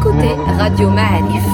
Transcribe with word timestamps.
écoutez 0.00 0.34
Radio 0.58 0.88
Ma'arif. 0.88 1.44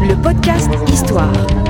Le 0.00 0.14
podcast 0.22 0.70
Histoire. 0.88 1.61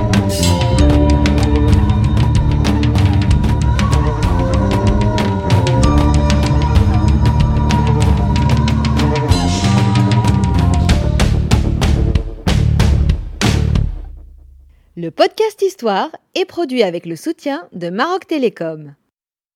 Est 16.35 16.45
produit 16.45 16.83
avec 16.83 17.05
le 17.05 17.15
soutien 17.15 17.67
de 17.73 17.89
Maroc 17.89 18.27
Télécom. 18.27 18.95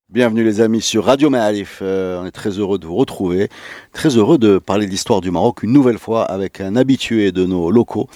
Bienvenue 0.09 0.44
les 0.44 0.59
amis 0.59 0.81
sur 0.81 1.05
Radio 1.05 1.30
Ma'alif. 1.30 1.80
Euh, 1.81 2.22
on 2.22 2.26
est 2.26 2.31
très 2.31 2.49
heureux 2.49 2.77
de 2.80 2.85
vous 2.85 2.95
retrouver, 2.95 3.49
très 3.94 4.09
heureux 4.09 4.38
de 4.38 4.58
parler 4.58 4.85
de 4.88 4.91
l'histoire 4.91 5.21
du 5.21 5.32
Maroc 5.32 5.63
une 5.63 5.71
nouvelle 5.71 5.98
fois 5.98 6.23
avec 6.23 6.59
un 6.59 6.76
habitué 6.76 7.32
de 7.32 7.45
nos 7.45 7.71
locaux, 7.71 8.08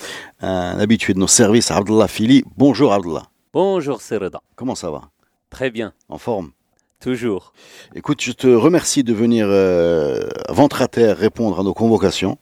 un 0.41 0.77
habitué 0.79 1.13
de 1.13 1.19
nos 1.19 1.27
services, 1.27 1.71
Abdullah 1.71 2.07
Fili. 2.07 2.43
Bonjour 2.57 2.91
Abdullah. 2.91 3.23
Bonjour 3.53 4.01
Sereda. 4.01 4.41
Comment 4.55 4.75
ça 4.75 4.91
va? 4.91 5.03
Très 5.49 5.69
bien, 5.69 5.93
En 6.09 6.17
forme? 6.17 6.51
Toujours. 6.99 7.53
Écoute, 7.95 8.21
je 8.21 8.31
te 8.31 8.47
remercie 8.47 9.03
de 9.03 9.13
venir 9.13 9.47
euh, 9.49 10.29
ventre 10.49 10.81
à 10.81 10.87
terre 10.87 11.17
répondre 11.17 11.59
à 11.59 11.63
nos 11.63 11.73
convocations. 11.73 12.37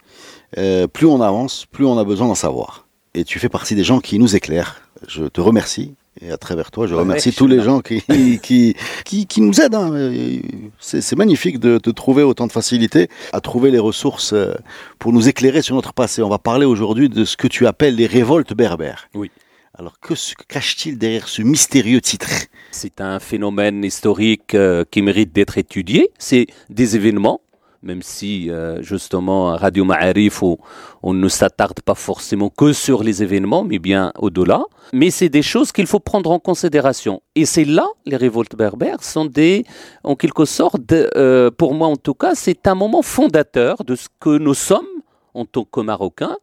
Euh, 0.58 0.88
plus 0.88 1.06
on 1.06 1.22
avance, 1.22 1.66
plus 1.66 1.86
on 1.86 1.98
a 1.98 2.04
besoin 2.04 2.28
d'en 2.28 2.36
savoir. 2.36 2.88
Et 3.14 3.24
tu 3.24 3.40
fais 3.40 3.50
partie 3.50 3.76
des 3.76 3.84
gens 3.84 4.00
qui 4.00 4.20
nous 4.20 4.36
éclairent. 4.36 4.89
Je 5.08 5.26
te 5.26 5.42
remercie. 5.42 5.94
Et 6.22 6.32
à 6.32 6.38
travers 6.38 6.70
toi, 6.70 6.86
je 6.86 6.94
Ouais, 6.96 7.00
remercie 7.02 7.32
tous 7.32 7.48
les 7.48 7.62
gens 7.62 7.80
qui, 7.80 8.02
qui, 8.44 8.76
qui, 9.06 9.26
qui 9.26 9.42
nous 9.42 9.62
aident. 9.62 9.76
hein. 9.76 10.12
C'est 10.80 11.16
magnifique 11.16 11.60
de, 11.60 11.80
de 11.82 11.92
trouver 11.92 12.24
autant 12.24 12.46
de 12.48 12.52
facilité 12.52 13.08
à 13.32 13.40
trouver 13.40 13.72
les 13.72 13.80
ressources 13.80 14.34
euh, 14.34 14.54
pour 14.98 15.14
nous 15.14 15.30
éclairer 15.30 15.62
sur 15.62 15.76
notre 15.76 15.94
passé. 15.94 16.22
On 16.22 16.28
va 16.30 16.38
parler 16.40 16.66
aujourd'hui 16.66 17.08
de 17.08 17.24
ce 17.24 17.38
que 17.38 17.48
tu 17.48 17.66
appelles 17.68 17.96
les 17.96 18.08
révoltes 18.08 18.54
berbères. 18.54 19.08
Oui. 19.14 19.32
Alors, 19.78 19.98
que 20.02 20.14
se 20.14 20.34
cache-t-il 20.50 20.98
derrière 20.98 21.30
ce 21.30 21.42
mystérieux 21.42 22.02
titre? 22.02 22.28
C'est 22.72 23.00
un 23.00 23.20
phénomène 23.20 23.86
historique 23.86 24.54
euh, 24.56 24.84
qui 24.92 25.02
mérite 25.02 25.32
d'être 25.32 25.58
étudié. 25.58 26.10
C'est 26.18 26.48
des 26.70 26.98
événements, 26.98 27.40
même 27.82 28.02
si 28.02 28.50
euh, 28.50 28.82
justement 28.82 29.56
Radio 29.56 29.86
Ma'arif, 29.86 30.44
on, 30.44 30.58
on 31.02 31.14
ne 31.14 31.28
s'attarde 31.28 31.82
pas 31.82 31.96
forcément 31.96 32.50
que 32.50 32.74
sur 32.74 33.04
les 33.04 33.24
événements, 33.24 33.64
mais 33.64 33.80
bien 33.80 34.12
au-delà. 34.18 34.64
Mais 34.94 35.12
c'est 35.12 35.30
des 35.30 35.42
choses 35.42 35.72
qu'il 35.72 35.88
faut 35.88 36.00
prendre 36.00 36.32
en 36.32 36.40
considération. 36.40 37.22
Et 37.36 37.46
c'est 37.46 37.66
là, 37.66 37.88
les 38.06 38.18
révoltes 38.18 38.56
berbères 38.56 39.04
sont 39.04 39.26
des, 39.26 39.66
en 40.04 40.16
quelque 40.16 40.46
sorte, 40.46 40.92
euh, 40.92 41.52
pour 41.52 41.74
moi 41.74 41.88
en 41.88 41.96
tout 41.96 42.14
cas, 42.14 42.36
c'est 42.36 42.68
un 42.68 42.76
moment 42.76 43.02
fondateur 43.02 43.84
de 43.86 43.96
ce 43.96 44.08
que 44.20 44.38
nous 44.38 44.54
sommes 44.54 44.88
en 45.34 45.46
tant 45.46 45.64
que 45.64 45.80
Marocains 45.80 46.38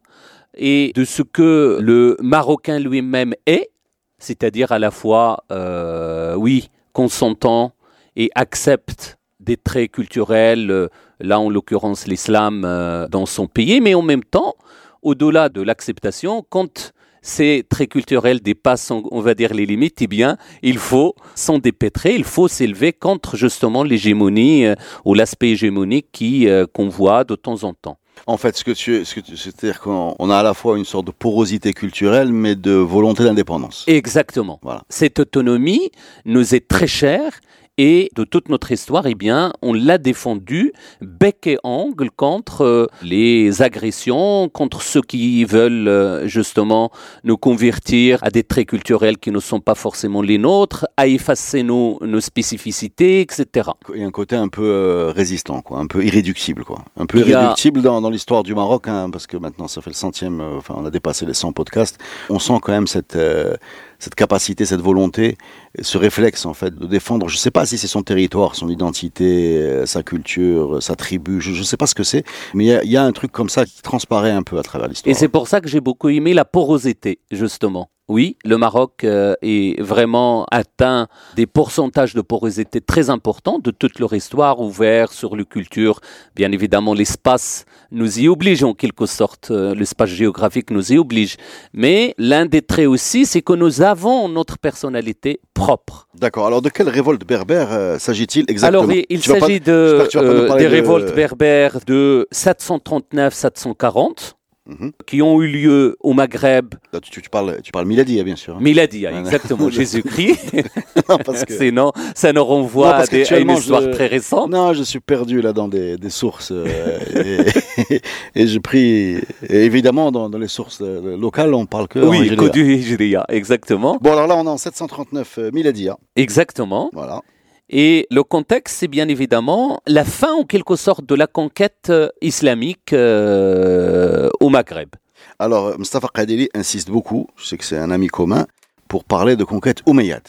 et 0.57 0.93
de 0.95 1.05
ce 1.05 1.23
que 1.23 1.79
le 1.83 2.17
Marocain 2.21 2.79
lui-même 2.79 3.35
est, 3.47 3.71
c'est-à-dire 4.19 4.73
à 4.73 4.79
la 4.79 4.91
fois, 4.91 5.45
euh, 5.53 6.35
oui, 6.35 6.71
consentant 6.93 7.73
et 8.17 8.31
accepte 8.35 9.19
des 9.47 9.57
traits 9.57 9.93
culturels, 9.93 10.71
euh, 10.71 10.89
là 11.21 11.41
en 11.41 11.49
l'occurrence 11.49 12.07
l'islam 12.07 12.65
euh, 12.65 13.09
dans 13.09 13.25
son 13.25 13.47
pays, 13.47 13.81
mais 13.81 13.95
en 13.95 14.03
même 14.03 14.25
temps, 14.25 14.55
au-delà 15.03 15.49
de 15.49 15.63
l'acceptation, 15.63 16.45
quand 16.51 16.93
ces 17.27 17.65
traits 17.69 17.91
culturels 17.91 18.41
dépassent, 18.41 18.91
on 18.91 19.21
va 19.21 19.35
dire, 19.35 19.53
les 19.53 19.67
limites, 19.67 20.01
eh 20.01 20.07
bien, 20.07 20.37
il 20.63 20.79
faut 20.79 21.15
s'en 21.35 21.59
dépêtrer, 21.59 22.15
il 22.15 22.25
faut 22.25 22.47
s'élever 22.47 22.93
contre 22.93 23.37
justement 23.37 23.83
l'hégémonie 23.83 24.65
euh, 24.65 24.75
ou 25.05 25.15
l'aspect 25.15 25.51
hégémonique 25.51 26.07
qui 26.13 26.49
euh, 26.49 26.67
qu'on 26.73 26.89
voit 26.89 27.25
de 27.25 27.35
temps 27.35 27.65
en 27.65 27.75
temps. 27.75 27.99
En 28.27 28.37
fait, 28.37 28.57
ce 28.57 28.65
que 28.65 28.71
tu, 28.71 29.05
ce 29.05 29.17
que 29.17 29.37
c'est-à-dire 29.37 29.81
qu'on 29.81 30.15
on 30.19 30.31
a 30.31 30.39
à 30.39 30.43
la 30.43 30.55
fois 30.55 30.79
une 30.79 30.85
sorte 30.85 31.07
de 31.07 31.11
porosité 31.11 31.73
culturelle, 31.73 32.33
mais 32.33 32.55
de 32.55 32.73
volonté 32.73 33.25
d'indépendance. 33.25 33.85
Exactement. 33.89 34.59
Voilà. 34.63 34.85
Cette 34.89 35.19
autonomie 35.19 35.91
nous 36.25 36.55
est 36.55 36.67
très 36.67 36.87
chère 36.87 37.41
et 37.79 38.11
de 38.15 38.25
toute 38.25 38.49
notre 38.49 38.73
histoire, 38.73 39.07
eh 39.07 39.15
bien, 39.15 39.53
on 39.63 39.73
l'a 39.73 39.99
défendue 39.99 40.73
bec 41.01 41.47
et 41.47 41.59
ongle 41.65 42.11
contre 42.11 42.63
euh, 42.63 42.87
les 43.03 43.63
agressions, 43.63 44.49
contre 44.49 44.83
ceux 44.83 45.03
qui 45.03 45.45
veulent 45.45 45.89
euh, 45.89 46.27
justement 46.27 46.91
nous 47.25 47.37
convertir 47.37 48.19
à 48.23 48.31
des 48.31 48.43
traits 48.43 48.69
culturels 48.69 49.19
qui 49.19 49.31
ne 49.31 49.41
sont 49.41 49.61
pas 49.61 49.75
forcément 49.75 50.23
les 50.23 50.39
nôtres, 50.39 50.87
à 50.97 51.07
effacer 51.07 51.63
nos, 51.63 51.99
nos 52.01 52.21
spécificités, 52.21 53.21
etc. 53.21 53.71
Il 53.95 54.01
y 54.01 54.05
a 54.05 54.07
un 54.07 54.11
côté 54.11 54.37
un 54.37 54.49
peu 54.49 54.65
euh, 54.65 55.13
résistant, 55.15 55.61
quoi, 55.61 55.79
un 55.79 55.87
peu 55.87 56.05
irréductible, 56.05 56.65
quoi. 56.65 56.85
Un 56.97 57.07
peu 57.07 57.23
a- 57.23 57.27
irréductible 57.27 57.83
dans, 57.83 58.01
dans 58.01 58.11
l'histoire 58.11 58.43
du 58.43 58.55
Maroc, 58.55 58.89
hein, 58.89 59.11
parce 59.11 59.27
que 59.27 59.37
maintenant 59.37 59.69
ça 59.69 59.81
fait 59.83 59.91
le 59.91 59.95
centième, 59.95 60.41
euh, 60.41 60.57
enfin 60.59 60.75
on 60.79 60.85
a 60.87 60.91
dépassé 60.91 61.27
les 61.27 61.35
100 61.35 61.53
podcasts. 61.53 61.99
On 62.31 62.39
sent 62.39 62.55
quand 62.63 62.73
même 62.73 62.87
cette, 62.87 63.17
euh, 63.17 63.55
cette 63.99 64.15
capacité, 64.15 64.65
cette 64.65 64.81
volonté, 64.81 65.37
ce 65.81 65.99
réflexe 65.99 66.47
en 66.47 66.55
fait 66.55 66.75
de 66.75 66.87
défendre, 66.87 67.29
je 67.29 67.37
sais 67.37 67.51
pas 67.51 67.67
si 67.67 67.79
c'est 67.79 67.87
son 67.87 68.03
territoire, 68.03 68.55
son 68.55 68.69
identité, 68.69 69.59
euh, 69.59 69.87
sa 69.87 70.03
culture, 70.03 70.77
euh, 70.77 70.81
sa 70.81 70.97
tribu, 70.97 71.41
je, 71.41 71.53
je 71.53 71.63
sais 71.63 71.77
pas 71.77 71.87
ce 71.87 71.95
que 71.95 72.05
c'est, 72.05 72.25
mais 72.55 72.67
il 72.67 72.89
y 72.89 72.93
y, 72.93 72.97
a 72.97 73.03
un 73.03 73.13
truc 73.13 73.33
comme 73.33 73.49
ça 73.49 73.65
qui 73.65 73.83
transparaît 73.83 74.31
un 74.31 74.43
peu 74.43 74.59
à 74.59 74.63
travers 74.63 74.89
l'histoire. 74.89 75.11
Et 75.11 75.15
c'est 75.15 75.29
pour 75.29 75.49
ça 75.49 75.61
que 75.61 75.69
j'ai 75.69 75.81
beaucoup 75.81 76.09
aimé 76.09 76.35
la 76.35 76.45
porosité, 76.45 77.21
justement. 77.31 77.91
Oui, 78.09 78.37
le 78.45 78.57
Maroc 78.57 79.03
euh, 79.03 79.35
est 79.43 79.83
vraiment 79.83 80.47
atteint 80.53 81.09
des 81.35 81.47
pourcentages 81.47 82.15
de 82.15 82.21
porosité 82.21 82.81
très 82.81 83.11
importants 83.11 83.59
de 83.59 83.73
toute 83.73 83.99
leur 83.99 84.13
histoire, 84.13 84.61
ouvert 84.61 85.13
sur 85.13 85.35
les 85.35 85.45
cultures. 85.45 85.99
Bien 86.37 86.53
évidemment, 86.53 86.95
l'espace 86.95 87.65
nous 87.91 88.21
y 88.21 88.29
oblige 88.29 88.63
en 88.63 88.75
quelque 88.75 89.07
sorte, 89.07 89.51
euh, 89.51 89.75
l'espace 89.75 90.11
géographique 90.11 90.71
nous 90.71 90.93
y 90.93 90.99
oblige. 90.99 91.37
Mais 91.73 92.15
l'un 92.17 92.47
des 92.47 92.63
traits 92.63 92.87
aussi, 92.87 93.27
c'est 93.27 93.43
que 93.43 93.55
nous 93.55 93.83
avons 93.83 94.29
notre 94.29 94.57
personnalité 94.57 95.41
propre. 95.53 96.07
D'accord. 96.15 96.47
Alors 96.47 96.63
de 96.63 96.69
quelle 96.69 96.89
révolte 96.89 97.27
berbère 97.27 97.73
euh, 97.73 97.99
s'agit-il 97.99 98.45
exactement? 98.49 98.85
Alors, 98.85 98.97
il, 99.09 99.21
s'agit 99.23 99.59
de, 99.59 100.07
euh, 100.15 100.57
des 100.57 100.65
de- 100.65 100.71
révoltes 100.71 101.13
berbères 101.13 101.81
de 101.85 102.29
739-740 102.33 104.35
Mhm. 104.67 104.93
qui 105.07 105.23
ont 105.23 105.41
eu 105.43 105.47
lieu 105.49 105.97
au 106.01 106.13
Maghreb 106.13 106.75
Là, 106.93 107.01
tu, 107.01 107.11
tu 107.23 107.31
parles, 107.31 107.61
tu 107.63 107.71
parles 107.73 107.87
Miladi, 107.87 108.23
bien 108.25 108.37
sûr. 108.37 108.57
hein. 108.57 108.59
Miladia, 108.61 109.11
Voilà. 109.11 109.25
exactement, 109.25 109.71
Jésus-Christ. 109.71 110.57
Non, 111.09 111.19
parce 111.25 111.45
que- 111.47 111.53
Sinon, 111.57 111.93
ça 112.15 112.33
nous 112.33 112.45
renvoie 112.45 112.89
Non, 112.89 112.95
à, 112.95 113.07
des- 113.07 113.33
à 113.33 113.39
une 113.39 113.51
histoire 113.51 113.83
je- 113.83 113.91
très 113.91 114.07
récente. 114.09 114.51
Non, 114.51 114.73
je 114.73 114.83
suis 114.83 114.99
perdu 115.01 115.41
là 115.41 115.53
dans 115.53 115.69
des, 115.69 115.97
des 115.97 116.11
sources. 116.11 116.51
euh, 116.53 116.67
et 117.15 118.01
et 118.35 118.47
j'ai 118.47 118.61
pris. 118.61 119.17
et 119.49 119.65
évidemment, 119.65 120.11
dans, 120.11 120.29
dans 120.29 120.39
les 120.39 120.49
sources 120.49 120.81
euh, 120.83 121.17
locales, 121.17 121.55
on 121.55 121.67
parle 121.67 121.89
que. 121.89 121.99
oui, 122.01 122.35
que 122.37 122.49
du 122.51 122.75
Hijriya, 122.75 123.25
exactement. 123.29 123.99
Bon, 124.01 124.13
alors 124.13 124.27
là, 124.27 124.37
on 124.37 124.45
est 124.45 124.49
en 124.49 124.57
739 124.59 125.39
euh, 125.39 125.51
Miladia. 125.53 125.97
Exactement. 126.17 126.91
Voilà. 126.93 127.23
Et 127.69 128.07
le 128.11 128.23
contexte, 128.23 128.77
c'est 128.79 128.89
bien 128.89 129.09
évidemment 129.09 129.81
la 129.87 130.05
fin, 130.05 130.33
en 130.33 130.45
quelque 130.45 130.77
sorte, 130.77 131.05
de 131.05 131.15
la 131.15 131.27
conquête 131.27 131.89
euh, 131.91 132.09
islamique 132.23 132.93
euh, 132.93 134.29
au 134.41 134.49
Maghreb. 134.51 134.91
Alors, 135.39 135.67
euh, 135.67 135.77
Mustafa 135.79 136.09
Kadeli 136.15 136.49
insiste 136.55 136.91
beaucoup, 136.91 137.27
je 137.37 137.45
sais 137.47 137.57
que 137.59 137.65
c'est 137.65 137.77
un 137.79 137.91
ami 137.91 138.07
commun, 138.07 138.47
pour 138.89 139.03
parler 139.05 139.35
de 139.37 139.43
conquête 139.45 139.83
omeyyade. 139.87 140.29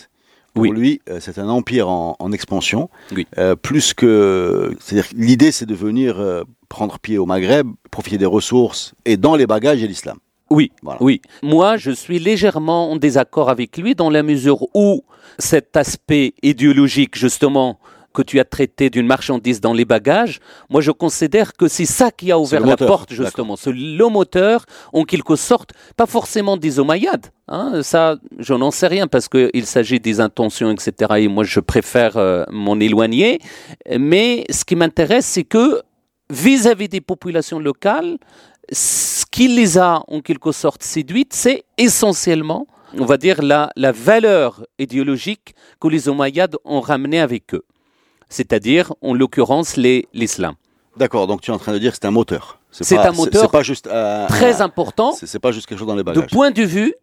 Pour 0.56 0.64
Oui. 0.64 0.72
lui, 0.72 1.02
c'est 1.20 1.38
un 1.38 1.50
empire 1.50 1.88
en, 1.88 2.16
en 2.18 2.32
expansion. 2.32 2.90
Oui. 3.16 3.28
Euh, 3.38 3.56
plus 3.56 3.94
que. 3.94 4.76
C'est-à-dire 4.80 5.08
l'idée, 5.16 5.52
c'est 5.52 5.68
de 5.68 5.76
venir 5.76 6.20
euh, 6.20 6.44
prendre 6.68 6.98
pied 6.98 7.20
au 7.20 7.28
Maghreb, 7.28 7.68
profiter 7.92 8.18
des 8.18 8.26
ressources, 8.26 8.96
et 9.06 9.18
dans 9.18 9.36
les 9.36 9.46
bagages, 9.46 9.84
a 9.84 9.86
l'islam. 9.86 10.18
Oui, 10.50 10.72
Voilà. 10.82 11.02
oui. 11.02 11.22
Moi, 11.44 11.78
je 11.78 11.92
suis 11.92 12.20
légèrement 12.20 12.92
en 12.92 12.96
désaccord 12.96 13.50
avec 13.50 13.78
lui 13.78 13.96
dans 13.96 14.10
la 14.10 14.24
mesure 14.24 14.66
où 14.74 15.04
cet 15.40 15.76
aspect 15.78 16.34
idéologique, 16.42 17.18
justement, 17.18 17.80
que 18.14 18.24
tu 18.24 18.40
as 18.40 18.46
traité 18.46 18.90
d'une 18.90 19.06
marchandise 19.06 19.62
dans 19.62 19.74
les 19.74 19.86
bagages, 19.86 20.40
moi 20.72 20.82
je 20.82 20.90
considère 20.90 21.54
que 21.54 21.68
c'est 21.68 21.86
ça 21.86 22.10
qui 22.10 22.32
a 22.32 22.40
ouvert 22.40 22.62
la 22.62 22.68
moteur, 22.72 22.88
porte, 22.88 23.14
justement. 23.14 23.56
C'est 23.56 23.72
le 23.72 24.08
moteur, 24.10 24.66
en 24.92 25.04
quelque 25.04 25.36
sorte, 25.36 25.70
pas 25.96 26.08
forcément 26.08 26.58
des 26.58 26.80
Omeyyades. 26.80 27.28
Hein, 27.48 27.84
ça, 27.84 28.16
je 28.40 28.56
n'en 28.56 28.72
sais 28.72 28.88
rien 28.88 29.06
parce 29.06 29.28
qu'il 29.30 29.66
s'agit 29.68 30.00
des 30.00 30.20
intentions, 30.20 30.72
etc. 30.72 30.92
Et 31.20 31.28
moi, 31.28 31.44
je 31.44 31.60
préfère 31.60 32.18
euh, 32.18 32.44
m'en 32.50 32.80
éloigner. 32.80 33.40
Mais 34.00 34.46
ce 34.50 34.66
qui 34.66 34.76
m'intéresse, 34.76 35.28
c'est 35.28 35.44
que 35.44 35.82
vis-à-vis 36.32 36.90
des 36.90 37.02
populations 37.02 37.60
locales, 37.60 38.18
ce 38.72 39.26
qui 39.30 39.48
les 39.48 39.78
a 39.78 40.04
en 40.08 40.22
quelque 40.22 40.52
sorte 40.52 40.84
séduites, 40.84 41.34
c'est 41.34 41.64
essentiellement, 41.78 42.68
on 42.98 43.06
va 43.06 43.18
dire, 43.18 43.42
la, 43.42 43.72
la 43.76 43.92
valeur 43.92 44.66
idéologique 44.80 45.56
que 45.80 45.88
les 45.88 46.10
Omeyyades 46.10 46.56
ont 46.66 46.82
ramenée 46.82 47.20
avec 47.20 47.54
eux. 47.54 47.64
C'est-à-dire, 48.30 48.94
en 49.02 49.14
l'occurrence, 49.14 49.78
l'islam. 49.78 50.56
D'accord, 50.98 51.28
donc 51.28 51.42
tu 51.42 51.52
es 51.52 51.54
en 51.54 51.60
train 51.60 51.74
de 51.74 51.78
dire 51.80 51.92
que 51.92 51.98
c'est 52.02 52.08
un 52.08 52.12
moteur. 52.12 52.60
C'est 52.72 52.98
un 52.98 53.12
moteur 53.12 53.50
pas 53.50 53.64
juste. 53.64 53.88
euh, 53.88 54.28
Très 54.28 54.62
important 54.62 55.14
C'est 55.14 55.40
pas 55.40 55.52
juste 55.52 55.66
quelque 55.68 55.80
chose 55.80 55.88
dans 55.88 55.96
les 55.96 56.00
de 56.04 56.12
bagages. 56.12 56.30
point 56.32 56.52
de 56.52 56.64
vue, 56.64 56.94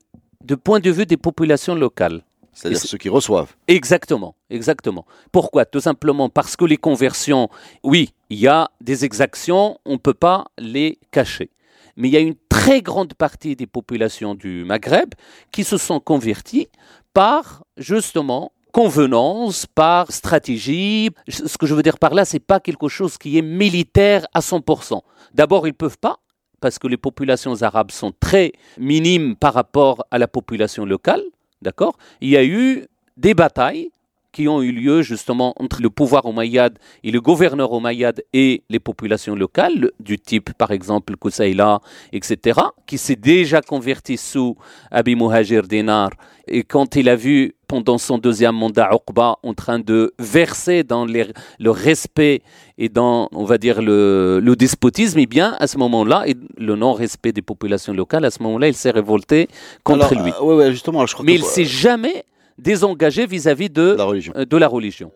de 0.44 0.54
point 0.54 0.80
de 0.80 0.90
vue 0.90 1.06
des 1.06 1.16
populations 1.16 1.74
locales. 1.74 2.22
C'est-à-dire 2.54 2.78
ceux 2.78 2.98
qui 2.98 3.08
reçoivent. 3.08 3.54
Exactement, 3.68 4.36
exactement. 4.48 5.04
Pourquoi? 5.32 5.64
Tout 5.64 5.80
simplement 5.80 6.28
parce 6.28 6.56
que 6.56 6.64
les 6.64 6.76
conversions, 6.76 7.48
oui, 7.82 8.14
il 8.30 8.38
y 8.38 8.48
a 8.48 8.70
des 8.80 9.04
exactions, 9.04 9.78
on 9.84 9.92
ne 9.92 9.98
peut 9.98 10.14
pas 10.14 10.46
les 10.58 10.98
cacher. 11.10 11.50
Mais 11.96 12.08
il 12.08 12.14
y 12.14 12.16
a 12.16 12.20
une 12.20 12.34
très 12.48 12.82
grande 12.82 13.14
partie 13.14 13.54
des 13.56 13.66
populations 13.66 14.34
du 14.34 14.64
Maghreb 14.64 15.14
qui 15.52 15.64
se 15.64 15.76
sont 15.76 16.00
converties 16.00 16.68
par, 17.12 17.64
justement, 17.76 18.52
convenance, 18.72 19.66
par 19.66 20.10
stratégie. 20.10 21.10
Ce 21.28 21.56
que 21.56 21.66
je 21.66 21.74
veux 21.74 21.82
dire 21.82 21.98
par 21.98 22.14
là, 22.14 22.24
c'est 22.24 22.40
pas 22.40 22.58
quelque 22.58 22.88
chose 22.88 23.18
qui 23.18 23.38
est 23.38 23.42
militaire 23.42 24.26
à 24.34 24.40
100%. 24.40 25.00
D'abord, 25.32 25.68
ils 25.68 25.74
peuvent 25.74 25.98
pas, 25.98 26.18
parce 26.60 26.80
que 26.80 26.88
les 26.88 26.96
populations 26.96 27.62
arabes 27.62 27.92
sont 27.92 28.12
très 28.18 28.52
minimes 28.78 29.36
par 29.36 29.54
rapport 29.54 30.04
à 30.10 30.18
la 30.18 30.26
population 30.26 30.84
locale. 30.84 31.22
D'accord? 31.64 31.96
Il 32.20 32.28
y 32.28 32.36
a 32.36 32.44
eu 32.44 32.86
des 33.16 33.32
batailles 33.32 33.90
qui 34.34 34.48
ont 34.48 34.60
eu 34.68 34.72
lieu 34.72 35.00
justement 35.02 35.54
entre 35.62 35.78
le 35.80 35.90
pouvoir 35.98 36.26
omeyyade 36.26 36.76
et 37.04 37.10
le 37.16 37.20
gouverneur 37.28 37.70
omeyyade 37.72 38.20
et 38.32 38.62
les 38.68 38.80
populations 38.88 39.36
locales, 39.44 39.90
du 40.00 40.16
type 40.18 40.48
par 40.62 40.70
exemple 40.72 41.16
Koussaïla, 41.16 41.80
etc., 42.12 42.60
qui 42.88 42.98
s'est 42.98 43.20
déjà 43.34 43.60
converti 43.62 44.16
sous 44.16 44.56
Abi 44.90 45.14
Muhajir 45.14 45.62
Dinar. 45.62 46.10
Et 46.48 46.62
quand 46.64 46.96
il 46.96 47.08
a 47.08 47.16
vu 47.16 47.54
pendant 47.68 47.96
son 47.96 48.18
deuxième 48.18 48.56
mandat 48.56 48.90
Uqba 48.92 49.36
en 49.42 49.54
train 49.54 49.78
de 49.78 50.12
verser 50.18 50.82
dans 50.92 51.04
les- 51.06 51.32
le 51.58 51.70
respect 51.70 52.42
et 52.76 52.88
dans, 52.98 53.28
on 53.32 53.44
va 53.44 53.56
dire, 53.56 53.80
le, 53.80 54.40
le 54.42 54.54
despotisme, 54.56 55.18
eh 55.20 55.26
bien, 55.26 55.56
à 55.58 55.66
ce 55.66 55.78
moment-là, 55.78 56.24
et 56.26 56.34
le 56.58 56.74
non-respect 56.76 57.32
des 57.32 57.40
populations 57.52 57.94
locales, 57.94 58.24
à 58.26 58.30
ce 58.30 58.42
moment-là, 58.42 58.68
il 58.68 58.74
s'est 58.74 58.90
révolté 58.90 59.48
contre 59.84 60.12
Alors, 60.12 60.22
lui. 60.24 60.32
euh, 60.32 60.44
ouais, 60.44 60.54
ouais, 60.56 60.70
justement, 60.72 61.06
je 61.06 61.14
crois 61.14 61.24
Mais 61.24 61.36
que 61.36 61.38
il 61.42 61.44
s'est 61.44 61.64
jamais 61.64 62.24
désengagé 62.58 63.26
vis-à-vis 63.26 63.70
de, 63.70 63.94
la 63.96 64.04
religion. 64.04 64.32
euh, 64.36 64.44
de 64.44 64.56
la 64.56 64.68
religion. 64.68 65.10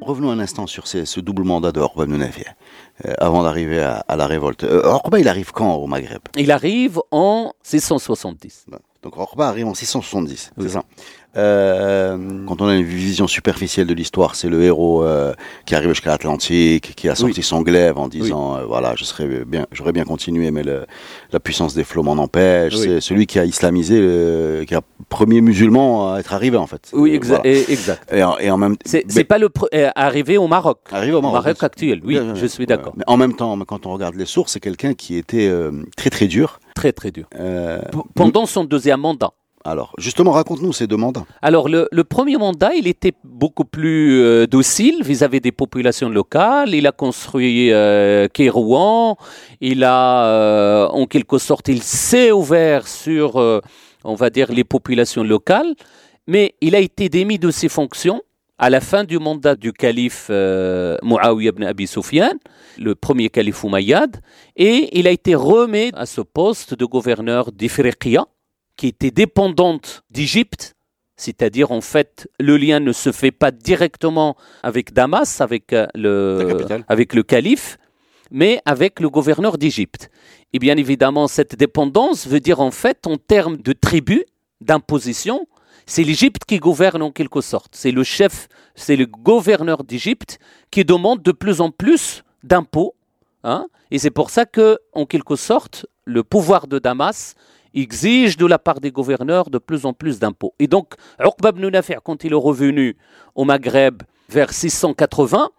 Revenons 0.00 0.30
un 0.30 0.40
instant 0.40 0.66
sur 0.66 0.86
ces- 0.88 1.06
ce 1.06 1.20
double 1.20 1.44
mandat 1.44 1.70
de 1.72 1.78
Orba 1.80 2.04
euh, 2.04 3.12
avant 3.18 3.44
d'arriver 3.44 3.80
à, 3.80 4.04
à 4.08 4.16
la 4.16 4.26
révolte. 4.26 4.64
Euh, 4.64 4.82
Orba, 4.84 5.20
il 5.20 5.28
arrive 5.28 5.52
quand 5.52 5.74
au 5.76 5.86
Maghreb? 5.86 6.20
Il 6.36 6.50
arrive 6.50 6.98
en 7.12 7.52
670. 7.62 8.66
Donc 9.02 9.16
Orba 9.16 9.48
arrive 9.48 9.66
en 9.68 9.74
670, 9.74 10.52
Oui. 10.56 10.64
c'est 10.66 10.72
ça? 10.74 10.82
Euh, 11.36 12.18
quand 12.46 12.60
on 12.60 12.66
a 12.68 12.74
une 12.76 12.84
vision 12.84 13.26
superficielle 13.26 13.86
de 13.86 13.94
l'histoire, 13.94 14.34
c'est 14.34 14.48
le 14.48 14.62
héros 14.62 15.02
euh, 15.04 15.32
qui 15.66 15.74
arrive 15.74 15.88
jusqu'à 15.90 16.10
l'Atlantique, 16.10 16.94
qui 16.94 17.08
a 17.08 17.14
sorti 17.14 17.42
son 17.42 17.62
glaive 17.62 17.96
en 17.98 18.08
disant 18.08 18.56
euh, 18.56 18.64
voilà, 18.66 18.94
je 18.96 19.04
serais 19.04 19.26
bien, 19.46 19.66
j'aurais 19.72 19.92
bien 19.92 20.04
continué, 20.04 20.50
mais 20.50 20.62
le- 20.62 20.84
la 21.32 21.40
puissance 21.40 21.74
des 21.74 21.84
flots 21.84 22.02
m'en 22.02 22.12
empêche. 22.22 22.74
Oui. 22.74 22.80
C'est 22.82 23.00
celui 23.00 23.26
qui 23.26 23.38
a 23.38 23.44
islamisé, 23.44 23.98
euh, 24.00 24.64
qui 24.64 24.74
a 24.74 24.82
premier 25.08 25.40
musulman 25.40 26.12
à 26.12 26.20
être 26.20 26.34
arrivé 26.34 26.56
en 26.56 26.66
fait. 26.66 26.90
Oui, 26.92 27.12
Euh, 27.12 27.18
exa- 27.18 27.26
voilà. 27.28 27.46
et- 27.46 27.72
exact. 27.72 28.12
Et, 28.12 28.22
en, 28.22 28.36
et 28.38 28.50
en 28.50 28.58
même 28.58 28.76
C'est 28.84 29.04
mais- 29.16 29.24
pas 29.24 29.38
le 29.38 29.48
arrivé 29.94 30.36
au 30.36 30.48
Maroc. 30.48 30.80
arrivé 30.90 31.12
au 31.14 31.22
Maroc. 31.22 31.44
Maroc 31.44 31.62
actuel, 31.62 32.00
oui, 32.04 32.14
Bien, 32.18 32.34
je 32.34 32.46
suis 32.46 32.66
d'accord. 32.66 32.92
Mais 32.96 33.04
en 33.06 33.16
même 33.16 33.34
temps, 33.34 33.58
quand 33.66 33.86
on 33.86 33.92
regarde 33.92 34.16
les 34.16 34.26
sources, 34.26 34.52
c'est 34.52 34.60
quelqu'un 34.60 34.94
qui 34.94 35.16
était 35.16 35.48
euh, 35.48 35.70
très 35.96 36.10
très 36.10 36.26
dur. 36.26 36.60
Très 36.74 36.92
très 36.92 37.10
dur. 37.10 37.26
Euh, 37.38 37.80
Pendant 38.14 38.46
son 38.46 38.64
deuxième 38.64 39.00
mandat. 39.00 39.32
Alors, 39.64 39.92
justement, 39.98 40.32
raconte-nous 40.32 40.72
ces 40.72 40.86
deux 40.86 40.96
mandats. 40.96 41.24
Alors, 41.40 41.68
le, 41.68 42.02
premier 42.02 42.36
mandat, 42.36 42.74
il 42.74 42.88
était 42.88 43.12
beaucoup 43.22 43.64
plus 43.64 44.20
euh, 44.20 44.46
docile 44.46 45.02
vis-à-vis 45.04 45.40
des 45.40 45.52
populations 45.52 46.08
locales. 46.08 46.74
Il 46.74 46.86
a 46.86 46.92
construit 46.92 47.72
euh, 47.72 48.26
Kérouan. 48.28 49.16
Il 49.60 49.84
a, 49.84 50.26
euh, 50.26 50.86
en 50.88 51.06
quelque 51.06 51.38
sorte, 51.38 51.68
il 51.68 51.82
s'est 51.82 52.32
ouvert 52.32 52.88
sur, 52.88 53.36
euh, 53.36 53.60
on 54.04 54.14
va 54.14 54.30
dire, 54.30 54.50
les 54.50 54.64
populations 54.64 55.22
locales. 55.22 55.74
Mais 56.26 56.54
il 56.60 56.74
a 56.74 56.80
été 56.80 57.08
démis 57.08 57.38
de 57.38 57.50
ses 57.50 57.68
fonctions 57.68 58.20
à 58.62 58.70
la 58.70 58.80
fin 58.80 59.02
du 59.02 59.18
mandat 59.18 59.56
du 59.56 59.72
calife 59.72 60.28
euh, 60.30 60.96
Muawiyah 61.02 61.50
ibn 61.50 61.64
Abi 61.64 61.88
Sufyan, 61.88 62.34
le 62.78 62.94
premier 62.94 63.28
calife 63.28 63.64
Umayyad. 63.64 64.18
Et 64.54 64.96
il 64.96 65.08
a 65.08 65.10
été 65.10 65.34
remis 65.34 65.90
à 65.94 66.06
ce 66.06 66.20
poste 66.20 66.74
de 66.74 66.84
gouverneur 66.84 67.50
d'Ifriqiya, 67.50 68.24
qui 68.82 68.88
était 68.88 69.12
dépendante 69.12 70.02
d'Égypte 70.10 70.74
c'est-à-dire, 71.14 71.70
en 71.70 71.80
fait, 71.80 72.28
le 72.40 72.56
lien 72.56 72.80
ne 72.80 72.90
se 72.90 73.12
fait 73.12 73.30
pas 73.30 73.52
directement 73.52 74.36
avec 74.64 74.92
Damas, 74.92 75.40
avec, 75.40 75.72
euh, 75.72 75.86
le, 75.94 76.66
avec 76.88 77.14
le 77.14 77.22
calife, 77.22 77.78
mais 78.32 78.60
avec 78.64 78.98
le 78.98 79.08
gouverneur 79.08 79.56
d'Égypte. 79.56 80.10
Et 80.52 80.58
bien 80.58 80.76
évidemment, 80.76 81.28
cette 81.28 81.54
dépendance 81.54 82.26
veut 82.26 82.40
dire, 82.40 82.58
en 82.58 82.72
fait, 82.72 83.06
en 83.06 83.18
termes 83.18 83.58
de 83.58 83.72
tribu, 83.72 84.24
d'imposition, 84.60 85.46
c'est 85.86 86.02
l'Égypte 86.02 86.44
qui 86.44 86.58
gouverne 86.58 87.02
en 87.02 87.12
quelque 87.12 87.40
sorte. 87.40 87.76
C'est 87.76 87.92
le 87.92 88.02
chef, 88.02 88.48
c'est 88.74 88.96
le 88.96 89.06
gouverneur 89.06 89.84
d'Égypte 89.84 90.40
qui 90.72 90.84
demande 90.84 91.22
de 91.22 91.30
plus 91.30 91.60
en 91.60 91.70
plus 91.70 92.24
d'impôts. 92.42 92.96
hein. 93.44 93.66
et 93.92 94.00
c'est 94.00 94.10
pour 94.10 94.30
ça 94.30 94.44
que, 94.44 94.80
en 94.92 95.06
quelque 95.06 95.36
sorte, 95.36 95.86
le 96.04 96.24
pouvoir 96.24 96.66
de 96.66 96.80
Damas 96.80 97.36
exige 97.74 98.36
de 98.36 98.46
la 98.46 98.58
part 98.58 98.80
des 98.80 98.90
gouverneurs 98.90 99.50
de 99.50 99.58
plus 99.58 99.86
en 99.86 99.92
plus 99.92 100.18
d'impôts. 100.18 100.54
Et 100.58 100.66
donc, 100.66 100.94
Uqba 101.18 101.50
ibn 101.50 101.68
Nafi', 101.68 101.94
quand 102.04 102.24
il 102.24 102.32
est 102.32 102.36
revenu 102.36 102.96
au 103.34 103.44
Maghreb 103.44 104.02
vers 104.28 104.52
680, 104.52 105.50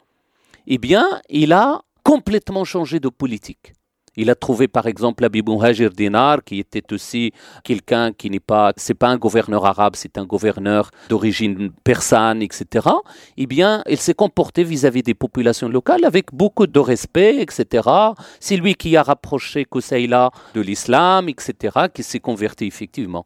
eh 0.67 0.77
bien, 0.77 1.05
il 1.29 1.53
a 1.53 1.81
complètement 2.03 2.63
changé 2.63 2.99
de 2.99 3.09
politique. 3.09 3.73
Il 4.15 4.29
a 4.29 4.35
trouvé 4.35 4.67
par 4.67 4.87
exemple 4.87 5.25
Abi 5.25 5.41
Muhajir 5.41 5.89
Dinar, 5.89 6.43
qui 6.43 6.59
était 6.59 6.93
aussi 6.93 7.31
quelqu'un 7.63 8.13
qui 8.13 8.29
n'est 8.29 8.39
pas, 8.39 8.73
c'est 8.77 8.93
pas 8.93 9.09
un 9.09 9.17
gouverneur 9.17 9.65
arabe, 9.65 9.93
c'est 9.95 10.17
un 10.17 10.25
gouverneur 10.25 10.91
d'origine 11.09 11.71
persane, 11.83 12.41
etc. 12.41 12.87
Eh 13.37 13.47
bien, 13.47 13.83
il 13.89 13.97
s'est 13.97 14.13
comporté 14.13 14.63
vis-à-vis 14.63 15.03
des 15.03 15.15
populations 15.15 15.69
locales 15.69 16.05
avec 16.05 16.33
beaucoup 16.33 16.67
de 16.67 16.79
respect, 16.79 17.41
etc. 17.41 17.89
C'est 18.39 18.57
lui 18.57 18.75
qui 18.75 18.95
a 18.97 19.03
rapproché 19.03 19.65
Koussaïla 19.65 20.31
de 20.53 20.61
l'islam, 20.61 21.29
etc., 21.29 21.87
qui 21.93 22.03
s'est 22.03 22.19
converti 22.19 22.65
effectivement. 22.65 23.25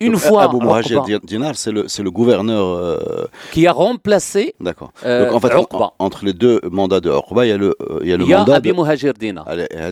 Une 0.00 0.12
Donc, 0.12 0.20
fois, 0.20 0.44
Abu 0.44 0.58
Muhajir 0.64 1.02
Uqba, 1.04 1.18
Dinar, 1.24 1.56
c'est 1.56 1.72
le, 1.72 1.86
le 2.02 2.10
gouverneur. 2.12 2.64
euh, 2.64 3.26
qui 3.50 3.66
a 3.66 3.72
remplacé 3.72 4.54
D'accord. 4.60 4.92
euh, 5.04 5.24
Donc 5.26 5.34
en 5.34 5.40
fait, 5.40 5.54
en- 5.56 5.62
Uqba. 5.64 5.92
entre 5.98 6.24
les 6.24 6.32
deux 6.32 6.60
mandats 6.70 7.00
de 7.00 7.10
Orba, 7.10 7.44
il 7.46 7.48
y 7.48 7.52
a 7.52 7.56
le, 7.56 7.74
euh, 7.80 7.98
il 8.02 8.08
y 8.08 8.12
a 8.12 8.16
le 8.16 8.22
il 8.24 8.30
y 8.30 8.34
a 8.34 8.38
mandat 8.38 8.54
Abi 8.56 8.68
de. 8.70 8.74
Muhajir 8.76 9.12
Dinar. 9.14 9.44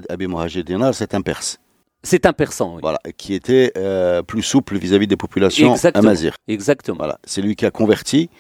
Abi 0.09 0.27
Muhajir 0.29 0.63
Dinar, 0.63 0.95
c'est 0.95 1.13
un 1.15 1.23
Perse. 1.23 1.59
C'est 2.05 2.25
un 2.25 2.33
persan, 2.33 2.75
oui. 2.75 2.81
Voilà, 2.83 3.01
qui 3.17 3.35
était 3.35 3.73
plus 4.29 4.43
souple 4.43 4.77
vis-à-vis 4.79 5.09
des 5.09 5.17
populations 5.17 5.73
Exactement. 5.73 6.07
amazirs. 6.09 6.37
Exactement. 6.47 6.99
Voilà, 6.99 7.19
c'est 7.25 7.43
lui 7.43 7.57
qui 7.57 7.67
a 7.67 7.73
converti. 7.73 8.31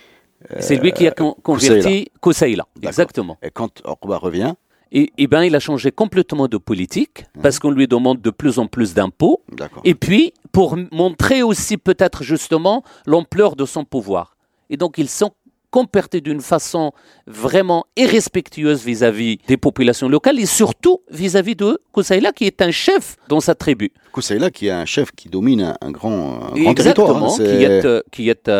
C'est 0.60 0.76
lui 0.76 0.92
qui 0.92 1.08
a 1.08 1.10
con- 1.10 1.34
converti 1.42 2.06
Koussaïla. 2.20 2.64
Exactement. 2.80 3.36
Et 3.42 3.50
quand 3.50 3.82
Orba 3.84 4.18
revient, 4.18 4.52
Et, 4.92 5.10
et 5.18 5.26
ben, 5.26 5.42
il 5.42 5.56
a 5.56 5.58
changé 5.58 5.90
complètement 5.90 6.46
de 6.46 6.58
politique 6.58 7.24
parce 7.42 7.58
qu'on 7.58 7.72
lui 7.72 7.88
demande 7.88 8.20
de 8.20 8.30
plus 8.30 8.60
en 8.60 8.68
plus 8.68 8.94
d'impôts. 8.94 9.40
d'accord. 9.52 9.82
Et 9.84 9.96
puis, 9.96 10.32
pour 10.56 10.78
montrer 10.90 11.42
aussi 11.42 11.76
peut-être 11.76 12.22
justement 12.22 12.82
l'ampleur 13.04 13.56
de 13.56 13.66
son 13.66 13.84
pouvoir. 13.84 14.38
Et 14.70 14.78
donc, 14.78 14.96
ils 14.96 15.10
sont 15.10 15.32
comportés 15.70 16.22
d'une 16.22 16.40
façon 16.40 16.92
vraiment 17.26 17.84
irrespectueuse 17.94 18.82
vis-à-vis 18.82 19.36
des 19.48 19.58
populations 19.58 20.08
locales 20.08 20.40
et 20.40 20.46
surtout 20.46 21.02
vis-à-vis 21.10 21.56
de 21.56 21.78
Koussaïla 21.92 22.32
qui 22.32 22.46
est 22.46 22.62
un 22.62 22.70
chef 22.70 23.18
dans 23.28 23.40
sa 23.40 23.54
tribu. 23.54 23.92
Koussaïla, 24.12 24.50
qui 24.50 24.68
est 24.68 24.70
un 24.70 24.86
chef 24.86 25.10
qui 25.12 25.28
domine 25.28 25.60
un, 25.60 25.76
un 25.82 25.90
grand, 25.90 26.36
un 26.36 26.54
grand 26.54 26.72
territoire. 26.72 27.10
Exactement, 27.10 27.34
hein, 27.34 27.36
qui 27.36 27.64
est, 27.64 27.84
euh, 27.84 28.00
qui 28.10 28.30
est 28.30 28.48
euh, 28.48 28.52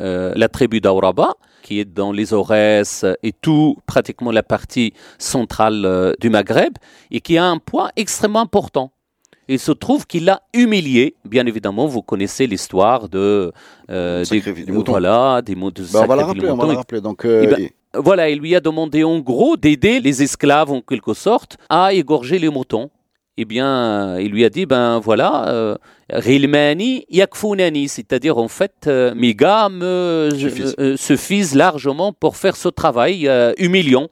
euh, 0.00 0.32
la 0.34 0.48
tribu 0.48 0.80
d'Auraba, 0.80 1.34
qui 1.62 1.78
est 1.78 1.84
dans 1.84 2.10
les 2.10 2.34
Aurès 2.34 3.04
et 3.22 3.30
tout, 3.30 3.76
pratiquement 3.86 4.32
la 4.32 4.42
partie 4.42 4.94
centrale 5.18 6.16
du 6.18 6.28
Maghreb, 6.28 6.72
et 7.12 7.20
qui 7.20 7.38
a 7.38 7.44
un 7.44 7.58
poids 7.58 7.90
extrêmement 7.94 8.40
important. 8.40 8.90
Il 9.48 9.58
se 9.58 9.72
trouve 9.72 10.06
qu'il 10.06 10.24
l'a 10.24 10.42
humilié. 10.52 11.14
Bien 11.24 11.46
évidemment, 11.46 11.86
vous 11.86 12.02
connaissez 12.02 12.46
l'histoire 12.46 13.08
de 13.08 13.52
euh, 13.90 14.18
des, 14.20 14.24
sacrifice 14.24 14.66
du 14.66 14.72
mouton. 14.72 14.92
voilà, 14.92 15.40
des 15.42 15.54
mots 15.54 15.70
de 15.70 15.82
Bah, 15.92 16.00
on 16.02 16.06
va 16.06 16.16
la 16.16 16.26
rappeler, 16.26 16.50
on 16.50 16.56
va 16.56 16.66
la 16.66 16.74
rappeler. 16.74 17.00
Donc, 17.00 17.24
euh, 17.24 17.42
Eh 17.44 17.46
ben, 17.46 17.56
il- 17.60 17.70
Voilà, 17.94 18.28
il 18.28 18.40
lui 18.40 18.54
a 18.54 18.60
demandé 18.60 19.04
en 19.04 19.18
gros 19.20 19.56
d'aider 19.56 20.00
les 20.00 20.22
esclaves 20.22 20.70
en 20.72 20.80
quelque 20.80 21.14
sorte 21.14 21.56
à 21.68 21.92
égorger 21.94 22.38
les 22.38 22.48
moutons. 22.50 22.90
Eh 23.38 23.44
bien, 23.44 24.18
il 24.18 24.30
lui 24.32 24.44
a 24.46 24.50
dit, 24.50 24.64
ben 24.66 24.98
voilà, 24.98 25.48
euh, 25.48 25.76
Rilmani 26.10 27.04
yakfunani, 27.10 27.86
c'est-à-dire 27.88 28.38
en 28.38 28.48
fait, 28.48 28.72
euh, 28.86 29.14
mes 29.14 29.34
gars 29.34 29.68
me 29.68 30.30
Suffisent. 30.96 31.54
euh, 31.54 31.58
largement 31.58 32.12
pour 32.12 32.36
faire 32.36 32.56
ce 32.56 32.68
travail 32.68 33.28
euh, 33.28 33.52
humiliant. 33.58 34.08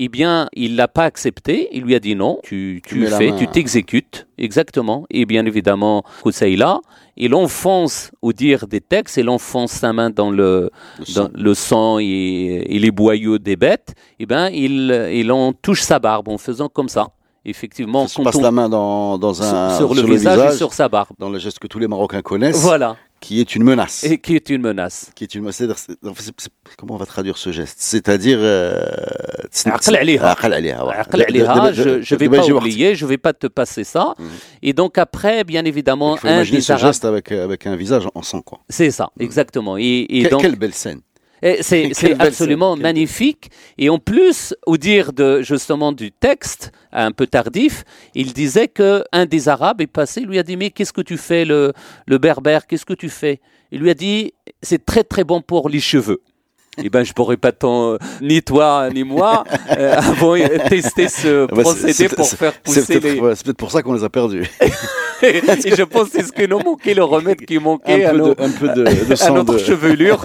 Eh 0.00 0.08
bien, 0.08 0.48
il 0.54 0.76
l'a 0.76 0.86
pas 0.86 1.04
accepté. 1.04 1.68
Il 1.72 1.82
lui 1.82 1.94
a 1.96 1.98
dit 2.00 2.14
non, 2.14 2.38
tu, 2.44 2.80
Tu 2.86 3.04
fais, 3.06 3.34
tu 3.36 3.48
t'exécutes. 3.48 4.28
Exactement. 4.38 5.04
Et 5.10 5.26
bien 5.26 5.44
évidemment, 5.44 6.04
Koussaïla, 6.22 6.78
il 7.16 7.34
enfonce, 7.34 8.12
au 8.22 8.32
dire 8.32 8.68
des 8.68 8.80
textes, 8.80 9.16
il 9.16 9.28
enfonce 9.28 9.72
sa 9.72 9.92
main 9.92 10.10
dans 10.10 10.30
le, 10.30 10.70
le 11.00 11.04
sang. 11.04 11.24
dans 11.24 11.30
le 11.34 11.54
sang 11.54 11.98
et, 11.98 12.04
et 12.04 12.78
les 12.78 12.92
boyaux 12.92 13.38
des 13.38 13.56
bêtes, 13.56 13.94
eh 14.20 14.26
ben, 14.26 14.50
il, 14.52 15.08
il 15.12 15.32
en 15.32 15.52
touche 15.52 15.82
sa 15.82 15.98
barbe 15.98 16.28
en 16.28 16.38
faisant 16.38 16.68
comme 16.68 16.88
ça. 16.88 17.08
effectivement, 17.44 18.06
se 18.06 18.22
passe 18.22 18.40
la 18.40 18.52
main 18.52 18.68
dans, 18.68 19.18
dans 19.18 19.42
un, 19.42 19.76
sur, 19.76 19.94
le, 19.94 20.02
visage, 20.02 20.54
et 20.54 20.56
sur 20.56 20.72
sa 20.72 20.88
barbe. 20.88 21.16
Dans 21.18 21.30
le 21.30 21.38
geste 21.40 21.58
que 21.58 21.66
tous 21.66 21.80
les 21.80 21.88
Marocains 21.88 22.22
connaissent. 22.22 22.62
Voilà. 22.62 22.96
Qui 23.20 23.40
est 23.40 23.56
une 23.56 23.64
menace. 23.64 24.04
Et 24.04 24.18
qui 24.18 24.36
est 24.36 24.48
une 24.50 24.62
menace. 24.62 25.10
Qui 25.14 25.24
est 25.24 25.34
une 25.34 25.42
menace. 25.42 25.62
comment 26.76 26.94
on 26.94 26.98
va 26.98 27.06
traduire 27.06 27.36
ce 27.36 27.50
geste? 27.50 27.76
C'est-à-dire. 27.80 28.38
Euh, 28.40 28.86
je 29.52 29.68
ne 32.14 32.18
vais 32.18 32.28
pas 32.28 32.46
oublier, 32.48 32.94
je 32.94 33.04
ne 33.04 33.08
vais 33.08 33.18
pas 33.18 33.32
te 33.32 33.46
passer 33.48 33.84
ça. 33.84 34.14
Mhm. 34.18 34.28
Et 34.62 34.72
donc 34.72 34.98
après, 34.98 35.44
bien 35.44 35.64
évidemment, 35.64 36.16
un 36.22 36.34
imaginer 36.34 36.60
ce 36.60 36.76
geste 36.76 37.04
avec, 37.04 37.32
avec 37.32 37.66
un 37.66 37.76
visage 37.76 38.08
en 38.14 38.22
sang. 38.22 38.42
quoi. 38.42 38.60
C'est 38.68 38.90
ça, 38.90 39.10
exactement. 39.18 39.76
Et, 39.76 40.06
et 40.08 40.28
donc, 40.28 40.42
quelle 40.42 40.56
belle 40.56 40.74
scène. 40.74 41.00
C'est 41.60 42.20
absolument 42.20 42.76
magnifique. 42.76 43.50
Et 43.76 43.88
en 43.88 43.98
plus, 43.98 44.54
au 44.66 44.76
dire 44.76 45.12
de, 45.12 45.42
justement 45.42 45.92
du 45.92 46.10
texte, 46.12 46.72
un 46.92 47.12
peu 47.12 47.26
tardif, 47.26 47.84
il 48.14 48.32
disait 48.32 48.68
que 48.68 49.04
un 49.12 49.26
des 49.26 49.48
Arabes 49.48 49.80
est 49.80 49.86
passé, 49.86 50.20
lui 50.20 50.38
a 50.38 50.42
dit 50.42 50.56
Mais 50.56 50.70
qu'est-ce 50.70 50.92
que 50.92 51.00
tu 51.00 51.16
fais, 51.16 51.44
le, 51.44 51.72
le 52.06 52.18
berbère 52.18 52.66
Qu'est-ce 52.66 52.86
que 52.86 52.94
tu 52.94 53.08
fais? 53.08 53.40
Il 53.70 53.80
lui 53.80 53.90
a 53.90 53.94
dit 53.94 54.32
C'est 54.62 54.84
très 54.84 55.04
très 55.04 55.24
bon 55.24 55.40
pour 55.40 55.68
les 55.68 55.80
cheveux 55.80 56.22
eh 56.82 56.88
ben, 56.90 57.04
je 57.04 57.12
pourrais 57.12 57.36
pas 57.36 57.52
tant, 57.52 57.92
euh, 57.92 57.98
ni 58.20 58.42
toi, 58.42 58.88
ni 58.92 59.04
moi, 59.04 59.44
euh, 59.78 59.96
avons 59.96 60.36
testé 60.68 61.08
ce 61.08 61.46
ah 61.50 61.54
bah, 61.54 61.62
procédé 61.62 62.08
pour 62.08 62.28
faire 62.28 62.52
pousser 62.60 63.00
les... 63.00 63.20
c'est 63.34 63.44
peut-être 63.44 63.56
pour 63.56 63.70
ça 63.70 63.82
qu'on 63.82 63.94
les 63.94 64.04
a 64.04 64.08
perdus. 64.08 64.48
et 65.22 65.42
je 65.76 65.82
pense 65.82 66.10
que 66.10 66.18
c'est 66.18 66.26
ce 66.26 66.32
que 66.32 66.46
nous 66.46 66.60
manquait, 66.60 66.94
le 66.94 67.04
remède 67.04 67.44
qui 67.44 67.58
manquait 67.58 68.04
un 68.04 68.08
à, 68.08 68.12
peu 68.12 68.18
de, 68.18 68.42
un 68.42 68.50
peu 68.50 68.68
de, 68.68 68.84
de 68.84 69.22
à 69.26 69.30
notre 69.30 69.58
chevelure. 69.58 70.24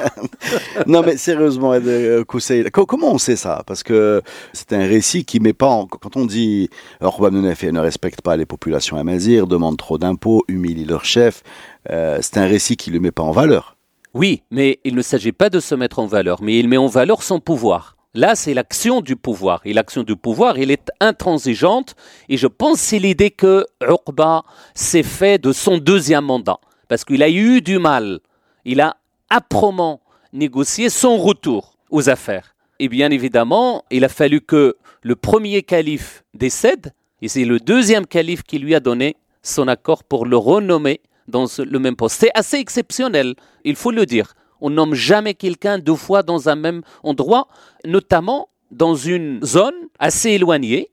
non, 0.88 1.01
mais 1.05 1.17
sérieusement, 1.17 1.74
euh, 1.74 2.24
comment 2.25 3.13
on 3.13 3.17
sait 3.17 3.36
ça? 3.36 3.63
Parce 3.65 3.83
que 3.83 4.22
c'est 4.53 4.74
un 4.74 4.86
récit 4.86 5.25
qui 5.25 5.39
met 5.39 5.53
pas 5.53 5.67
en... 5.67 5.88
Quand 5.88 6.15
on 6.15 6.25
dit 6.25 6.69
Orban 7.01 7.31
ne 7.31 7.79
respecte 7.79 8.22
pas 8.22 8.38
les 8.38 8.45
populations 8.45 8.98
amazirs, 8.98 9.48
demande 9.48 9.77
trop 9.77 9.98
d'impôts, 9.98 10.43
humilie 10.48 10.86
leur 10.86 11.05
chef, 11.05 11.43
euh, 11.89 12.19
c'est 12.22 12.38
un 12.38 12.45
récit 12.45 12.77
qui 12.77 12.89
ne 12.89 12.95
le 12.95 13.01
met 13.01 13.12
pas 13.12 13.24
en 13.24 13.31
valeur. 13.31 13.73
Oui, 14.13 14.43
mais 14.51 14.79
il 14.84 14.93
ne 14.93 15.01
s'agit 15.01 15.32
pas 15.32 15.50
de 15.50 15.60
se 15.60 15.74
mettre 15.74 15.98
en 15.98 16.05
valeur, 16.05 16.41
mais 16.43 16.60
il 16.60 16.67
met 16.67 16.77
en 16.77 16.88
valeur 16.88 17.24
son 17.24 17.39
pouvoir. 17.39 17.98
Là, 18.13 18.36
c'est 18.36 18.53
l'action 18.53 19.01
du 19.01 19.15
pouvoir. 19.15 19.62
Et 19.65 19.74
l'action 19.74 20.03
du 20.03 20.15
pouvoir, 20.15 20.60
elle 20.60 20.70
est 20.70 20.91
intransigeante. 21.00 21.96
Et 22.29 22.38
je 22.38 22.46
pense 22.46 22.74
que 22.74 22.86
c'est 22.86 23.00
l'idée 23.00 23.32
que 23.32 23.65
Uqba 23.82 24.43
s'est 24.75 25.01
fait 25.01 25.41
de 25.41 25.51
son 25.51 25.79
deuxième 25.79 26.25
mandat. 26.25 26.60
Parce 26.88 27.05
qu'il 27.05 27.24
a 27.24 27.29
eu 27.29 27.62
du 27.62 27.79
mal. 27.79 28.20
Il 28.65 28.82
a 28.82 28.98
âprement 29.32 30.01
négocié 30.32 30.91
son 30.91 31.17
retour 31.17 31.74
aux 31.89 32.08
affaires. 32.08 32.55
Et 32.77 32.88
bien 32.88 33.10
évidemment, 33.10 33.84
il 33.89 34.05
a 34.05 34.10
fallu 34.10 34.41
que 34.41 34.77
le 35.01 35.15
premier 35.15 35.63
calife 35.63 36.24
décède. 36.36 36.93
Et 37.24 37.27
c'est 37.27 37.46
le 37.46 37.60
deuxième 37.60 38.05
calife 38.05 38.43
qui 38.43 38.60
lui 38.60 38.75
a 38.75 38.79
donné 38.79 39.15
son 39.41 39.67
accord 39.67 40.03
pour 40.03 40.27
le 40.27 40.38
renommer 40.38 41.01
dans 41.27 41.46
le 41.58 41.80
même 41.80 41.96
poste. 41.96 42.20
C'est 42.20 42.32
assez 42.34 42.58
exceptionnel, 42.58 43.36
il 43.63 43.75
faut 43.75 43.92
le 43.92 44.06
dire. 44.06 44.34
On 44.62 44.70
nomme 44.70 44.94
jamais 44.94 45.34
quelqu'un 45.34 45.77
deux 45.77 45.96
fois 45.96 46.24
dans 46.24 46.48
un 46.50 46.56
même 46.56 46.82
endroit, 47.03 47.48
notamment 47.86 48.50
dans 48.72 48.96
une 48.96 49.44
zone 49.44 49.75
assez 50.00 50.32
éloignée 50.32 50.92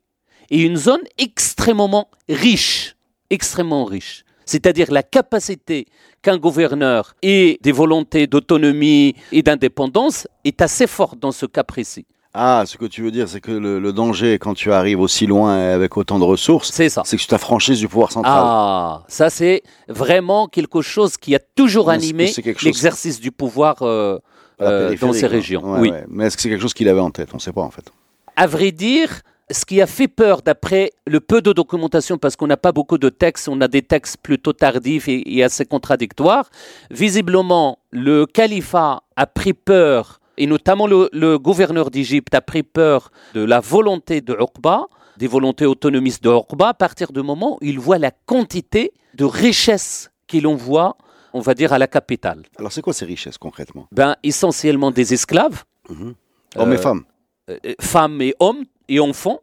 et 0.51 0.63
une 0.63 0.77
zone 0.77 1.03
extrêmement 1.19 2.11
riche, 2.29 2.97
extrêmement 3.31 3.85
riche. 3.85 4.25
C'est-à-dire 4.45 4.91
la 4.91 5.05
capacité 5.05 5.87
qu'un 6.23 6.37
gouverneur 6.37 7.15
ait 7.23 7.59
des 7.63 7.71
volontés 7.73 8.27
d'autonomie 8.27 9.15
et 9.31 9.43
d'indépendance 9.43 10.27
est 10.45 10.61
assez 10.61 10.89
forte 10.89 11.21
dans 11.21 11.33
ce 11.33 11.47
cas 11.47 11.63
précis. 11.63 12.07
Ah, 12.33 12.63
ce 12.65 12.77
que 12.77 12.85
tu 12.85 13.03
veux 13.03 13.11
dire, 13.11 13.29
c'est 13.29 13.41
que 13.41 13.51
le, 13.51 13.93
danger, 13.93 14.39
quand 14.39 14.55
tu 14.55 14.73
arrives 14.73 15.01
aussi 15.01 15.27
loin 15.27 15.73
avec 15.73 15.97
autant 15.97 16.21
de 16.21 16.25
ressources, 16.25 16.71
c'est 16.73 16.89
ça. 16.89 17.03
C'est 17.05 17.17
que 17.17 17.23
tu 17.23 17.27
t'affranchis 17.27 17.77
du 17.77 17.89
pouvoir 17.89 18.13
central. 18.13 18.35
Ah, 18.37 19.03
ça 19.09 19.31
c'est 19.31 19.63
vraiment 19.89 20.47
quelque 20.47 20.81
chose 20.81 21.17
qui 21.17 21.35
a 21.35 21.41
toujours 21.41 21.91
animé 21.91 22.33
l'exercice 22.63 23.21
du 23.21 23.33
pouvoir 23.33 23.83
euh, 23.83 24.19
euh, 24.61 24.97
dans 25.01 25.13
ces 25.13 25.27
régions. 25.27 25.63
oui. 25.81 25.93
Mais 26.09 26.27
est-ce 26.27 26.37
que 26.37 26.43
c'est 26.43 26.51
quelque 26.51 26.63
chose 26.63 26.75
qu'il 26.75 26.89
avait 26.89 27.01
en 27.01 27.11
tête? 27.11 27.31
On 27.33 27.37
ne 27.37 27.41
sait 27.41 27.53
pas 27.53 27.63
en 27.63 27.71
fait. 27.71 27.91
À 28.37 28.47
vrai 28.47 28.71
dire, 28.71 29.23
ce 29.51 29.65
qui 29.65 29.81
a 29.81 29.89
fait 29.89 30.07
peur, 30.07 30.43
d'après 30.43 30.93
le 31.09 31.19
peu 31.19 31.43
de 31.43 31.53
documentation, 31.53 32.17
parce 32.17 32.37
qu'on 32.37 32.47
n'a 32.47 32.57
pas 32.57 32.71
beaucoup 32.71 32.99
de 32.99 33.09
textes, 33.09 33.49
on 33.49 33.61
a 33.61 33.67
des 33.67 33.83
textes 33.83 34.19
plutôt 34.23 34.53
tardifs 34.53 35.09
et, 35.09 35.37
et 35.37 35.43
assez 35.43 35.65
contradictoires, 35.65 36.49
visiblement, 36.93 37.81
le 37.91 38.25
califat 38.27 39.03
a 39.17 39.27
pris 39.27 39.53
peur 39.53 40.20
et 40.41 40.47
notamment 40.47 40.87
le, 40.87 41.37
gouverneur 41.37 41.91
d'Égypte 41.91 42.35
a 42.35 42.41
pris 42.41 42.63
peur 42.63 43.13
de 43.35 43.45
la 43.45 43.61
volonté 43.61 44.23
de 44.23 44.33
Uqba, 44.33 44.87
des 45.19 45.27
volontés 45.27 45.67
autonomistes 45.67 46.25
de 46.25 46.31
Uqba, 46.31 46.69
à 46.69 46.75
partir 46.75 47.13
du 47.13 47.21
moment 47.21 47.57
où 47.57 47.59
il 47.61 47.79
voit 47.79 47.99
la 47.99 48.11
quantité 48.11 48.93
de 49.15 49.25
richesses 49.27 50.11
qu'il 50.27 50.47
envoie, 50.47 50.97
on 51.35 51.41
va 51.41 51.53
dire, 51.53 51.75
à 51.75 51.79
la 51.79 51.87
capitale. 51.87 52.43
Alors 52.59 52.73
c'est 52.73 52.81
quoi 52.81 52.95
ces 52.95 53.05
richesses 53.05 53.37
concrètement? 53.37 53.87
Ben, 53.93 54.17
Essentiellement 54.23 54.91
des 54.91 55.13
esclaves. 55.13 55.65
Mhm. 55.91 56.15
Hommes 56.57 56.73
et 56.73 56.77
euh, 56.77 56.79
femmes. 56.79 57.05
Euh, 57.51 57.59
femmes 57.79 58.23
et 58.23 58.35
hommes 58.41 58.65
et 58.89 58.99
enfants, 58.99 59.41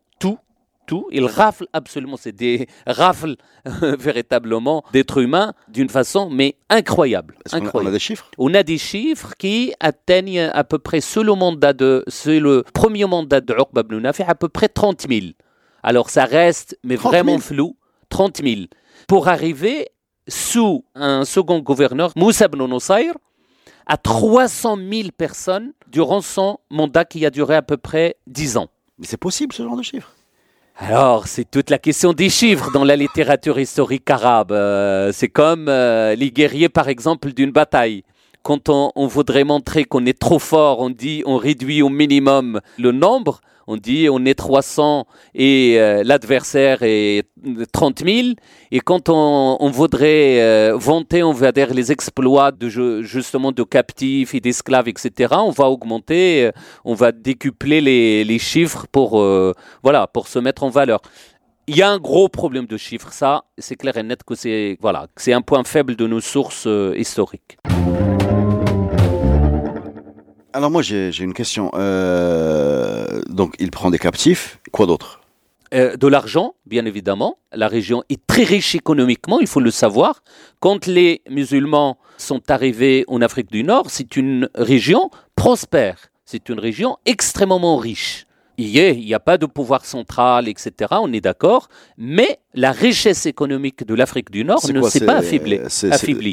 tout. 0.88 1.08
Ils 1.12 1.26
raflent 1.26 1.68
absolument. 1.74 2.18
C'est 2.18 2.32
des 2.32 2.68
rafles 2.88 3.36
véritablement 3.66 4.84
d'êtres 4.92 5.20
humains 5.22 5.54
d'une 5.68 5.90
façon 5.90 6.30
mais 6.30 6.56
incroyable. 6.70 7.36
incroyable. 7.52 7.88
On, 7.88 7.90
a, 7.90 7.94
des 7.94 8.00
chiffres? 8.00 8.32
On 8.40 8.54
a 8.56 8.64
des 8.64 8.78
chiffres 8.80 9.34
qui 9.38 9.74
atteignent 9.80 10.50
à 10.52 10.64
peu 10.64 10.80
près, 10.80 11.02
sous 11.02 11.22
le 11.22 11.36
mandat 11.36 11.74
de, 11.74 12.04
le 12.26 12.64
premier 12.74 13.06
mandat 13.06 13.42
de 13.42 13.54
Uqba 13.54 13.82
ibn 13.82 14.00
Nafi, 14.00 14.24
à 14.24 14.34
peu 14.34 14.50
près 14.50 14.70
30 14.70 15.06
000. 15.08 15.28
Alors 15.84 16.10
ça 16.10 16.26
reste, 16.26 16.78
mais 16.84 16.96
vraiment 16.96 17.38
flou, 17.38 17.78
30 18.10 18.42
000. 18.44 18.62
Pour 19.08 19.28
arriver 19.28 19.90
sous 20.28 20.84
un 20.96 21.24
second 21.24 21.60
gouverneur, 21.60 22.12
Moussa 22.16 22.46
ibn 22.46 22.66
Nusayr, 22.66 23.14
à 23.86 23.98
300 23.98 24.78
000 24.78 25.10
personnes 25.18 25.74
durant 25.88 26.22
son 26.22 26.60
mandat 26.70 27.06
qui 27.06 27.26
a 27.26 27.30
duré 27.30 27.56
à 27.56 27.62
peu 27.62 27.78
près 27.78 28.18
10 28.28 28.58
ans. 28.58 28.68
Mais 29.00 29.08
c'est 29.08 29.18
possible 29.18 29.54
ce 29.54 29.64
genre 29.64 29.78
de 29.78 29.84
chiffres? 29.84 30.14
Alors, 30.80 31.28
c'est 31.28 31.50
toute 31.50 31.72
la 31.72 31.80
question 31.80 32.14
des 32.14 32.30
chiffres 32.30 32.70
dans 32.72 32.84
la 32.84 32.96
littérature 32.96 33.60
historique 33.60 34.08
arabe. 34.12 34.52
Euh, 34.52 35.12
c'est 35.12 35.28
comme 35.28 35.70
euh, 35.70 36.14
les 36.14 36.30
guerriers, 36.30 36.70
par 36.70 36.88
exemple, 36.88 37.34
d'une 37.34 37.50
bataille. 37.50 38.04
Quand 38.44 38.70
on, 38.70 38.92
on 38.96 39.08
voudrait 39.08 39.44
montrer 39.44 39.86
qu'on 39.86 40.06
est 40.06 40.18
trop 40.18 40.38
fort, 40.38 40.80
on 40.80 40.92
dit, 40.92 41.24
on 41.26 41.38
réduit 41.38 41.82
au 41.82 41.90
minimum 41.90 42.62
le 42.78 42.92
nombre 42.92 43.42
on 43.68 43.78
dit 43.78 44.08
on 44.10 44.26
est 44.26 44.34
300 44.34 45.06
et 45.36 45.76
euh, 45.78 46.02
l'adversaire 46.04 46.80
est 46.82 47.28
30 47.72 48.04
000. 48.06 48.28
Et 48.72 48.80
quand 48.80 49.10
on, 49.10 49.70
voudrait 49.70 50.42
euh, 50.42 50.76
vanter, 50.78 51.22
on 51.24 51.34
va 51.34 51.52
dire, 51.52 51.74
les 51.74 51.92
exploits 51.92 52.52
de, 52.52 53.02
justement 53.02 53.52
de 53.52 53.64
captifs 53.64 54.34
et 54.34 54.40
d'esclaves, 54.40 54.88
etc., 54.88 55.36
on 55.38 55.52
va 55.52 55.66
augmenter, 55.70 56.46
euh, 56.46 56.52
on 56.86 56.94
va 56.94 57.12
décupler 57.12 57.82
les, 57.82 58.40
chiffres 58.40 58.86
pour, 58.92 59.24
voilà, 59.84 60.08
pour 60.08 60.28
se 60.28 60.40
mettre 60.40 60.64
en 60.64 60.70
valeur. 60.70 61.02
Il 61.68 61.76
y 61.76 61.82
a 61.82 61.90
un 61.90 61.98
gros 61.98 62.30
problème 62.30 62.66
de 62.66 62.78
chiffres, 62.78 63.12
ça, 63.12 63.44
c'est 63.58 63.76
clair 63.76 63.98
et 63.98 64.04
net 64.04 64.24
que 64.24 64.36
c'est 64.36 64.78
voilà, 64.80 65.08
c'est 65.18 65.34
un 65.34 65.42
point 65.42 65.64
faible 65.66 65.98
de 65.98 66.08
nos 66.08 66.22
sources 66.22 66.68
historiques. 66.96 67.58
Alors 70.54 70.72
moi 70.72 70.82
j'ai 70.82 71.12
une 71.20 71.34
question. 71.34 71.72
Euh, 71.76 73.22
donc 73.30 73.56
il 73.60 73.72
prend 73.72 73.92
des 73.92 74.00
captifs, 74.00 74.60
quoi 74.72 74.86
d'autre? 74.86 75.22
Euh, 75.74 75.98
De 75.98 76.08
l'argent, 76.08 76.56
bien 76.66 76.86
évidemment. 76.86 77.38
La 77.52 77.68
région 77.68 78.04
est 78.10 78.26
très 78.26 78.44
riche 78.44 78.74
économiquement, 78.74 79.40
il 79.40 79.48
faut 79.48 79.60
le 79.60 79.72
savoir. 79.72 80.24
Quand 80.60 80.88
les 80.88 81.22
musulmans 81.30 81.98
sont 82.18 82.42
arrivés 82.50 83.04
en 83.08 83.22
Afrique 83.22 83.52
du 83.52 83.64
Nord, 83.64 83.88
c'est 83.90 84.16
une 84.16 84.50
région 84.56 85.10
prospère, 85.36 86.08
c'est 86.26 86.48
une 86.50 86.60
région 86.60 86.98
extrêmement 87.06 87.78
riche. 87.78 88.26
Il 88.60 88.72
n'y 88.72 89.14
a 89.14 89.20
pas 89.20 89.38
de 89.38 89.46
pouvoir 89.46 89.86
central, 89.86 90.48
etc. 90.48 90.72
On 90.94 91.14
est 91.14 91.22
d'accord. 91.22 91.70
Mais 91.96 92.40
la 92.56 92.72
richesse 92.72 93.28
économique 93.28 93.86
de 93.86 93.94
l'Afrique 93.94 94.32
du 94.32 94.44
Nord 94.44 94.62
ne 94.74 94.82
s'est 94.82 95.06
pas 95.06 95.18
affaiblie. 95.18 95.60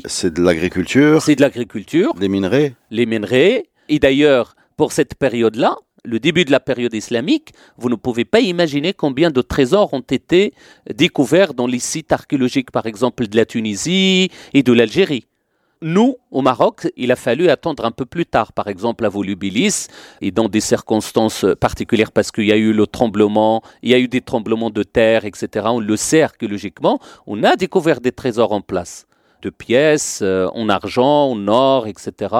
C'est 0.06 0.32
de 0.32 0.42
l'agriculture. 0.42 1.20
C'est 1.20 1.36
de 1.36 1.42
l'agriculture. 1.42 2.14
Les 2.18 2.28
minerais? 2.28 2.74
Les 2.90 3.04
minerais. 3.04 3.66
Et 3.88 3.98
d'ailleurs, 3.98 4.56
pour 4.76 4.92
cette 4.92 5.14
période-là, 5.14 5.76
le 6.04 6.20
début 6.20 6.44
de 6.44 6.50
la 6.50 6.60
période 6.60 6.94
islamique, 6.94 7.52
vous 7.78 7.88
ne 7.88 7.94
pouvez 7.94 8.24
pas 8.24 8.40
imaginer 8.40 8.92
combien 8.92 9.30
de 9.30 9.40
trésors 9.40 9.94
ont 9.94 10.00
été 10.00 10.52
découverts 10.92 11.54
dans 11.54 11.66
les 11.66 11.78
sites 11.78 12.12
archéologiques, 12.12 12.70
par 12.70 12.86
exemple, 12.86 13.26
de 13.26 13.36
la 13.36 13.46
Tunisie 13.46 14.30
et 14.52 14.62
de 14.62 14.72
l'Algérie. 14.72 15.26
Nous, 15.80 16.16
au 16.30 16.40
Maroc, 16.40 16.88
il 16.96 17.12
a 17.12 17.16
fallu 17.16 17.48
attendre 17.48 17.84
un 17.84 17.90
peu 17.90 18.06
plus 18.06 18.24
tard, 18.24 18.52
par 18.52 18.68
exemple 18.68 19.04
à 19.04 19.08
Volubilis, 19.08 19.88
et 20.20 20.30
dans 20.30 20.48
des 20.48 20.60
circonstances 20.60 21.44
particulières, 21.60 22.12
parce 22.12 22.30
qu'il 22.30 22.46
y 22.46 22.52
a 22.52 22.56
eu 22.56 22.72
le 22.72 22.86
tremblement, 22.86 23.62
il 23.82 23.90
y 23.90 23.94
a 23.94 23.98
eu 23.98 24.08
des 24.08 24.22
tremblements 24.22 24.70
de 24.70 24.82
terre, 24.82 25.24
etc. 25.24 25.66
On 25.68 25.80
le 25.80 25.96
sait 25.96 26.22
archéologiquement, 26.22 27.00
on 27.26 27.42
a 27.42 27.56
découvert 27.56 28.00
des 28.00 28.12
trésors 28.12 28.52
en 28.52 28.60
place. 28.60 29.06
De 29.44 29.50
pièces 29.50 30.20
euh, 30.22 30.48
en 30.54 30.68
argent, 30.68 31.30
en 31.30 31.46
or, 31.48 31.86
etc., 31.86 32.34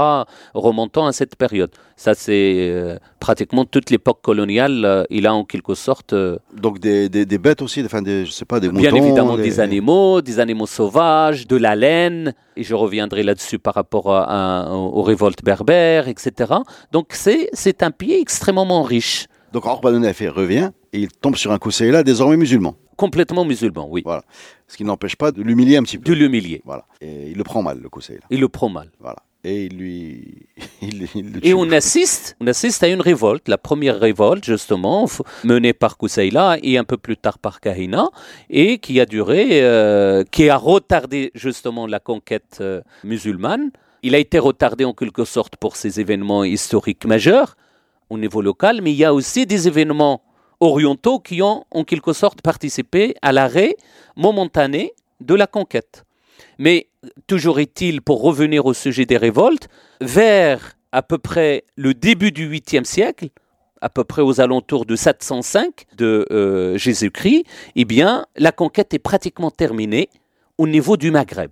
remontant 0.55 1.07
à 1.07 1.13
cette 1.13 1.37
période. 1.37 1.71
Ça, 1.97 2.15
c'est 2.15 2.57
euh, 2.71 2.97
pratiquement 3.21 3.65
toute 3.65 3.91
l'époque 3.91 4.21
coloniale. 4.23 4.85
euh, 4.85 5.05
il 5.11 5.27
a 5.27 5.35
en 5.35 5.45
quelque 5.45 5.75
sorte, 5.75 6.15
Donc 6.65 6.79
des, 6.81 7.09
des, 7.09 7.25
des 7.27 7.39
bêtes 7.39 7.63
aussi, 7.63 7.83
enfin 7.85 8.03
des, 8.03 8.25
je 8.27 8.33
sais 8.33 8.45
pas, 8.45 8.59
des 8.61 8.69
moutons. 8.69 8.81
bien 8.81 8.95
évidemment, 8.95 9.37
des- 9.37 9.43
des 9.45 9.61
animaux, 9.61 10.21
des 10.23 10.41
animaux 10.41 10.67
sauvages, 10.67 11.47
de 11.47 11.57
la 11.57 11.77
laine, 11.77 12.35
et 12.57 12.63
je 12.65 12.75
reviendrai 12.75 13.23
là-dessus 13.23 13.59
par 13.59 13.75
rapport 13.75 14.11
à, 14.13 14.25
à- 14.25 14.71
aux 14.73 15.03
révoltes 15.03 15.45
berbères, 15.45 16.09
etc. 16.09 16.55
Donc, 16.93 17.07
c'est 17.13 17.83
un 17.83 17.91
pays 17.91 18.15
extrêmement 18.15 18.83
riche, 18.83 19.27
Donc 19.53 19.67
Orban 19.67 19.93
revient 19.93 20.71
et 20.93 20.99
il 21.01 21.09
tombe 21.09 21.37
sur 21.37 21.53
un 21.53 21.59
Kousseïla 21.59 22.03
désormais 22.03 22.37
musulman. 22.37 22.75
complètement 22.97 23.45
musulman, 23.45 23.87
oui, 23.91 24.03
Voilà. 24.05 24.23
Ce 24.75 24.77
qui 24.77 24.83
n'empêche 24.83 25.15
pas 25.15 25.31
de 25.31 25.41
l'humilier 25.41 25.77
un 25.77 25.85
petit 25.85 25.99
peu. 25.99 26.11
de 26.11 26.19
l'humilier. 26.19 26.61
Voilà. 26.65 26.85
Et 27.01 27.31
il 27.31 27.39
le 27.39 27.45
prend 27.45 27.63
mal, 27.63 27.79
le 27.81 27.89
Kousseïla. 27.89 28.23
Il 28.29 28.41
le 28.41 28.49
prend 28.49 28.69
mal. 28.69 28.91
Voilà. 28.99 29.19
Et 29.45 29.67
il 29.67 29.77
lui. 29.79 30.49
il, 30.83 31.07
il 31.15 31.33
le 31.35 31.47
Et 31.47 31.55
on 31.55 31.71
assiste, 31.71 32.37
on 32.41 32.49
assiste 32.49 32.83
à 32.83 32.89
une 32.89 33.01
révolte, 33.01 33.47
la 33.47 33.57
première 33.57 34.01
révolte 34.01 34.45
justement, 34.45 35.09
menée 35.45 35.75
par 35.75 35.97
Koussaïla 35.97 36.59
et 36.61 36.77
un 36.77 36.83
peu 36.83 36.97
plus 36.97 37.17
tard 37.17 37.39
par 37.39 37.61
Kahina, 37.61 38.09
et 38.51 38.79
qui 38.79 38.99
a 38.99 39.07
duré, 39.07 39.63
euh, 39.63 40.25
qui 40.29 40.49
a 40.49 40.57
retardé 40.57 41.31
justement 41.37 41.87
la 41.87 42.01
conquête 42.01 42.59
euh, 42.61 42.81
musulmane. 43.05 43.71
Il 44.03 44.17
a 44.17 44.19
été 44.19 44.41
retardé 44.41 44.85
en 44.85 44.93
quelque 44.93 45.25
sorte 45.25 45.55
pour 45.55 45.77
ces 45.77 46.01
événements 46.01 46.43
historiques 46.43 47.05
majeurs 47.05 47.55
au 48.11 48.19
niveau 48.19 48.43
local, 48.43 48.81
mais 48.83 48.91
il 48.91 48.97
y 48.97 49.05
a 49.05 49.15
aussi 49.15 49.47
des 49.47 49.69
événements 49.69 50.21
orientaux 50.61 51.19
qui 51.19 51.43
ont 51.43 51.65
en 51.71 51.85
quelque 51.85 52.13
sorte 52.13 52.43
participé 52.43 53.15
à 53.23 53.33
l'arrêt 53.33 53.77
momentané 54.17 54.93
de 55.21 55.35
la 55.35 55.47
conquête. 55.47 56.05
Mais 56.59 56.89
toujours 57.27 57.61
est-il, 57.61 58.03
pour 58.03 58.23
revenir 58.23 58.67
au 58.67 58.75
sujet 58.75 59.07
des 59.07 59.17
révoltes, 59.17 59.69
vers 60.01 60.77
à 60.93 61.03
peu 61.03 61.19
près 61.19 61.65
le 61.77 61.95
début 61.95 62.33
du 62.33 62.49
8e 62.49 62.85
siècle, 62.85 63.29
à 63.81 63.89
peu 63.89 64.05
près 64.05 64.23
aux 64.23 64.41
alentours 64.41 64.87
de 64.87 64.97
705 64.97 65.87
de 65.97 66.27
euh, 66.31 66.79
Jésus-Christ, 66.79 67.45
eh 67.77 67.85
bien, 67.85 68.27
la 68.37 68.53
conquête 68.53 68.95
est 68.95 68.99
pratiquement 68.99 69.51
terminée 69.51 70.09
au 70.57 70.67
niveau 70.67 70.97
du 70.97 71.11
Maghreb. 71.11 71.51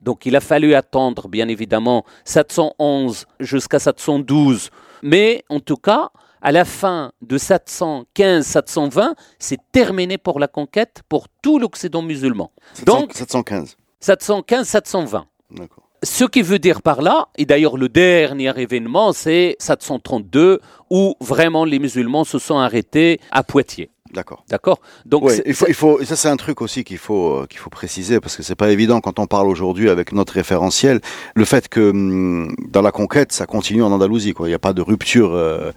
Donc 0.00 0.26
il 0.26 0.36
a 0.36 0.40
fallu 0.40 0.74
attendre, 0.74 1.28
bien 1.28 1.48
évidemment, 1.48 2.04
711 2.24 3.26
jusqu'à 3.40 3.78
712, 3.78 4.70
mais 5.02 5.44
en 5.48 5.60
tout 5.60 5.76
cas, 5.76 6.10
à 6.42 6.52
la 6.52 6.64
fin 6.64 7.12
de 7.22 7.38
715-720, 7.38 9.14
c'est 9.38 9.58
terminé 9.72 10.18
pour 10.18 10.38
la 10.38 10.48
conquête 10.48 11.02
pour 11.08 11.28
tout 11.42 11.58
l'Occident 11.58 12.02
musulman. 12.02 12.50
700 12.74 12.84
Donc, 13.00 13.12
715. 13.14 13.76
715-720. 14.02 15.24
D'accord. 15.50 15.84
Ce 16.04 16.24
qui 16.24 16.42
veut 16.42 16.60
dire 16.60 16.80
par 16.80 17.02
là, 17.02 17.28
et 17.36 17.44
d'ailleurs 17.44 17.76
le 17.76 17.88
dernier 17.88 18.52
événement, 18.56 19.12
c'est 19.12 19.56
732, 19.58 20.60
où 20.90 21.16
vraiment 21.20 21.64
les 21.64 21.80
musulmans 21.80 22.22
se 22.22 22.38
sont 22.38 22.58
arrêtés 22.58 23.20
à 23.32 23.42
Poitiers. 23.42 23.90
D'accord. 24.14 24.44
D'accord 24.48 24.80
Donc, 25.06 25.24
Ouais, 25.24 25.42
il 25.46 25.54
faut, 25.54 25.66
il 25.68 25.74
faut, 25.74 26.00
et 26.00 26.04
ça 26.04 26.16
c'est 26.16 26.28
un 26.28 26.36
truc 26.36 26.62
aussi 26.62 26.84
qu'il 26.84 26.98
faut, 26.98 27.40
euh, 27.42 27.46
qu'il 27.46 27.58
faut 27.58 27.70
préciser 27.70 28.20
parce 28.20 28.36
que 28.36 28.42
c'est 28.42 28.54
pas 28.54 28.70
évident 28.70 29.00
quand 29.00 29.18
on 29.18 29.26
parle 29.26 29.48
aujourd'hui 29.48 29.90
avec 29.90 30.12
notre 30.12 30.32
référentiel. 30.34 31.00
Le 31.34 31.44
fait 31.44 31.68
que 31.68 31.90
hum, 31.90 32.54
dans 32.68 32.82
la 32.82 32.92
conquête, 32.92 33.32
ça 33.32 33.46
continue 33.46 33.82
en 33.82 33.92
Andalousie, 33.92 34.32
quoi. 34.32 34.46
Il 34.46 34.50
n'y 34.50 34.54
a 34.54 34.58
pas 34.58 34.72
de 34.72 34.82
rupture. 34.82 35.32
Euh, 35.34 35.72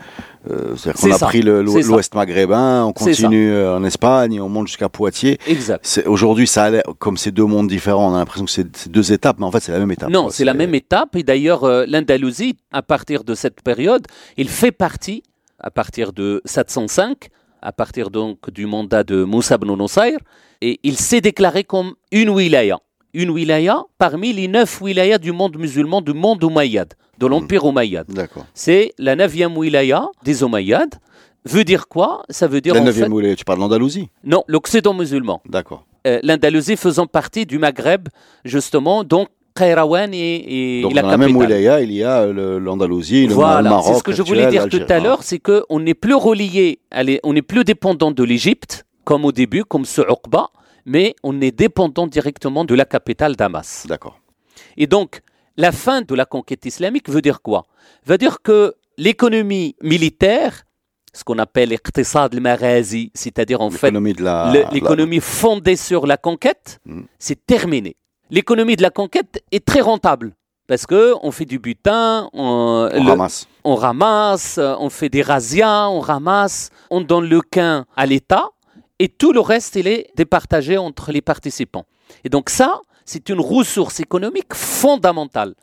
euh, 0.49 0.75
C'est-à-dire 0.75 1.01
qu'on 1.01 1.11
a 1.11 1.17
ça, 1.17 1.25
pris 1.27 1.41
l'Ouest 1.41 2.15
maghrébin, 2.15 2.83
on 2.85 2.93
continue 2.93 3.51
euh, 3.51 3.75
en 3.77 3.83
Espagne, 3.83 4.41
on 4.41 4.49
monte 4.49 4.67
jusqu'à 4.67 4.89
Poitiers. 4.89 5.37
exact. 5.45 6.01
Aujourd'hui, 6.07 6.47
ça 6.47 6.63
a 6.63 6.69
l'air 6.71 6.83
comme 6.97 7.17
c'est 7.17 7.31
deux 7.31 7.45
mondes 7.45 7.67
différents. 7.67 8.11
On 8.11 8.15
a 8.15 8.19
l'impression 8.19 8.45
que 8.45 8.51
c'est 8.51 8.89
deux 8.89 9.11
étapes, 9.11 9.37
mais 9.39 9.45
en 9.45 9.51
fait, 9.51 9.59
c'est 9.59 9.71
la 9.71 9.79
même 9.79 9.91
étape. 9.91 10.09
Non, 10.09 10.29
c'est 10.29 10.45
la 10.45 10.53
même 10.53 10.73
étape. 10.73 11.15
Et 11.15 11.23
d'ailleurs, 11.23 11.63
euh, 11.63 11.85
l'Andalousie, 11.87 12.57
à 12.71 12.81
partir 12.81 13.23
de 13.23 13.35
cette 13.35 13.61
période, 13.61 14.07
il 14.37 14.49
fait 14.49 14.71
partie, 14.71 15.21
à 15.59 15.69
partir 15.69 16.11
de 16.11 16.41
705, 16.45 17.29
à 17.61 17.71
partir 17.71 18.09
donc 18.09 18.49
du 18.49 18.65
mandat 18.65 19.03
de 19.03 19.23
Moussa 19.23 19.55
ibn 19.55 19.71
Nusayr, 19.75 20.17
et 20.61 20.79
il 20.83 20.97
s'est 20.97 21.21
déclaré 21.21 21.63
comme 21.63 21.93
une 22.11 22.29
wilaya. 22.29 22.79
Une 23.13 23.29
wilaya 23.29 23.83
parmi 23.97 24.31
les 24.33 24.47
neuf 24.47 24.81
wilayas 24.81 25.17
du 25.17 25.31
monde 25.31 25.57
musulman, 25.57 26.01
du 26.01 26.13
monde 26.13 26.41
Umayyad, 26.43 26.93
de 27.17 27.27
l'Empire 27.27 27.65
Umayyad. 27.65 28.07
D'accord. 28.07 28.45
C'est 28.53 28.93
la 28.97 29.15
neuvième 29.15 29.57
wilaya 29.57 30.07
des 30.23 30.41
Umayyads. 30.41 30.97
Veut 31.43 31.63
dire 31.63 31.87
quoi? 31.87 32.23
Ça 32.29 32.47
veut 32.47 32.61
dire 32.61 32.73
La 32.73 32.81
neuvième 32.81 33.09
fait... 33.09 33.13
wilaya, 33.15 33.35
tu 33.35 33.43
parles 33.43 33.59
d'Andalousie? 33.59 34.09
Non, 34.23 34.43
l'Occident 34.47 34.93
musulman. 34.93 35.41
D'accord. 35.47 35.85
Euh, 36.07 36.19
L'Andalousie 36.23 36.77
faisant 36.77 37.07
partie 37.07 37.45
du 37.45 37.57
Maghreb, 37.59 38.07
justement, 38.45 39.03
donc 39.03 39.27
Kairouan 39.55 40.11
et, 40.13 40.79
et 40.79 40.81
Donc, 40.81 40.93
la 40.93 41.01
dans 41.01 41.07
la 41.09 41.17
même 41.17 41.29
capitale. 41.37 41.49
wilaya, 41.59 41.81
il 41.81 41.91
y 41.91 42.03
a 42.03 42.25
le- 42.25 42.59
l'Andalousie, 42.59 43.27
le, 43.27 43.33
Voilà, 43.33 43.69
Maroc. 43.69 43.85
c'est 43.93 43.99
ce 43.99 44.03
que 44.03 44.11
je 44.13 44.21
voulais 44.21 44.47
dire 44.47 44.67
tout 44.69 44.81
à 44.89 44.99
l'heure, 44.99 45.23
c'est 45.23 45.39
qu'on 45.39 45.79
n'est 45.79 45.93
plus 45.93 46.15
relié, 46.15 46.79
on 47.23 47.33
n'est 47.33 47.41
plus 47.41 47.63
dépendant 47.63 48.11
de 48.11 48.23
l'Égypte, 48.23 48.85
comme 49.03 49.25
au 49.25 49.31
début, 49.31 49.63
comme 49.65 49.85
ce 49.85 50.01
Uqba, 50.01 50.49
mais 50.85 51.15
on 51.23 51.39
est 51.41 51.51
dépendant 51.51 52.07
directement 52.07 52.65
de 52.65 52.75
la 52.75 52.85
capitale 52.85 53.35
Damas. 53.35 53.85
D'accord. 53.87 54.19
Et 54.77 54.87
donc, 54.87 55.21
la 55.57 55.71
fin 55.71 56.01
de 56.01 56.15
la 56.15 56.25
conquête 56.25 56.65
islamique 56.65 57.09
veut 57.09 57.21
dire 57.21 57.41
quoi? 57.41 57.65
Veut 58.05 58.17
dire 58.17 58.41
que 58.41 58.73
l'économie 58.97 59.75
militaire, 59.81 60.63
ce 61.13 61.23
qu'on 61.25 61.39
appelle 61.39 61.69
l'iqtisad 61.69 62.33
al-maghazi, 62.33 63.11
c'est-à-dire 63.13 63.59
en 63.61 63.69
fait 63.69 63.91
L'économie 63.91 65.15
la. 65.17 65.21
fondée 65.21 65.75
sur 65.75 66.07
la 66.07 66.15
conquête, 66.17 66.79
Mm. 66.85 67.01
c'est 67.19 67.45
terminé. 67.45 67.95
L'économie 68.31 68.77
de 68.77 68.81
la 68.81 68.89
conquête 68.89 69.43
est 69.51 69.63
très 69.63 69.81
rentable 69.81 70.33
parce 70.67 70.85
que 70.85 71.13
on 71.21 71.31
fait 71.31 71.43
du 71.45 71.59
butin, 71.59 72.29
on, 72.31 72.89
on 72.93 73.03
le- 73.03 73.09
ramasse. 73.09 73.45
on 73.65 73.75
ramasse, 73.75 74.57
on 74.57 74.89
fait 74.89 75.09
des 75.09 75.21
razzias, 75.21 75.89
on 75.89 75.99
ramasse, 75.99 76.69
on 76.89 77.01
donne 77.01 77.27
le 77.27 77.41
quin 77.41 77.85
à 77.97 78.05
l'État 78.05 78.49
et 78.99 79.09
tout 79.09 79.33
le 79.33 79.41
reste, 79.41 79.75
il 79.75 79.87
est 79.87 80.07
départagé 80.15 80.77
entre 80.77 81.11
les 81.11 81.21
participants. 81.21 81.85
Et 82.23 82.29
donc 82.29 82.49
ça, 82.49 82.79
c'est 83.03 83.27
une 83.29 83.41
ressource 83.41 83.99
économique 83.99 84.53
fondamentale. 84.53 85.55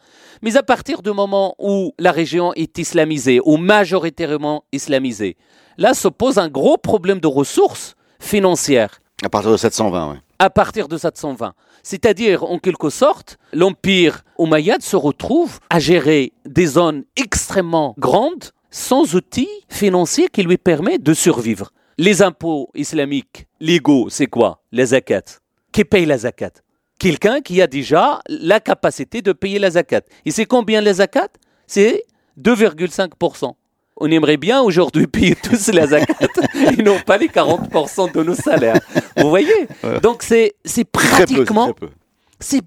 Mais 0.42 0.56
à 0.58 0.62
partir 0.62 1.00
du 1.02 1.10
moment 1.12 1.54
où 1.58 1.92
la 1.98 2.12
région 2.12 2.52
est 2.54 2.76
islamisée, 2.78 3.40
ou 3.44 3.56
majoritairement 3.56 4.64
islamisée, 4.72 5.36
là 5.78 5.94
se 5.94 6.08
pose 6.08 6.36
un 6.38 6.48
gros 6.48 6.76
problème 6.76 7.20
de 7.20 7.26
ressources 7.28 7.94
financières 8.20 9.00
À 9.24 9.28
partir 9.28 9.50
de 9.50 9.56
720, 9.56 10.12
oui. 10.12 10.18
à 10.38 10.48
partir 10.48 10.86
de 10.86 10.96
720. 10.96 11.52
C'est-à-dire, 11.82 12.44
en 12.44 12.58
quelque 12.58 12.88
sorte, 12.88 13.36
l'empire 13.52 14.22
omeyyade 14.36 14.82
se 14.82 14.94
retrouve 14.94 15.58
à 15.70 15.80
gérer 15.80 16.32
des 16.46 16.66
zones 16.66 17.04
extrêmement 17.16 17.94
grandes 17.98 18.50
sans 18.70 19.14
outils 19.16 19.48
financiers 19.68 20.28
qui 20.28 20.42
lui 20.44 20.56
permettent 20.56 21.02
de 21.02 21.14
survivre. 21.14 21.72
Les 21.96 22.22
impôts 22.22 22.70
islamiques 22.76 23.48
légaux, 23.58 24.08
c'est 24.08 24.28
quoi? 24.28 24.62
La 24.70 24.86
zakat. 24.86 25.40
Qui 25.72 25.84
paye 25.84 26.06
la 26.06 26.18
zakat? 26.18 26.52
Quelqu'un 27.00 27.40
qui 27.40 27.60
a 27.60 27.66
déjà 27.66 28.20
la 28.28 28.60
capacité 28.60 29.20
de 29.20 29.32
payer 29.32 29.58
la 29.58 29.70
zakat. 29.70 30.02
Et 30.24 30.30
c'est 30.30 30.46
combien 30.46 30.80
la 30.80 30.94
zakat? 30.94 31.28
C'est 31.66 32.04
2,5%. 32.40 33.52
On 33.98 34.10
aimerait 34.10 34.36
bien 34.36 34.60
aujourd'hui 34.60 35.06
payer 35.08 35.34
tous 35.34 35.68
la 35.68 35.86
zakat 35.86 36.28
et 36.54 36.82
non 36.82 36.98
pas 37.04 37.18
les 37.18 37.28
40% 37.28 38.12
de 38.12 38.22
nos 38.22 38.34
salaires. 38.34 38.80
Vous 39.16 39.28
voyez 39.28 39.68
Donc 40.02 40.22
c'est 40.22 40.54
pratiquement 40.90 41.74
c'est 42.40 42.62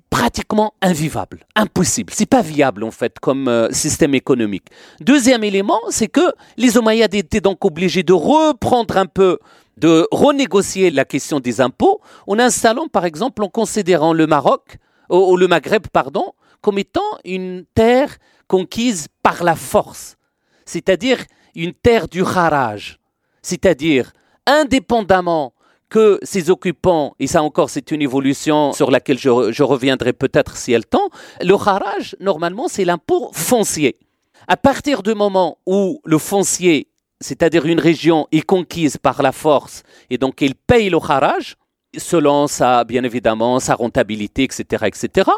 invivable, 0.81 1.45
impossible. 1.55 2.11
C'est 2.13 2.25
pas 2.25 2.41
viable 2.41 2.83
en 2.83 2.91
fait 2.91 3.19
comme 3.19 3.47
euh, 3.47 3.71
système 3.71 4.13
économique. 4.13 4.65
Deuxième 4.99 5.43
élément, 5.43 5.79
c'est 5.89 6.07
que 6.07 6.33
les 6.57 6.77
Omeyyades 6.77 7.15
étaient 7.15 7.41
donc 7.41 7.63
obligés 7.63 8.03
de 8.03 8.13
reprendre 8.13 8.97
un 8.97 9.05
peu, 9.05 9.39
de 9.77 10.07
renégocier 10.11 10.91
la 10.91 11.05
question 11.05 11.39
des 11.39 11.61
impôts 11.61 12.01
en 12.27 12.37
installant 12.39 12.87
par 12.87 13.05
exemple, 13.05 13.43
en 13.43 13.49
considérant 13.49 14.11
le 14.13 14.27
Maroc, 14.27 14.77
ou, 15.09 15.15
ou 15.15 15.37
le 15.37 15.47
Maghreb, 15.47 15.87
pardon, 15.87 16.33
comme 16.61 16.77
étant 16.77 17.01
une 17.23 17.63
terre 17.73 18.17
conquise 18.47 19.07
par 19.23 19.43
la 19.43 19.55
force, 19.55 20.17
c'est-à-dire 20.65 21.19
une 21.55 21.73
terre 21.73 22.07
du 22.07 22.23
haraj, 22.23 22.99
c'est-à-dire 23.41 24.13
indépendamment 24.45 25.53
que 25.89 26.19
ces 26.23 26.49
occupants, 26.49 27.15
et 27.19 27.27
ça 27.27 27.43
encore 27.43 27.69
c'est 27.69 27.91
une 27.91 28.01
évolution 28.01 28.71
sur 28.71 28.89
laquelle 28.91 29.19
je 29.19 29.63
reviendrai 29.63 30.13
peut-être 30.13 30.55
si 30.55 30.71
elle 30.71 30.85
tend, 30.85 31.09
le 31.41 31.53
haraj, 31.53 32.15
normalement, 32.19 32.67
c'est 32.69 32.85
l'impôt 32.85 33.29
foncier. 33.33 33.99
À 34.47 34.57
partir 34.57 35.03
du 35.03 35.13
moment 35.13 35.57
où 35.65 35.99
le 36.05 36.17
foncier, 36.17 36.87
c'est-à-dire 37.19 37.65
une 37.65 37.79
région, 37.79 38.27
est 38.31 38.41
conquise 38.41 38.97
par 38.97 39.21
la 39.21 39.33
force, 39.33 39.83
et 40.09 40.17
donc 40.17 40.41
il 40.41 40.55
paye 40.55 40.89
le 40.89 40.97
haraj, 40.97 41.55
selon 41.97 42.47
sa, 42.47 42.83
bien 42.83 43.03
évidemment, 43.03 43.59
sa 43.59 43.75
rentabilité, 43.75 44.43
etc., 44.43 44.85
etc., 44.87 45.29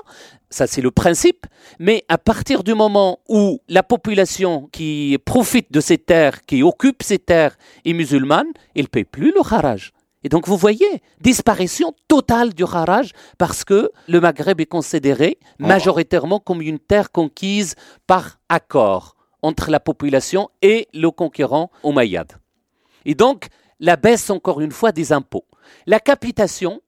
ça 0.50 0.68
c'est 0.68 0.82
le 0.82 0.92
principe, 0.92 1.48
mais 1.80 2.06
à 2.10 2.20
partir 2.20 2.64
du 2.64 2.76
moment 2.76 3.20
où 3.28 3.60
la 3.68 3.82
population 3.82 4.70
qui 4.72 5.18
profite 5.26 5.72
de 5.72 5.80
ces 5.80 5.98
terres, 5.98 6.46
qui 6.46 6.62
occupe 6.62 7.02
ces 7.02 7.18
terres, 7.18 7.58
est 7.86 7.94
musulmane, 7.94 8.48
il 8.76 8.84
ne 8.84 8.88
paye 8.88 9.04
plus 9.04 9.32
le 9.34 9.42
haraj. 9.42 9.92
Et 10.24 10.30
donc 10.30 10.48
vous 10.48 10.56
voyez, 10.58 11.02
disparition 11.20 11.94
totale 12.08 12.54
du 12.54 12.64
Haraj 12.64 13.12
parce 13.38 13.64
que 13.66 13.92
le 14.08 14.22
Maghreb 14.22 14.62
est 14.62 14.66
considéré 14.66 15.38
Oh. 15.60 15.66
majoritairement 15.68 16.40
comme 16.40 16.62
une 16.62 16.80
terre 16.80 17.12
conquise 17.12 17.76
par 18.08 18.40
accord 18.48 19.16
entre 19.42 19.70
la 19.70 19.80
population 19.82 20.50
et 20.62 20.88
le 20.94 21.12
conquérant 21.12 21.72
Omeyyade. 21.84 22.34
Et 23.06 23.16
donc 23.16 23.48
la 23.80 23.98
baisse 23.98 24.30
encore 24.30 24.62
une 24.62 24.72
fois 24.72 24.92
des 24.94 25.12
impôts. 25.12 25.46
La 25.88 26.00
capitation, 26.00 26.82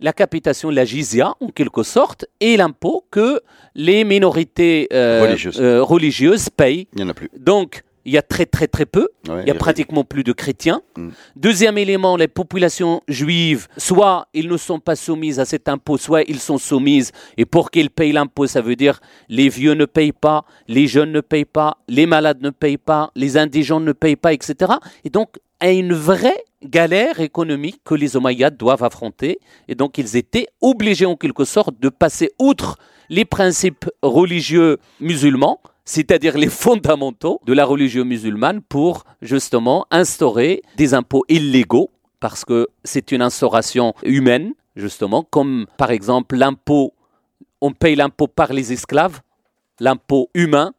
la 0.00 0.12
capitation, 0.12 0.70
la 0.70 0.84
jizya 0.84 1.34
en 1.40 1.48
quelque 1.48 1.82
sorte, 1.82 2.26
est 2.40 2.56
l'impôt 2.56 3.04
que 3.10 3.40
les 3.74 4.04
minorités 4.04 4.88
euh, 4.92 5.22
Religieuses. 5.22 5.60
euh, 5.60 5.82
religieuses 5.82 6.48
payent. 6.50 6.86
Il 6.94 6.98
n'y 6.98 7.04
en 7.04 7.08
a 7.10 7.14
plus. 7.14 7.30
Donc 7.36 7.82
il 8.04 8.12
y 8.12 8.16
a 8.16 8.22
très 8.22 8.46
très 8.46 8.68
très 8.68 8.86
peu. 8.86 9.08
Ouais, 9.28 9.42
Il 9.42 9.48
y 9.48 9.50
a 9.50 9.54
pratiquement 9.54 10.02
plus 10.02 10.24
de 10.24 10.32
chrétiens. 10.32 10.80
Mm. 10.96 11.08
Deuxième 11.36 11.76
élément, 11.76 12.16
les 12.16 12.28
populations 12.28 13.02
juives, 13.06 13.68
soit 13.76 14.28
ils 14.32 14.48
ne 14.48 14.56
sont 14.56 14.80
pas 14.80 14.96
soumises 14.96 15.38
à 15.40 15.44
cet 15.44 15.68
impôt, 15.68 15.98
soit 15.98 16.22
ils 16.22 16.38
sont 16.40 16.56
soumises. 16.56 17.12
Et 17.36 17.44
pour 17.44 17.70
qu'ils 17.70 17.90
payent 17.90 18.12
l'impôt, 18.12 18.46
ça 18.46 18.62
veut 18.62 18.76
dire 18.76 19.00
les 19.28 19.50
vieux 19.50 19.74
ne 19.74 19.84
payent 19.84 20.12
pas, 20.12 20.44
les 20.68 20.86
jeunes 20.86 21.12
ne 21.12 21.20
payent 21.20 21.44
pas, 21.44 21.76
les 21.86 22.06
malades 22.06 22.40
ne 22.40 22.48
payent 22.50 22.78
pas, 22.78 23.10
les 23.14 23.36
indigents 23.36 23.80
ne 23.80 23.92
payent 23.92 24.16
pas, 24.16 24.32
etc. 24.32 24.72
Et 25.04 25.10
donc, 25.10 25.28
à 25.60 25.70
une 25.70 25.92
vraie 25.92 26.44
galère 26.62 27.20
économique 27.20 27.80
que 27.84 27.94
les 27.94 28.16
Omeyyades 28.16 28.56
doivent 28.56 28.84
affronter. 28.84 29.38
Et 29.68 29.74
donc, 29.74 29.98
ils 29.98 30.16
étaient 30.16 30.48
obligés 30.60 31.06
en 31.06 31.16
quelque 31.16 31.44
sorte 31.44 31.78
de 31.80 31.88
passer 31.88 32.32
outre 32.38 32.78
les 33.08 33.24
principes 33.24 33.88
religieux 34.02 34.78
musulmans, 35.00 35.60
c'est-à-dire 35.84 36.36
les 36.36 36.48
fondamentaux 36.48 37.40
de 37.46 37.52
la 37.52 37.64
religion 37.64 38.04
musulmane 38.04 38.60
pour 38.60 39.04
justement 39.22 39.86
instaurer 39.90 40.62
des 40.76 40.92
impôts 40.94 41.24
illégaux, 41.28 41.90
parce 42.20 42.44
que 42.44 42.68
c'est 42.84 43.12
une 43.12 43.22
instauration 43.22 43.94
humaine, 44.02 44.52
justement, 44.76 45.22
comme 45.22 45.66
par 45.78 45.90
exemple 45.90 46.36
l'impôt, 46.36 46.92
on 47.60 47.72
paye 47.72 47.96
l'impôt 47.96 48.26
par 48.28 48.52
les 48.52 48.72
esclaves, 48.72 49.20
l'impôt 49.80 50.28
humain, 50.34 50.74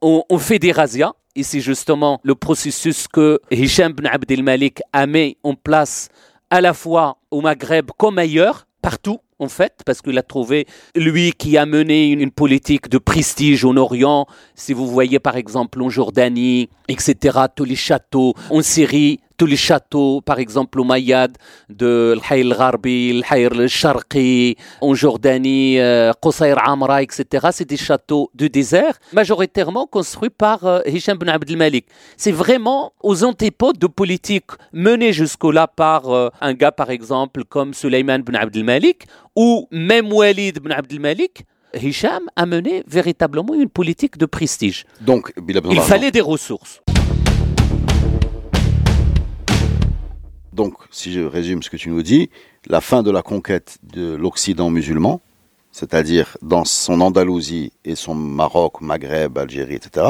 on, 0.00 0.22
on 0.30 0.38
fait 0.38 0.58
des 0.58 0.72
razzias, 0.72 1.12
et 1.34 1.42
c'est 1.42 1.60
justement 1.60 2.20
le 2.22 2.34
processus 2.34 3.08
que 3.08 3.40
Hicham 3.50 3.92
ibn 3.92 4.06
Abdel 4.06 4.42
Malik 4.42 4.80
a 4.92 5.06
mis 5.06 5.36
en 5.42 5.54
place 5.54 6.08
à 6.50 6.60
la 6.60 6.74
fois 6.74 7.18
au 7.30 7.40
Maghreb 7.40 7.90
comme 7.96 8.18
ailleurs, 8.18 8.66
partout 8.82 9.18
en 9.38 9.48
fait, 9.48 9.80
parce 9.84 10.00
qu'il 10.00 10.16
a 10.18 10.22
trouvé, 10.22 10.66
lui 10.94 11.32
qui 11.32 11.58
a 11.58 11.66
mené 11.66 12.10
une 12.10 12.30
politique 12.30 12.88
de 12.88 12.98
prestige 12.98 13.64
en 13.64 13.76
Orient, 13.76 14.26
si 14.54 14.72
vous 14.72 14.86
voyez 14.86 15.18
par 15.18 15.36
exemple 15.36 15.82
en 15.82 15.88
Jordanie, 15.88 16.68
etc., 16.88 17.38
tous 17.54 17.64
les 17.64 17.74
châteaux, 17.74 18.34
en 18.50 18.62
Syrie, 18.62 19.18
tous 19.42 19.46
les 19.46 19.56
châteaux, 19.56 20.20
par 20.20 20.38
exemple 20.38 20.78
au 20.78 20.84
Mayad, 20.84 21.36
de 21.68 22.14
l'Hay 22.14 22.42
al-Gharbi, 22.42 23.24
l'Hay 23.24 23.46
al-Sharqi, 23.46 24.56
en 24.80 24.94
Jordanie, 24.94 25.80
euh, 25.80 26.12
Qusayr 26.22 26.56
Amra, 26.64 27.02
etc., 27.02 27.48
c'est 27.50 27.68
des 27.68 27.76
châteaux 27.76 28.30
de 28.36 28.46
désert, 28.46 29.00
majoritairement 29.12 29.88
construits 29.88 30.30
par 30.30 30.64
euh, 30.64 30.78
Hicham 30.86 31.16
ibn 31.16 31.28
Abdel 31.28 31.56
Malik. 31.56 31.86
C'est 32.16 32.30
vraiment 32.30 32.92
aux 33.02 33.24
antipodes 33.24 33.78
de 33.78 33.88
politique 33.88 34.52
menée 34.72 35.12
jusque-là 35.12 35.66
par 35.66 36.08
euh, 36.10 36.28
un 36.40 36.54
gars, 36.54 36.70
par 36.70 36.90
exemple, 36.90 37.42
comme 37.42 37.74
Sulayman 37.74 38.20
ibn 38.20 38.36
Abdel 38.36 38.62
Malik, 38.62 39.06
ou 39.34 39.66
même 39.72 40.12
Walid 40.12 40.58
ibn 40.58 40.70
Abdel 40.70 41.00
Malik. 41.00 41.44
Hicham 41.74 42.30
a 42.36 42.46
mené 42.46 42.84
véritablement 42.86 43.54
une 43.54 43.70
politique 43.70 44.18
de 44.18 44.26
prestige. 44.26 44.84
Donc, 45.00 45.32
il 45.48 45.80
fallait 45.80 46.12
des 46.12 46.20
ressources. 46.20 46.80
Donc, 50.52 50.74
si 50.90 51.12
je 51.12 51.20
résume 51.20 51.62
ce 51.62 51.70
que 51.70 51.76
tu 51.76 51.88
nous 51.90 52.02
dis, 52.02 52.30
la 52.66 52.80
fin 52.80 53.02
de 53.02 53.10
la 53.10 53.22
conquête 53.22 53.78
de 53.82 54.14
l'Occident 54.14 54.70
musulman, 54.70 55.20
c'est-à-dire 55.70 56.36
dans 56.42 56.64
son 56.64 57.00
Andalousie 57.00 57.72
et 57.84 57.94
son 57.94 58.14
Maroc, 58.14 58.80
Maghreb, 58.82 59.38
Algérie, 59.38 59.74
etc., 59.76 60.06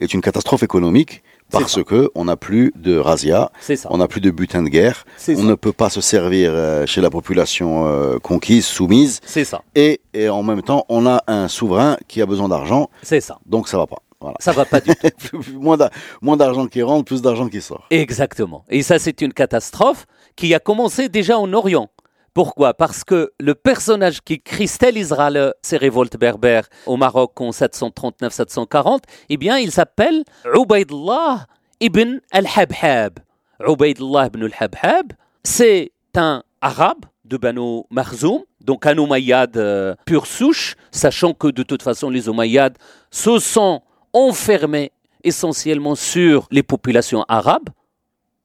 est 0.00 0.12
une 0.12 0.20
catastrophe 0.20 0.62
économique 0.62 1.22
parce 1.50 1.82
que 1.84 2.10
on 2.16 2.24
n'a 2.24 2.36
plus 2.36 2.72
de 2.76 2.96
razzia, 2.98 3.50
on 3.88 3.98
n'a 3.98 4.08
plus 4.08 4.20
de 4.20 4.30
butin 4.32 4.62
de 4.64 4.68
guerre, 4.68 5.06
on 5.28 5.36
ça. 5.36 5.42
ne 5.42 5.54
peut 5.54 5.72
pas 5.72 5.88
se 5.90 6.00
servir 6.00 6.50
euh, 6.52 6.86
chez 6.86 7.00
la 7.00 7.08
population 7.08 7.86
euh, 7.86 8.18
conquise, 8.18 8.66
soumise, 8.66 9.20
C'est 9.24 9.44
ça. 9.44 9.62
et, 9.76 10.00
et 10.12 10.28
en 10.28 10.42
même 10.42 10.60
temps, 10.62 10.84
on 10.88 11.06
a 11.06 11.22
un 11.28 11.46
souverain 11.46 11.98
qui 12.08 12.20
a 12.20 12.26
besoin 12.26 12.48
d'argent, 12.48 12.90
C'est 13.02 13.20
ça. 13.20 13.38
donc 13.46 13.68
ça 13.68 13.78
va 13.78 13.86
pas. 13.86 14.02
Voilà. 14.20 14.36
Ça 14.40 14.52
va 14.52 14.64
pas 14.64 14.80
du 14.80 14.90
tout. 14.96 15.40
moins 15.54 15.76
d'a- 15.76 15.90
moins 16.22 16.36
d'argent 16.36 16.66
qui 16.66 16.82
rentre, 16.82 17.04
plus 17.04 17.22
d'argent 17.22 17.48
qui 17.48 17.60
sort. 17.60 17.86
Exactement. 17.90 18.64
Et 18.68 18.82
ça, 18.82 18.98
c'est 18.98 19.20
une 19.20 19.32
catastrophe 19.32 20.06
qui 20.36 20.54
a 20.54 20.58
commencé 20.60 21.08
déjà 21.08 21.38
en 21.38 21.52
Orient. 21.52 21.88
Pourquoi? 22.34 22.74
Parce 22.74 23.02
que 23.04 23.32
le 23.40 23.54
personnage 23.54 24.20
qui 24.22 24.40
cristallisera 24.42 25.30
le- 25.30 25.54
ces 25.62 25.76
révoltes 25.78 26.18
berbères 26.18 26.68
au 26.86 26.96
Maroc 26.96 27.40
en 27.40 27.50
739-740, 27.50 29.00
eh 29.28 29.36
bien, 29.36 29.58
il 29.58 29.70
s'appelle 29.70 30.24
Ubaydullah 30.54 31.46
ibn 31.80 32.20
al-Habhab. 32.32 33.18
Ubaydullah 33.66 34.26
ibn 34.26 34.44
al-Habhab, 34.44 35.12
c'est 35.44 35.92
un 36.14 36.42
arabe 36.60 37.04
de 37.24 37.36
Banu 37.36 37.82
Marzoum, 37.90 38.42
donc 38.60 38.86
un 38.86 38.96
Umayyad 38.96 39.56
euh, 39.56 39.94
pure 40.04 40.26
souche, 40.26 40.76
sachant 40.90 41.32
que 41.34 41.48
de 41.48 41.62
toute 41.62 41.82
façon, 41.82 42.10
les 42.10 42.26
Umayyads 42.28 42.74
se 43.10 43.38
sont 43.38 43.82
enfermés 44.12 44.92
essentiellement 45.24 45.94
sur 45.94 46.46
les 46.50 46.62
populations 46.62 47.24
arabes. 47.28 47.68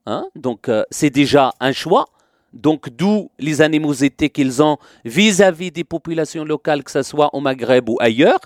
Hein, 0.05 0.25
donc 0.35 0.67
euh, 0.67 0.83
c'est 0.89 1.09
déjà 1.09 1.53
un 1.59 1.71
choix. 1.71 2.07
Donc 2.53 2.89
d'où 2.89 3.29
les 3.39 3.61
animosités 3.61 4.29
qu'ils 4.29 4.61
ont 4.61 4.77
vis-à-vis 5.05 5.71
des 5.71 5.83
populations 5.83 6.43
locales, 6.43 6.83
que 6.83 6.91
ce 6.91 7.03
soit 7.03 7.33
au 7.33 7.39
Maghreb 7.39 7.87
ou 7.87 7.97
ailleurs. 7.99 8.39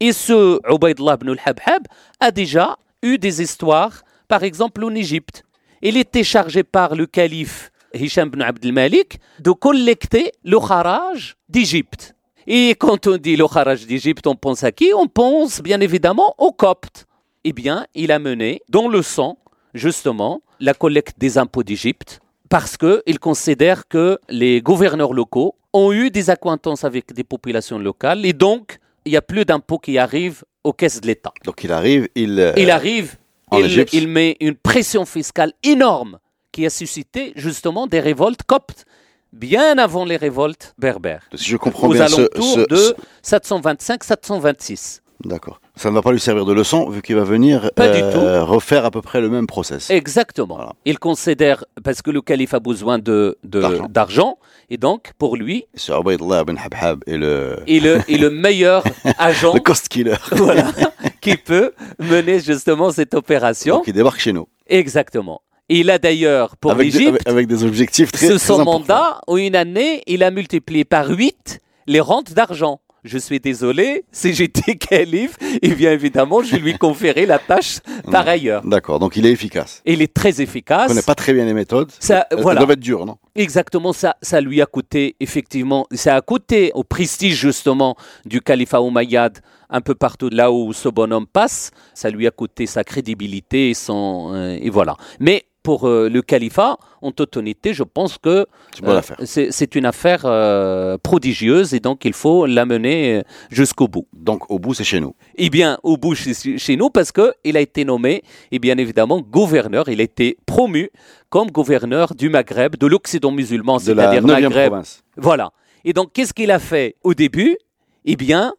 Et 0.00 0.12
ce 0.12 0.58
Ubaydullah 0.72 1.14
ibn 1.14 1.30
al-Habhab 1.30 1.86
a 2.18 2.30
déjà 2.30 2.76
eu 3.02 3.18
des 3.18 3.40
histoires, 3.40 4.02
par 4.26 4.42
exemple 4.42 4.84
en 4.84 4.94
Égypte. 4.94 5.44
Il 5.82 5.96
était 5.96 6.24
chargé 6.24 6.64
par 6.64 6.96
le 6.96 7.06
calife 7.06 7.70
Hicham 7.94 8.28
ibn 8.28 8.42
Abdel 8.42 8.72
Malik 8.72 9.20
de 9.38 9.52
collecter 9.52 10.32
le 10.44 10.58
kharaj 10.58 11.36
d'Égypte. 11.48 12.14
Et 12.50 12.70
quand 12.76 13.06
on 13.06 13.18
dit 13.18 13.36
le 13.36 13.46
kharaj 13.46 13.84
d'Égypte, 13.84 14.26
on 14.26 14.34
pense 14.34 14.64
à 14.64 14.72
qui? 14.72 14.90
On 14.96 15.06
pense 15.06 15.60
bien 15.60 15.82
évidemment 15.82 16.34
aux 16.38 16.50
Coptes. 16.50 17.04
Eh 17.44 17.52
bien, 17.52 17.86
il 17.94 18.10
a 18.10 18.18
mené 18.18 18.62
dans 18.70 18.88
le 18.88 19.02
sang, 19.02 19.38
justement, 19.74 20.40
la 20.58 20.72
collecte 20.72 21.18
des 21.18 21.36
impôts 21.36 21.62
d'Égypte, 21.62 22.20
parce 22.48 22.78
qu'il 22.78 23.18
considère 23.20 23.86
que 23.86 24.18
les 24.30 24.62
gouverneurs 24.62 25.12
locaux 25.12 25.56
ont 25.74 25.92
eu 25.92 26.10
des 26.10 26.30
accointances 26.30 26.84
avec 26.84 27.12
des 27.12 27.22
populations 27.22 27.78
locales, 27.78 28.24
et 28.24 28.32
donc, 28.32 28.78
il 29.04 29.10
n'y 29.10 29.18
a 29.18 29.22
plus 29.22 29.44
d'impôts 29.44 29.78
qui 29.78 29.98
arrivent 29.98 30.42
aux 30.64 30.72
caisses 30.72 31.02
de 31.02 31.06
l'État. 31.06 31.34
Donc 31.44 31.62
il 31.64 31.70
arrive, 31.70 32.08
il, 32.14 32.40
euh, 32.40 32.54
Il 32.56 32.70
arrive, 32.70 33.16
en 33.50 33.58
il, 33.58 33.66
Égypte. 33.66 33.92
il 33.92 34.08
met 34.08 34.38
une 34.40 34.54
pression 34.54 35.04
fiscale 35.04 35.52
énorme 35.62 36.18
qui 36.50 36.64
a 36.64 36.70
suscité 36.70 37.34
justement 37.36 37.86
des 37.86 38.00
révoltes 38.00 38.42
coptes, 38.44 38.86
bien 39.32 39.78
avant 39.78 40.04
les 40.04 40.16
révoltes 40.16 40.74
berbères, 40.78 41.28
si 41.34 41.48
je 41.50 41.56
comprends 41.56 41.88
aux 41.88 41.92
bien, 41.92 42.08
ce, 42.08 42.14
alentours 42.20 42.54
ce- 42.54 42.66
de 42.68 42.96
725-726. 43.22 45.00
D'accord. 45.24 45.60
Ça 45.74 45.90
ne 45.90 45.94
va 45.96 46.02
pas 46.02 46.12
lui 46.12 46.20
servir 46.20 46.44
de 46.44 46.52
leçon 46.52 46.88
vu 46.90 47.02
qu'il 47.02 47.16
va 47.16 47.24
venir 47.24 47.70
euh, 47.80 48.44
refaire 48.44 48.84
à 48.84 48.92
peu 48.92 49.02
près 49.02 49.20
le 49.20 49.28
même 49.28 49.48
process. 49.48 49.90
Exactement. 49.90 50.54
Voilà. 50.54 50.74
Il 50.84 51.00
considère, 51.00 51.64
parce 51.82 52.02
que 52.02 52.12
le 52.12 52.20
calife 52.22 52.54
a 52.54 52.60
besoin 52.60 53.00
de- 53.00 53.36
D'argent. 53.42 54.38
et 54.70 54.76
donc 54.76 55.10
pour 55.18 55.36
lui, 55.36 55.64
Ce 55.74 55.90
ibn 55.90 56.56
Habhab 56.64 57.02
est 57.08 57.16
le, 57.16 57.56
est 57.66 57.80
le 58.18 58.30
meilleur 58.30 58.84
agent 59.18 59.54
le 59.54 59.60
cost 59.60 59.88
killer. 59.88 60.14
voilà, 60.32 60.70
qui 61.20 61.36
peut 61.36 61.72
mener 61.98 62.38
justement 62.38 62.92
cette 62.92 63.14
opération. 63.14 63.76
Donc 63.78 63.88
il 63.88 63.94
débarque 63.94 64.20
chez 64.20 64.32
nous. 64.32 64.46
Exactement. 64.68 65.40
Il 65.68 65.90
a 65.90 65.98
d'ailleurs, 65.98 66.56
pour 66.56 66.74
l'Égypte, 66.74 67.08
avec, 67.08 67.28
avec 67.28 67.46
des 67.46 67.64
objectifs 67.64 68.10
très, 68.12 68.26
ce 68.26 68.38
son 68.38 68.64
mandat, 68.64 69.20
en 69.26 69.36
une 69.36 69.54
année, 69.56 70.02
il 70.06 70.22
a 70.22 70.30
multiplié 70.30 70.84
par 70.84 71.08
8 71.08 71.60
les 71.86 72.00
rentes 72.00 72.32
d'argent. 72.32 72.80
Je 73.04 73.16
suis 73.16 73.38
désolé, 73.38 74.04
si 74.12 74.34
j'étais 74.34 74.76
calife, 74.76 75.36
et 75.62 75.68
bien 75.68 75.92
évidemment, 75.92 76.42
je 76.42 76.56
lui 76.56 76.76
conférais 76.76 77.26
la 77.26 77.38
tâche 77.38 77.78
par 78.10 78.26
ailleurs. 78.26 78.62
D'accord, 78.66 78.98
donc 78.98 79.16
il 79.16 79.24
est 79.24 79.30
efficace. 79.30 79.82
Il 79.86 80.02
est 80.02 80.12
très 80.12 80.40
efficace. 80.40 80.88
connaît 80.88 81.02
pas 81.02 81.14
très 81.14 81.32
bien 81.32 81.44
les 81.44 81.54
méthodes. 81.54 81.92
Ça, 82.00 82.26
Elles- 82.30 82.38
elles 82.38 82.42
voilà. 82.42 82.58
doivent 82.60 82.72
être 82.72 82.80
dures, 82.80 83.06
non? 83.06 83.16
Exactement, 83.36 83.92
ça, 83.92 84.16
ça 84.20 84.40
lui 84.40 84.60
a 84.60 84.66
coûté, 84.66 85.14
effectivement, 85.20 85.86
ça 85.92 86.16
a 86.16 86.20
coûté 86.22 86.72
au 86.74 86.82
prestige, 86.82 87.36
justement, 87.36 87.94
du 88.26 88.40
califat 88.40 88.80
Umayyad, 88.80 89.38
un 89.70 89.80
peu 89.80 89.94
partout 89.94 90.28
là 90.32 90.50
où 90.50 90.72
ce 90.72 90.88
bonhomme 90.88 91.26
passe, 91.26 91.70
ça 91.94 92.10
lui 92.10 92.26
a 92.26 92.30
coûté 92.30 92.66
sa 92.66 92.82
crédibilité 92.84 93.70
et 93.70 93.74
son, 93.74 94.32
euh, 94.34 94.58
et 94.60 94.70
voilà. 94.70 94.96
Mais 95.20 95.44
pour 95.68 95.86
euh, 95.86 96.08
le 96.08 96.22
califat, 96.22 96.78
en 97.02 97.10
toute 97.12 97.36
honnêteté, 97.36 97.74
je 97.74 97.82
pense 97.82 98.16
que 98.16 98.46
C'est 98.72 98.80
une 98.80 98.88
euh, 98.88 98.98
affaire. 99.00 99.16
c'est 99.24 99.48
c'est 99.52 99.74
une 99.74 99.84
affaire 99.84 100.22
euh, 100.24 100.96
prodigieuse 100.96 101.74
et 101.74 101.80
donc 101.88 102.06
il 102.06 102.14
faut 102.14 102.46
l'amener 102.46 103.22
jusqu'au 103.50 103.86
bout. 103.86 104.06
Donc 104.14 104.50
au 104.50 104.58
bout, 104.58 104.72
c'est 104.72 104.88
chez 104.92 104.98
nous. 104.98 105.14
Eh 105.34 105.50
bien, 105.50 105.78
au 105.82 105.98
bout 105.98 106.14
chez, 106.14 106.32
chez 106.56 106.76
nous, 106.78 106.88
parce 106.88 107.12
qu'il 107.12 107.54
a 107.58 107.60
été 107.60 107.84
nommé, 107.84 108.22
et 108.50 108.58
bien 108.58 108.78
évidemment, 108.78 109.20
gouverneur, 109.20 109.90
il 109.90 110.00
a 110.00 110.04
été 110.04 110.38
promu 110.46 110.88
comme 111.28 111.50
gouverneur 111.50 112.14
du 112.14 112.30
Maghreb, 112.30 112.76
de 112.76 112.86
l'Occident 112.86 113.30
musulman, 113.30 113.78
c'est-à-dire 113.78 114.22
9e 114.22 114.26
Maghreb. 114.26 114.68
province. 114.70 115.02
Voilà. 115.18 115.52
Et 115.84 115.92
donc, 115.92 116.14
qu'est-ce 116.14 116.32
qu'il 116.32 116.50
a 116.50 116.60
fait 116.60 116.96
au 117.04 117.12
début? 117.12 117.58
Eh 118.06 118.16
bien, 118.16 118.54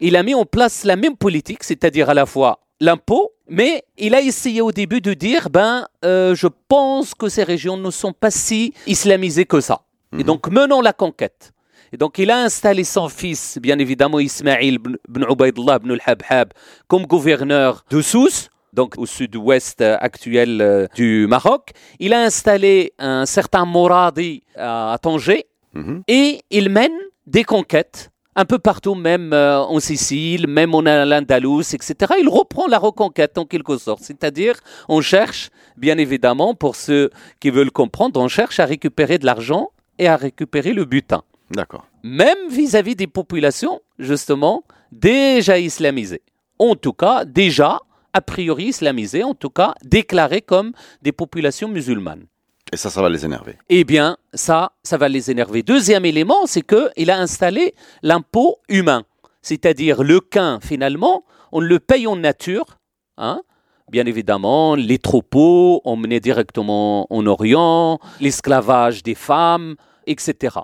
il 0.00 0.16
a 0.16 0.22
mis 0.22 0.34
en 0.34 0.46
place 0.46 0.84
la 0.84 0.96
même 0.96 1.16
politique, 1.16 1.62
c'est-à-dire 1.62 2.08
à 2.08 2.14
la 2.14 2.24
fois 2.24 2.60
l'impôt, 2.80 3.32
mais 3.48 3.84
il 3.98 4.14
a 4.14 4.20
essayé 4.20 4.60
au 4.60 4.72
début 4.72 5.00
de 5.00 5.14
dire, 5.14 5.50
ben, 5.50 5.86
euh, 6.04 6.34
je 6.34 6.46
pense 6.68 7.14
que 7.14 7.28
ces 7.28 7.42
régions 7.44 7.76
ne 7.76 7.90
sont 7.90 8.12
pas 8.12 8.30
si 8.30 8.72
islamisées 8.86 9.44
que 9.46 9.60
ça. 9.60 9.82
Et 10.12 10.16
Mhm. 10.18 10.22
donc, 10.24 10.48
menons 10.50 10.80
la 10.80 10.92
conquête. 10.92 11.52
Et 11.92 11.96
donc, 11.96 12.18
il 12.18 12.30
a 12.30 12.38
installé 12.42 12.82
son 12.84 13.08
fils, 13.08 13.58
bien 13.60 13.78
évidemment, 13.78 14.18
Ismaïl 14.18 14.78
ibn 15.08 15.24
Ubaydullah 15.30 15.76
ibn 15.76 15.92
al-Habhab, 15.92 16.52
comme 16.88 17.06
gouverneur 17.06 17.84
de 17.90 18.00
Sousse, 18.02 18.48
donc 18.72 18.94
au 18.98 19.06
sud-ouest 19.06 19.80
euh, 19.80 19.96
actuel 20.00 20.60
euh, 20.60 20.86
du 20.96 21.26
Maroc. 21.28 21.70
Il 22.00 22.12
a 22.12 22.22
installé 22.22 22.92
un 22.98 23.24
certain 23.26 23.64
Moradi 23.64 24.42
à 24.56 24.98
Tanger, 25.00 25.46
Mhm. 25.74 26.02
et 26.08 26.40
il 26.50 26.68
mène 26.70 26.92
des 27.26 27.44
conquêtes 27.44 28.10
un 28.36 28.44
peu 28.44 28.58
partout, 28.58 28.94
même 28.94 29.32
euh, 29.32 29.58
en 29.58 29.80
Sicile, 29.80 30.46
même 30.46 30.74
en 30.74 30.80
Al-Andalus, 30.80 31.74
etc. 31.74 32.14
Il 32.20 32.28
reprend 32.28 32.66
la 32.66 32.78
reconquête 32.78 33.38
en 33.38 33.44
quelque 33.44 33.76
sorte. 33.78 34.02
C'est-à-dire, 34.02 34.54
on 34.88 35.00
cherche, 35.00 35.50
bien 35.76 35.98
évidemment, 35.98 36.54
pour 36.54 36.76
ceux 36.76 37.10
qui 37.40 37.50
veulent 37.50 37.70
comprendre, 37.70 38.20
on 38.20 38.28
cherche 38.28 38.60
à 38.60 38.66
récupérer 38.66 39.18
de 39.18 39.26
l'argent 39.26 39.70
et 39.98 40.08
à 40.08 40.16
récupérer 40.16 40.72
le 40.72 40.84
butin. 40.84 41.22
D'accord. 41.50 41.86
Même 42.02 42.48
vis-à-vis 42.50 42.96
des 42.96 43.06
populations, 43.06 43.80
justement, 43.98 44.64
déjà 44.90 45.58
islamisées. 45.58 46.22
En 46.58 46.74
tout 46.74 46.92
cas, 46.92 47.24
déjà, 47.24 47.80
a 48.12 48.20
priori 48.20 48.66
islamisées, 48.66 49.22
en 49.22 49.34
tout 49.34 49.50
cas, 49.50 49.74
déclarées 49.84 50.42
comme 50.42 50.72
des 51.02 51.12
populations 51.12 51.68
musulmanes. 51.68 52.26
Et 52.74 52.76
ça, 52.76 52.90
ça 52.90 53.00
va 53.00 53.08
les 53.08 53.24
énerver. 53.24 53.56
Eh 53.68 53.84
bien, 53.84 54.16
ça, 54.32 54.72
ça 54.82 54.96
va 54.96 55.08
les 55.08 55.30
énerver. 55.30 55.62
Deuxième 55.62 56.04
élément, 56.04 56.44
c'est 56.46 56.62
qu'il 56.62 57.08
a 57.08 57.16
installé 57.20 57.72
l'impôt 58.02 58.56
humain. 58.68 59.04
C'est-à-dire 59.42 60.02
le 60.02 60.18
quin, 60.18 60.58
finalement, 60.60 61.22
on 61.52 61.60
le 61.60 61.78
paye 61.78 62.08
en 62.08 62.16
nature. 62.16 62.78
hein. 63.16 63.42
Bien 63.92 64.06
évidemment, 64.06 64.74
les 64.74 64.98
troupeaux 64.98 65.82
emmenés 65.84 66.18
directement 66.18 67.06
en 67.14 67.24
Orient, 67.28 68.00
l'esclavage 68.20 69.04
des 69.04 69.14
femmes, 69.14 69.76
etc. 70.08 70.56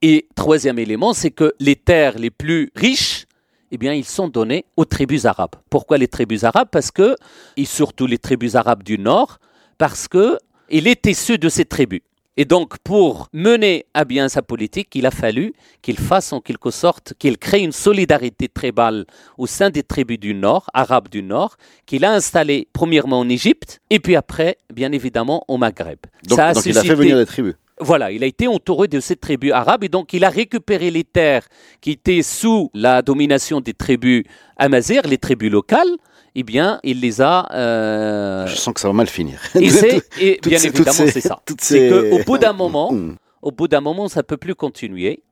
Et 0.00 0.26
troisième 0.34 0.80
élément, 0.80 1.12
c'est 1.12 1.30
que 1.30 1.54
les 1.60 1.76
terres 1.76 2.18
les 2.18 2.30
plus 2.30 2.72
riches, 2.74 3.26
eh 3.70 3.78
bien, 3.78 3.92
ils 3.92 4.04
sont 4.04 4.26
donnés 4.26 4.64
aux 4.76 4.84
tribus 4.84 5.26
arabes. 5.26 5.54
Pourquoi 5.70 5.96
les 5.96 6.08
tribus 6.08 6.42
arabes? 6.42 6.70
Parce 6.72 6.90
que, 6.90 7.14
et 7.56 7.66
surtout 7.66 8.08
les 8.08 8.18
tribus 8.18 8.56
arabes 8.56 8.82
du 8.82 8.98
Nord, 8.98 9.38
parce 9.78 10.08
que 10.08 10.38
il 10.72 10.88
est 10.88 11.06
issu 11.06 11.38
de 11.38 11.48
ces 11.48 11.64
tribus. 11.64 12.00
Et 12.38 12.46
donc, 12.46 12.78
pour 12.82 13.28
mener 13.34 13.84
à 13.92 14.06
bien 14.06 14.26
sa 14.30 14.40
politique, 14.40 14.88
il 14.94 15.04
a 15.04 15.10
fallu 15.10 15.52
qu'il 15.82 15.98
fasse 15.98 16.32
en 16.32 16.40
quelque 16.40 16.70
sorte, 16.70 17.12
qu'il 17.18 17.36
crée 17.36 17.60
une 17.60 17.72
solidarité 17.72 18.48
tribale 18.48 19.04
au 19.36 19.46
sein 19.46 19.68
des 19.68 19.82
tribus 19.82 20.18
du 20.18 20.32
Nord, 20.32 20.64
arabes 20.72 21.10
du 21.10 21.22
Nord, 21.22 21.56
qu'il 21.84 22.06
a 22.06 22.12
installé 22.14 22.68
premièrement 22.72 23.18
en 23.20 23.28
Égypte, 23.28 23.80
et 23.90 24.00
puis 24.00 24.16
après, 24.16 24.56
bien 24.72 24.92
évidemment, 24.92 25.44
au 25.46 25.58
Maghreb. 25.58 25.98
Donc, 26.26 26.38
Ça 26.38 26.46
a 26.48 26.52
donc 26.54 26.64
il 26.64 26.70
a 26.78 26.80
fait 26.80 26.86
suscité- 26.88 26.94
venir 27.02 27.18
des 27.18 27.26
tribus. 27.26 27.54
voilà, 27.78 28.10
il 28.10 28.24
a 28.24 28.26
été 28.26 28.48
entouré 28.48 28.88
de 28.88 28.98
ces 29.00 29.16
tribus 29.16 29.52
arabes 29.52 29.84
et 29.84 29.90
donc 29.90 30.14
il 30.14 30.24
a 30.24 30.30
récupéré 30.30 30.90
les 30.90 31.04
terres 31.04 31.46
qui 31.82 31.90
étaient 31.90 32.22
sous 32.22 32.70
la 32.72 33.02
domination 33.02 33.60
des 33.60 33.74
tribus 33.74 34.24
amazirs, 34.56 35.02
les 35.06 35.18
tribus 35.18 35.50
locales. 35.52 35.96
Eh 36.34 36.42
bien, 36.42 36.80
il 36.82 37.00
les 37.00 37.20
a. 37.20 37.46
euh, 37.52 38.46
Je 38.46 38.56
sens 38.56 38.72
que 38.74 38.80
ça 38.80 38.88
va 38.88 38.94
mal 38.94 39.06
finir. 39.08 39.40
et 39.54 39.68
c'est 39.70 40.02
et 40.20 40.38
toutes 40.40 40.48
bien 40.50 40.58
ces- 40.58 40.68
évidemment 40.68 40.92
c'est 41.12 41.20
ça. 41.20 41.40
C'est 41.60 41.90
ces- 41.90 42.10
qu'au 42.10 42.18
bout 42.24 42.38
d'un 42.38 42.52
moment, 42.64 42.92
Mm. 42.92 43.16
au 43.42 43.50
bout 43.50 43.68
d'un 43.68 43.80
moment, 43.82 44.08
ça 44.08 44.22
peut 44.22 44.36
plus 44.38 44.54
continuer. 44.54 45.22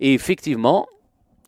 Et 0.00 0.12
effectivement, 0.14 0.86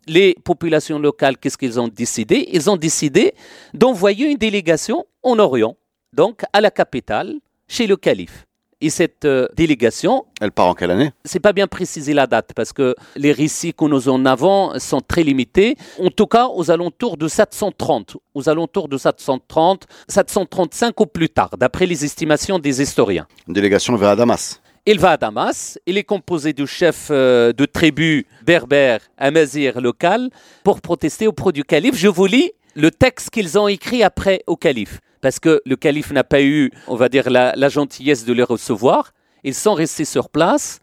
les 0.07 0.35
populations 0.43 0.99
locales, 0.99 1.37
qu'est-ce 1.37 1.57
qu'ils 1.57 1.79
ont 1.79 1.87
décidé? 1.87 2.47
Ils 2.51 2.69
ont 2.69 2.77
décidé 2.77 3.33
d'envoyer 3.73 4.27
une 4.31 4.37
délégation 4.37 5.05
en 5.21 5.37
Orient, 5.39 5.75
donc 6.11 6.41
à 6.51 6.59
la 6.61 6.71
capitale, 6.71 7.35
chez 7.67 7.87
le 7.87 7.95
calife. 7.95 8.45
Et 8.85 8.89
cette 8.89 9.23
euh, 9.23 9.47
délégation 9.55 10.25
Elle 10.41 10.51
part 10.51 10.67
en 10.67 10.73
quelle 10.73 10.91
année? 10.91 11.11
c'est 11.23 11.39
pas 11.39 11.53
bien 11.53 11.67
précisé 11.67 12.13
la 12.13 12.27
date 12.27 12.51
parce 12.53 12.73
que 12.73 12.95
les 13.15 13.31
récits 13.31 13.73
que 13.73 13.85
nous 13.85 14.09
en 14.09 14.25
avons 14.25 14.77
sont 14.77 14.99
très 14.99 15.23
limités. 15.23 15.77
En 16.01 16.09
tout 16.09 16.27
cas, 16.27 16.49
aux 16.53 16.69
alentours 16.69 17.15
de 17.15 17.29
730, 17.29 18.17
aux 18.33 18.49
alentours 18.49 18.89
de 18.89 18.97
730, 18.97 19.85
735 20.09 20.99
ou 20.99 21.05
plus 21.05 21.29
tard, 21.29 21.51
d'après 21.57 21.85
les 21.85 22.03
estimations 22.03 22.59
des 22.59 22.81
historiens. 22.81 23.25
Une 23.47 23.53
délégation 23.53 23.95
vers 23.95 24.17
Damas. 24.17 24.59
Il 24.85 24.99
va 24.99 25.11
à 25.11 25.17
Damas, 25.17 25.79
il 25.85 25.97
est 25.97 26.03
composé 26.03 26.51
de 26.51 26.65
chefs 26.65 27.07
euh, 27.09 27.53
de 27.53 27.63
tribus 27.63 28.25
berbères, 28.45 28.99
amazirs 29.17 29.79
locales, 29.79 30.29
pour 30.65 30.81
protester 30.81 31.25
auprès 31.25 31.53
du 31.53 31.63
calife. 31.63 31.95
Je 31.95 32.09
vous 32.09 32.25
lis 32.25 32.51
le 32.75 32.91
texte 32.91 33.29
qu'ils 33.29 33.57
ont 33.59 33.67
écrit 33.67 34.03
après 34.03 34.43
au 34.47 34.55
calife, 34.55 34.99
parce 35.21 35.39
que 35.39 35.61
le 35.65 35.75
calife 35.75 36.11
n'a 36.11 36.23
pas 36.23 36.41
eu, 36.41 36.71
on 36.87 36.95
va 36.95 37.09
dire, 37.09 37.29
la, 37.29 37.53
la 37.55 37.69
gentillesse 37.69 38.25
de 38.25 38.33
les 38.33 38.43
recevoir. 38.43 39.11
Ils 39.43 39.53
sont 39.55 39.73
restés 39.73 40.05
sur 40.05 40.29
place, 40.29 40.79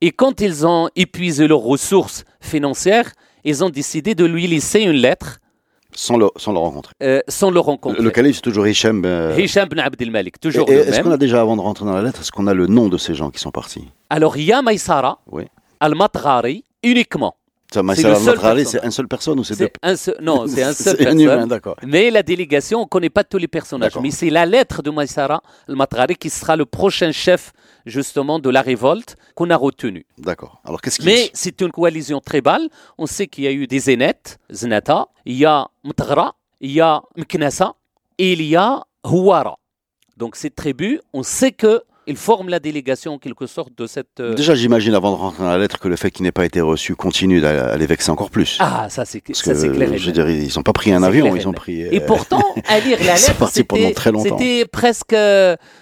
et 0.00 0.10
quand 0.10 0.40
ils 0.40 0.66
ont 0.66 0.88
épuisé 0.96 1.46
leurs 1.48 1.60
ressources 1.60 2.24
financières, 2.40 3.12
ils 3.44 3.64
ont 3.64 3.70
décidé 3.70 4.14
de 4.14 4.24
lui 4.24 4.46
laisser 4.46 4.80
une 4.80 4.92
lettre 4.92 5.38
Sans 5.94 6.16
le, 6.16 6.28
sans 6.36 6.52
le 6.52 6.58
rencontrer. 6.58 6.94
euh, 7.02 7.20
sans 7.28 7.50
le 7.50 7.58
rencontrer. 7.60 7.98
Le, 7.98 8.04
le 8.04 8.10
calife, 8.10 8.36
c'est 8.36 8.42
toujours 8.42 8.66
Hichem. 8.66 9.02
euh, 9.04 9.34
Hicham 9.38 9.68
ben 9.68 9.78
Abdel 9.80 10.10
Malik, 10.10 10.38
toujours 10.40 10.68
et- 10.70 10.72
et 10.72 10.76
le 10.76 10.88
Est-ce 10.88 11.00
qu'on 11.00 11.10
a 11.10 11.16
déjà, 11.16 11.40
avant 11.40 11.56
de 11.56 11.60
rentrer 11.62 11.84
dans 11.84 11.92
la 11.94 12.02
lettre, 12.02 12.20
est-ce 12.20 12.30
qu'on 12.32 12.46
a 12.46 12.54
le 12.54 12.66
nom 12.66 12.88
de 12.88 12.98
ces 12.98 13.14
gens 13.14 13.30
qui 13.30 13.40
sont 13.40 13.50
partis? 13.50 13.88
Alors, 14.10 14.36
il 14.36 14.44
y 14.44 14.52
a 14.52 14.62
Maïsara, 14.62 15.20
Oui. 15.30 15.44
Al-Matghari, 15.80 16.64
uniquement. 16.82 17.34
Ça, 17.72 17.82
le 17.82 17.94
seul 17.94 18.66
c'est 18.66 18.84
une 18.84 18.90
seule 18.90 19.08
personne 19.08 19.38
ou 19.40 19.44
c'est 19.44 19.58
deux 19.58 19.64
C'est 19.66 19.78
un 19.82 19.96
seul, 19.96 20.16
non, 20.20 20.46
c'est 20.48 20.62
un 20.62 20.72
seul 20.72 20.96
C'est 20.98 21.06
un 21.06 21.16
humain, 21.18 21.30
personne. 21.32 21.48
d'accord. 21.48 21.76
Mais 21.86 22.10
la 22.10 22.22
délégation, 22.22 22.80
on 22.80 22.82
ne 22.82 22.88
connaît 22.88 23.10
pas 23.10 23.24
tous 23.24 23.38
les 23.38 23.48
personnages. 23.48 23.96
Mais 24.00 24.10
c'est 24.10 24.30
la 24.30 24.46
lettre 24.46 24.82
de 24.82 24.90
Maïsara 24.90 25.42
al-Matrari 25.68 26.16
qui 26.16 26.30
sera 26.30 26.56
le 26.56 26.66
prochain 26.66 27.12
chef, 27.12 27.52
justement, 27.86 28.38
de 28.38 28.50
la 28.50 28.62
révolte 28.62 29.16
qu'on 29.34 29.50
a 29.50 29.56
retenu. 29.56 30.04
D'accord. 30.18 30.60
Alors 30.64 30.80
qu'est-ce 30.80 30.96
qu'il 30.96 31.06
Mais 31.06 31.30
c'est 31.32 31.60
une 31.60 31.70
coalition 31.72 32.20
tribale. 32.20 32.68
On 32.98 33.06
sait 33.06 33.26
qu'il 33.26 33.44
y 33.44 33.46
a 33.46 33.52
eu 33.52 33.66
des 33.66 33.78
Zénètes, 33.78 34.38
Znata, 34.52 35.08
il 35.24 35.36
y 35.36 35.44
a 35.46 35.68
Mtagra, 35.84 36.34
il 36.60 36.72
y 36.72 36.80
a 36.80 37.02
Mknasa 37.16 37.74
et 38.18 38.32
il 38.32 38.42
y 38.42 38.56
a 38.56 38.84
Houara. 39.04 39.58
Donc 40.16 40.36
ces 40.36 40.50
tribus, 40.50 41.00
on 41.12 41.22
sait 41.22 41.52
que 41.52 41.82
ils 42.06 42.16
forment 42.16 42.48
la 42.48 42.58
délégation 42.58 43.14
en 43.14 43.18
quelque 43.18 43.46
sorte 43.46 43.76
de 43.76 43.86
cette. 43.86 44.20
euh, 44.20 44.34
Déjà, 44.34 44.54
j'imagine 44.54 44.94
avant 44.94 45.10
de 45.12 45.16
rentrer 45.16 45.42
dans 45.42 45.50
la 45.50 45.58
lettre 45.58 45.78
que 45.78 45.88
le 45.88 45.96
fait 45.96 46.10
qu'il 46.10 46.24
n'ait 46.24 46.32
pas 46.32 46.44
été 46.44 46.60
reçu 46.60 46.94
continue 46.96 47.44
à 47.44 47.76
les 47.76 47.86
vexer 47.86 48.10
encore 48.10 48.30
plus. 48.30 48.56
Ah, 48.60 48.88
ça 48.88 49.04
c'est 49.04 49.20
clair. 49.20 49.34
je 49.36 50.06
veux 50.06 50.12
dire, 50.12 50.28
ils 50.28 50.50
n'ont 50.56 50.62
pas 50.62 50.72
pris 50.72 50.92
un 50.92 51.02
avion, 51.02 51.34
ils 51.36 51.46
ont 51.48 51.52
pris. 51.52 51.82
Et 51.82 52.00
euh, 52.02 52.06
pourtant, 52.06 52.42
à 52.68 52.80
lire 52.80 52.98
la 53.04 53.14
lettre, 53.14 53.48
c'était 53.50 54.64
presque, 54.70 55.14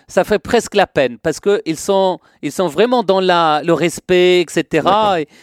ça 0.09 0.25
fait 0.25 0.39
presque 0.39 0.75
la 0.75 0.87
peine 0.87 1.19
parce 1.23 1.41
que 1.41 1.63
ils 1.67 1.77
sont, 1.79 2.19
ils 2.43 2.53
sont 2.53 2.69
vraiment 2.69 3.03
dans 3.03 3.21
la, 3.21 3.63
le 3.65 3.73
respect, 3.73 4.41
etc. 4.41 4.87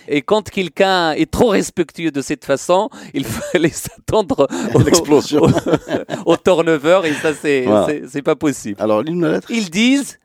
Et, 0.08 0.18
et 0.18 0.22
quand 0.22 0.50
quelqu'un 0.50 1.12
est 1.14 1.30
trop 1.32 1.48
respectueux 1.50 2.12
de 2.12 2.22
cette 2.22 2.46
façon, 2.46 2.90
il 3.14 3.26
fallait 3.52 3.70
s'attendre 3.70 4.48
au, 4.74 4.80
L'explosion. 4.80 5.42
au, 6.26 6.32
au 6.34 6.38
turnover 6.38 7.02
et 7.06 7.14
ça 7.14 7.34
c'est, 7.34 7.64
Voilà. 7.64 7.88
c'est, 8.08 8.22
pas 8.22 8.36
possible. 8.36 8.76
Alors, 8.82 9.02
lis-nous 9.02 9.22
la 9.22 9.32
lettre. 9.34 9.48
Ils 9.52 9.70
disent 9.70 10.20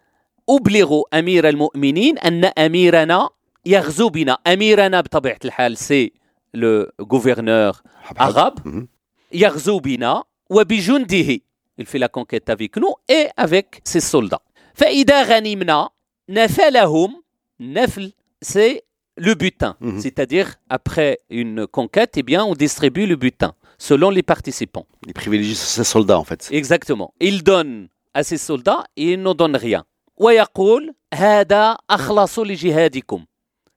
أبلغوا 0.49 1.19
أمير 1.19 1.49
المؤمنين 1.49 2.17
أن 2.17 2.45
أميرنا 2.45 3.29
يغزو 3.65 4.09
بنا 4.09 4.37
أميرنا 4.47 5.01
بطبيعة 5.01 5.39
الحال 5.45 5.77
سي 5.77 6.13
le 6.57 6.87
gouverneur 7.03 7.81
arabe 8.17 8.59
Mhm. 8.65 8.85
يغزو 9.33 9.79
بنا 9.79 10.23
وبجنده 10.49 11.39
il 11.81 11.85
fait 11.85 11.99
la 11.99 12.07
conquête 12.07 12.49
avec 12.49 12.77
nous 12.77 12.93
et 13.09 13.27
avec 13.37 13.81
ses 13.83 13.99
soldats 13.99 14.41
فإذا 14.73 15.23
غنمنا 15.23 15.89
نفلهم 16.29 17.23
نفل 17.59 18.13
c'est 18.45 18.81
le 19.19 19.33
butin 19.35 19.75
Mhm. 19.81 19.99
c'est-à-dire 19.99 20.47
après 20.69 21.19
une 21.29 21.67
conquête 21.67 22.13
eh 22.17 22.23
bien 22.23 22.43
on 22.45 22.53
distribue 22.53 23.05
le 23.05 23.15
butin 23.15 23.51
selon 23.77 24.09
les 24.09 24.23
participants 24.23 24.87
Il 25.07 25.13
privilégie 25.13 25.55
ses 25.55 25.83
soldats, 25.83 26.19
en 26.19 26.23
fait. 26.23 26.41
Exactement. 26.51 27.09
Il 27.29 27.43
donne 27.43 27.89
à 28.13 28.21
ses 28.23 28.37
soldats 28.49 28.83
et 28.97 29.11
il 29.13 29.21
ne 29.21 29.33
donne 29.41 29.55
rien. 29.55 29.83
ويقول 30.17 30.93
هذا 31.13 31.77
أخلص 31.89 32.39
لجهادكم. 32.39 33.25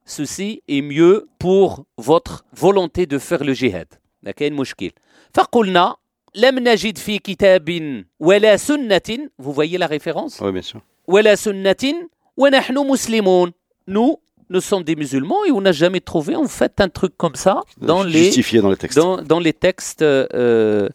Ceci 0.06 0.62
est 0.68 0.82
mieux 0.82 1.28
pour 1.38 1.84
votre 1.98 2.44
volonté 2.52 3.06
de 3.06 3.18
faire 3.18 3.44
le 3.44 3.52
jihad. 3.54 3.86
ما 4.22 4.30
كاين 4.30 4.52
مشكل. 4.52 4.90
فقلنا 5.34 5.96
لم 6.34 6.58
نجد 6.58 6.98
في 6.98 7.18
كتاب 7.18 8.04
ولا 8.20 8.56
سنة 8.56 9.28
vous 9.42 9.52
voyez 9.52 9.78
la 9.78 9.86
référence 9.86 10.40
Oui, 10.40 10.52
bien 10.52 10.62
sûr. 10.62 10.80
ولا 11.08 11.34
سنة 11.34 12.08
ونحن 12.36 12.78
مسلمون 12.78 13.52
nous 13.88 14.16
nous 14.52 14.60
sommes 14.60 14.82
des 14.84 14.96
musulmans 14.96 15.44
et 15.44 15.52
on 15.52 15.60
n'a 15.60 15.72
jamais 15.72 16.00
trouvé 16.00 16.34
en 16.36 16.48
fait 16.48 16.80
un 16.80 16.88
truc 16.88 17.16
comme 17.16 17.34
ça 17.36 17.60
dans 17.78 18.02
les 18.02 18.24
Justifié 18.24 18.60
dans 18.60 18.70
les 18.70 18.76
textes. 18.76 18.98
dans, 18.98 19.22
dans 19.22 19.38
les 19.40 19.52
textes 19.52 20.02
euh, 20.02 20.88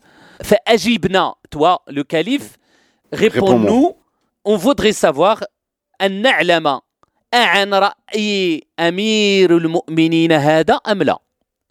فأجبنا 0.43 1.33
toi 1.51 1.81
le 1.87 2.03
calife 2.03 2.57
réponds-nous 3.13 3.95
on 4.45 4.57
voudrait 4.57 4.93
savoir 4.93 5.41
أن 6.01 6.21
نعلم 6.21 6.79
عن 7.33 7.73
رأي 7.73 8.63
أمير 8.79 9.57
المؤمنين 9.57 10.31
هذا 10.31 10.73
أم 10.73 11.03
لا 11.03 11.19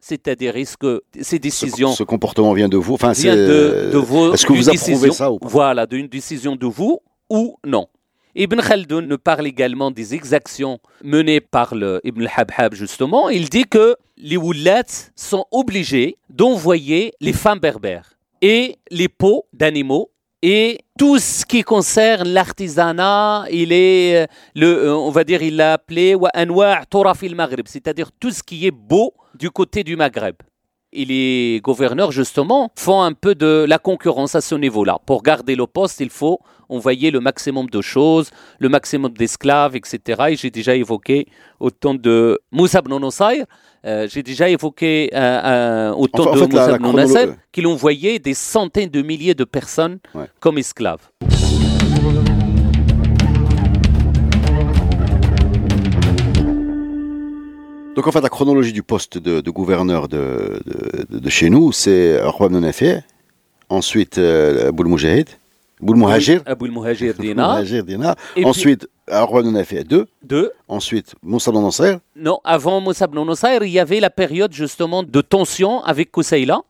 c'est-à-dire 0.00 0.54
est-ce 0.56 0.76
que 0.76 1.02
ces 1.22 1.36
Ce, 1.36 1.40
décisions 1.40 1.92
ce 1.92 2.02
comportement 2.04 2.52
vient 2.52 2.68
de 2.68 2.76
vous. 2.76 2.94
Enfin, 2.94 3.12
vient 3.12 3.32
c'est. 3.34 3.46
de, 3.46 3.90
de 3.92 3.98
vos 3.98 4.34
Est-ce 4.34 4.44
que 4.46 4.52
d'une 4.52 4.62
vous 4.62 4.68
approuvez 4.68 4.92
décision- 5.08 5.12
ça 5.12 5.30
ou 5.32 5.38
pas 5.38 5.48
Voilà, 5.48 5.86
d'une 5.86 6.08
décision 6.08 6.56
de 6.56 6.66
vous 6.66 7.00
ou 7.30 7.56
non. 7.66 7.86
Ibn 8.36 8.60
Khaldun 8.60 9.02
nous 9.02 9.16
parle 9.18 9.46
également 9.46 9.90
des 9.90 10.14
exactions 10.14 10.78
menées 11.02 11.40
par 11.40 11.74
le 11.74 12.00
Ibn 12.04 12.22
al-Habhab 12.26 12.74
justement. 12.74 13.30
Il 13.30 13.48
dit 13.48 13.64
que 13.64 13.96
les 14.18 14.36
Woulats 14.36 14.92
sont 15.16 15.46
obligés 15.50 16.16
d'envoyer 16.28 17.14
les 17.20 17.32
femmes 17.32 17.60
berbères 17.60 18.08
et 18.42 18.76
les 18.90 19.08
peaux 19.08 19.46
d'animaux 19.54 20.10
et 20.41 20.79
tout 20.97 21.19
ce 21.19 21.45
qui 21.45 21.63
concerne 21.63 22.29
l'artisanat, 22.29 23.45
il 23.51 23.73
est 23.73 24.23
euh, 24.23 24.27
le, 24.55 24.67
euh, 24.67 24.95
on 24.95 25.09
va 25.09 25.25
dire, 25.25 25.41
il 25.41 25.57
l'a 25.57 25.73
appelé 25.73 26.15
al-Maghreb, 26.33 27.67
c'est-à-dire 27.67 28.11
tout 28.17 28.31
ce 28.31 28.41
qui 28.41 28.65
est 28.65 28.71
beau 28.71 29.13
du 29.35 29.49
côté 29.49 29.83
du 29.83 29.97
Maghreb. 29.97 30.35
Et 30.91 31.05
les 31.05 31.61
gouverneurs, 31.61 32.11
justement, 32.11 32.71
font 32.75 33.01
un 33.01 33.13
peu 33.13 33.35
de 33.35 33.65
la 33.67 33.77
concurrence 33.77 34.33
à 34.33 34.41
ce 34.41 34.55
niveau-là. 34.55 34.97
Pour 35.05 35.23
garder 35.23 35.55
le 35.55 35.67
poste, 35.67 35.99
il 35.99 36.09
faut 36.09 36.39
envoyer 36.69 37.11
le 37.11 37.19
maximum 37.19 37.67
de 37.69 37.81
choses, 37.81 38.29
le 38.59 38.69
maximum 38.69 39.11
d'esclaves, 39.11 39.75
etc. 39.75 39.99
Et 40.29 40.35
j'ai 40.35 40.51
déjà 40.51 40.75
évoqué 40.75 41.27
au 41.59 41.71
temps 41.71 41.93
de 41.95 42.39
Moussa 42.51 42.79
ibn 42.79 42.93
euh, 43.85 44.07
j'ai 44.09 44.23
déjà 44.23 44.49
évoqué 44.49 45.09
euh, 45.13 45.17
euh, 45.17 45.91
au 45.93 46.07
temps 46.07 46.27
en 46.27 46.33
de 46.35 46.39
fait, 46.39 46.47
Moussa 46.47 46.75
ibn 46.75 46.91
Nasser 46.91 47.29
qu'il 47.53 47.65
envoyait 47.65 48.19
des 48.19 48.33
centaines 48.33 48.89
de 48.89 49.01
milliers 49.01 49.35
de 49.35 49.45
personnes 49.45 49.99
Ouais. 50.13 50.25
comme 50.41 50.57
esclaves. 50.57 51.09
Donc 57.95 58.07
en 58.07 58.11
fait, 58.11 58.21
la 58.21 58.29
chronologie 58.29 58.71
du 58.71 58.83
poste 58.83 59.17
de, 59.17 59.41
de 59.41 59.51
gouverneur 59.51 60.07
de, 60.07 60.61
de, 61.09 61.17
de 61.19 61.29
chez 61.29 61.49
nous, 61.49 61.71
c'est 61.71 62.19
Arwab 62.19 62.51
Nafi, 62.53 62.93
ensuite 63.67 64.17
euh, 64.17 64.69
Aboul 64.69 64.87
Abu 65.81 65.93
al-Muhajir 65.93 66.41
Aboul 66.45 66.69
Dina. 67.19 67.47
Muhajir 67.53 67.83
Dina, 67.83 68.15
Et 68.35 68.41
puis- 68.41 68.45
ensuite 68.45 68.87
Arwab 69.07 69.45
Nafi 69.45 69.83
2, 69.83 70.05
Deux, 70.23 70.51
ensuite 70.67 71.15
Moussa 71.23 71.51
Ben 71.51 71.61
Nasser, 71.63 71.97
Non, 72.15 72.39
avant 72.43 72.79
Moussa 72.81 73.07
Nusayr, 73.07 73.63
il 73.63 73.71
y 73.71 73.79
avait 73.79 73.99
la 73.99 74.09
période 74.09 74.53
justement 74.53 75.03
de 75.03 75.21
tension 75.21 75.81
avec 75.83 76.11
Koussaïla. 76.11 76.61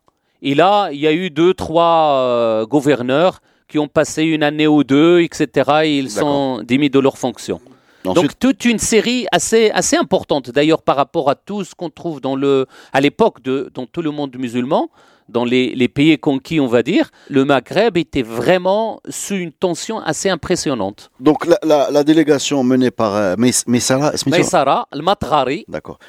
Et 0.41 0.55
là, 0.55 0.89
il 0.91 0.99
y 0.99 1.07
a 1.07 1.11
eu 1.11 1.29
deux, 1.29 1.53
trois 1.53 2.13
euh, 2.15 2.65
gouverneurs 2.65 3.41
qui 3.67 3.77
ont 3.77 3.87
passé 3.89 4.23
une 4.23 4.41
année 4.43 4.67
ou 4.67 4.83
deux, 4.83 5.19
etc. 5.21 5.71
Et 5.83 5.97
ils 5.99 6.09
sont 6.09 6.61
démis 6.63 6.89
de 6.89 6.99
leurs 6.99 7.17
fonctions. 7.17 7.59
ensuite 8.05 8.15
Donc 8.15 8.39
toute 8.39 8.63
une 8.65 8.79
série 8.79 9.27
assez, 9.33 9.69
assez 9.71 9.97
importante, 9.97 10.49
d'ailleurs 10.49 10.81
par 10.81 10.95
rapport 10.95 11.29
à 11.29 11.35
tout 11.35 11.63
ce 11.65 11.75
qu'on 11.75 11.89
trouve 11.89 12.21
dans 12.21 12.35
le, 12.37 12.67
à 12.93 13.01
l'époque 13.01 13.41
de, 13.43 13.69
dans 13.73 13.85
tout 13.85 14.01
le 14.01 14.11
monde 14.11 14.33
musulman, 14.37 14.89
dans 15.29 15.45
les, 15.45 15.73
les 15.75 15.87
pays 15.87 16.17
conquis, 16.17 16.59
on 16.59 16.67
va 16.67 16.83
dire, 16.83 17.09
le 17.29 17.45
Maghreb 17.45 17.97
était 17.97 18.21
vraiment 18.23 18.99
sous 19.09 19.35
une 19.35 19.51
tension 19.51 19.99
assez 19.99 20.29
impressionnante. 20.29 21.11
donc 21.19 21.45
la, 21.45 21.57
la, 21.63 21.91
la 21.91 22.03
délégation 22.03 22.63
menée 22.63 22.91
par 22.91 23.15
euh, 23.15 23.35
Maïsara, 23.37 24.87
le 24.93 25.01
Matghari, 25.01 25.65
D'accord. 25.67 25.99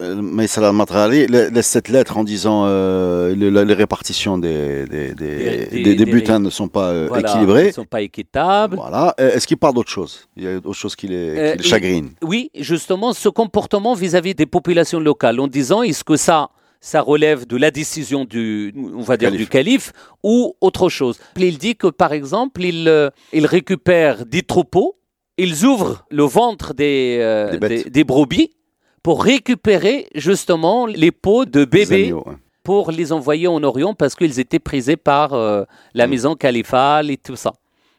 Euh, 0.00 0.14
Maïsara 0.22 0.72
Matrali 0.72 1.26
la- 1.26 1.50
laisse 1.50 1.66
cette 1.66 1.88
lettre 1.88 2.16
en 2.16 2.22
disant 2.24 2.64
euh, 2.66 3.34
les 3.34 3.74
répartitions 3.74 4.38
des, 4.38 4.86
des, 4.86 6.04
butins 6.06 6.38
ne 6.38 6.48
sont 6.48 6.68
pas 6.68 6.88
euh, 6.90 7.06
voilà, 7.08 7.28
équilibrés. 7.28 7.64
ils 7.64 7.66
ne 7.68 7.72
sont 7.72 7.84
pas 7.84 8.00
équitables. 8.02 8.76
Voilà. 8.76 9.14
Euh, 9.20 9.32
Est-ce 9.34 9.46
qu'il 9.46 9.56
parle 9.56 9.74
d'autre 9.74 9.90
chose? 9.90 10.28
Il 10.36 10.44
y 10.44 10.48
a 10.48 10.56
autre 10.56 10.72
chose 10.74 10.94
qui 10.94 11.08
les, 11.08 11.28
Euh, 11.38 11.54
chagrine. 11.60 12.10
Oui, 12.22 12.50
justement, 12.54 13.12
ce 13.12 13.28
comportement 13.28 13.94
vis-à-vis 13.94 14.34
des 14.34 14.46
populations 14.46 15.00
locales, 15.00 15.40
en 15.40 15.48
disant 15.48 15.82
est-ce 15.82 16.04
que 16.04 16.16
ça, 16.16 16.50
ça 16.80 17.00
relève 17.00 17.46
de 17.46 17.56
la 17.56 17.70
décision 17.70 18.24
du, 18.24 18.72
on 18.96 19.02
va 19.02 19.16
dire, 19.16 19.28
Calife. 19.30 19.40
du 19.40 19.46
calife 19.48 19.92
ou 20.22 20.54
autre 20.60 20.88
chose. 20.88 21.18
Il 21.36 21.58
dit 21.58 21.76
que, 21.76 21.88
par 21.88 22.12
exemple, 22.12 22.62
il, 22.62 22.88
euh, 22.88 23.10
il 23.32 23.46
récupère 23.46 24.24
des 24.26 24.42
troupeaux, 24.42 24.96
ils 25.36 25.64
ouvrent 25.64 26.04
le 26.10 26.22
ventre 26.24 26.74
des, 26.74 27.18
euh, 27.20 27.50
Des 27.52 27.58
bêtes. 27.58 27.84
des, 27.84 27.90
des 27.90 28.04
brebis 28.04 28.50
pour 29.02 29.22
récupérer 29.24 30.08
justement 30.14 30.86
les 30.86 31.10
peaux 31.12 31.44
de 31.44 31.64
bébés 31.64 32.06
agneaux, 32.06 32.24
ouais. 32.26 32.34
pour 32.62 32.90
les 32.90 33.12
envoyer 33.12 33.46
en 33.48 33.62
Orient 33.62 33.94
parce 33.94 34.14
qu'ils 34.14 34.38
étaient 34.40 34.58
prisés 34.58 34.96
par 34.96 35.32
euh, 35.34 35.64
la 35.94 36.06
Mm. 36.06 36.10
maison 36.10 36.34
califale 36.36 37.10
et 37.10 37.16
tout 37.16 37.36
ça. 37.36 37.52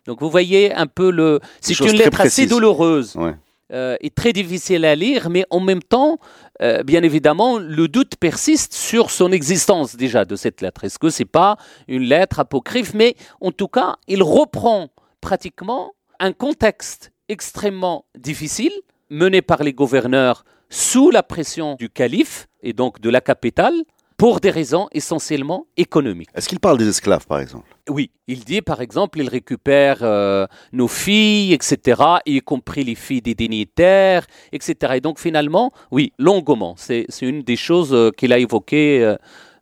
Donc 0.06 0.22
vous 0.22 0.30
voyez 0.30 0.74
un 0.74 0.88
peu 0.88 1.12
le... 1.12 1.40
C'est 1.62 1.80
une 1.80 1.92
lettre 1.98 2.22
assez 2.22 2.46
douloureuse 2.48 3.16
Ouais. 3.16 3.36
euh, 3.74 3.96
est 4.02 4.14
très 4.16 4.34
difficile 4.34 4.84
à 4.86 4.96
lire, 4.96 5.30
mais 5.30 5.46
en 5.50 5.60
même 5.60 5.82
temps, 5.84 6.18
euh, 6.62 6.84
bien 6.84 7.04
évidemment, 7.04 7.58
le 7.58 7.88
doute 7.88 8.16
persiste 8.18 8.74
sur 8.74 9.12
son 9.12 9.32
existence 9.32 9.96
déjà 9.96 10.26
de 10.26 10.36
cette 10.36 10.62
lettre. 10.62 10.84
Est-ce 10.84 11.00
que 11.00 11.10
c'est 11.10 11.26
pas 11.26 11.58
une 11.88 12.04
lettre 12.04 12.40
apocryphe? 12.40 12.94
Mais 12.94 13.16
en 13.40 13.52
tout 13.52 13.68
cas, 13.68 13.96
il 14.08 14.24
reprend 14.24 14.90
pratiquement 15.22 15.94
un 16.20 16.34
contexte 16.34 17.12
extrêmement 17.30 18.06
difficile 18.18 18.74
mené 19.10 19.42
par 19.42 19.64
les 19.64 19.74
gouverneurs 19.74 20.44
sous 20.70 21.10
la 21.10 21.24
pression 21.24 21.76
du 21.76 21.90
calife 21.90 22.48
et 22.62 22.74
donc 22.74 23.00
de 23.00 23.10
la 23.10 23.22
capitale 23.22 23.74
pour 24.20 24.42
des 24.42 24.52
raisons 24.52 24.88
essentiellement 24.92 25.66
économiques. 25.78 26.28
Est-ce 26.36 26.50
qu'il 26.50 26.60
parle 26.60 26.78
des 26.78 26.90
esclaves, 26.90 27.26
par 27.26 27.40
exemple? 27.40 27.70
Oui, 27.90 28.12
il 28.28 28.44
dit 28.44 28.62
par 28.62 28.82
exemple, 28.82 29.18
il 29.20 29.30
récupère 29.30 30.00
euh, 30.02 30.46
nos 30.74 30.90
filles, 30.90 31.54
etc., 31.54 32.02
y 32.26 32.42
compris 32.42 32.84
les 32.84 32.96
filles 32.96 33.22
des 33.22 33.34
dignitaires, 33.34 34.28
etc. 34.52 34.96
Et 34.98 35.02
donc 35.02 35.20
finalement, 35.20 35.72
oui, 35.90 36.12
longuement, 36.20 36.76
c'est 36.78 37.08
une 37.22 37.44
des 37.44 37.56
choses 37.56 37.94
euh, 37.94 38.12
qu'il 38.12 38.34
a 38.34 38.40
évoquées. 38.40 39.02
euh, 39.02 39.16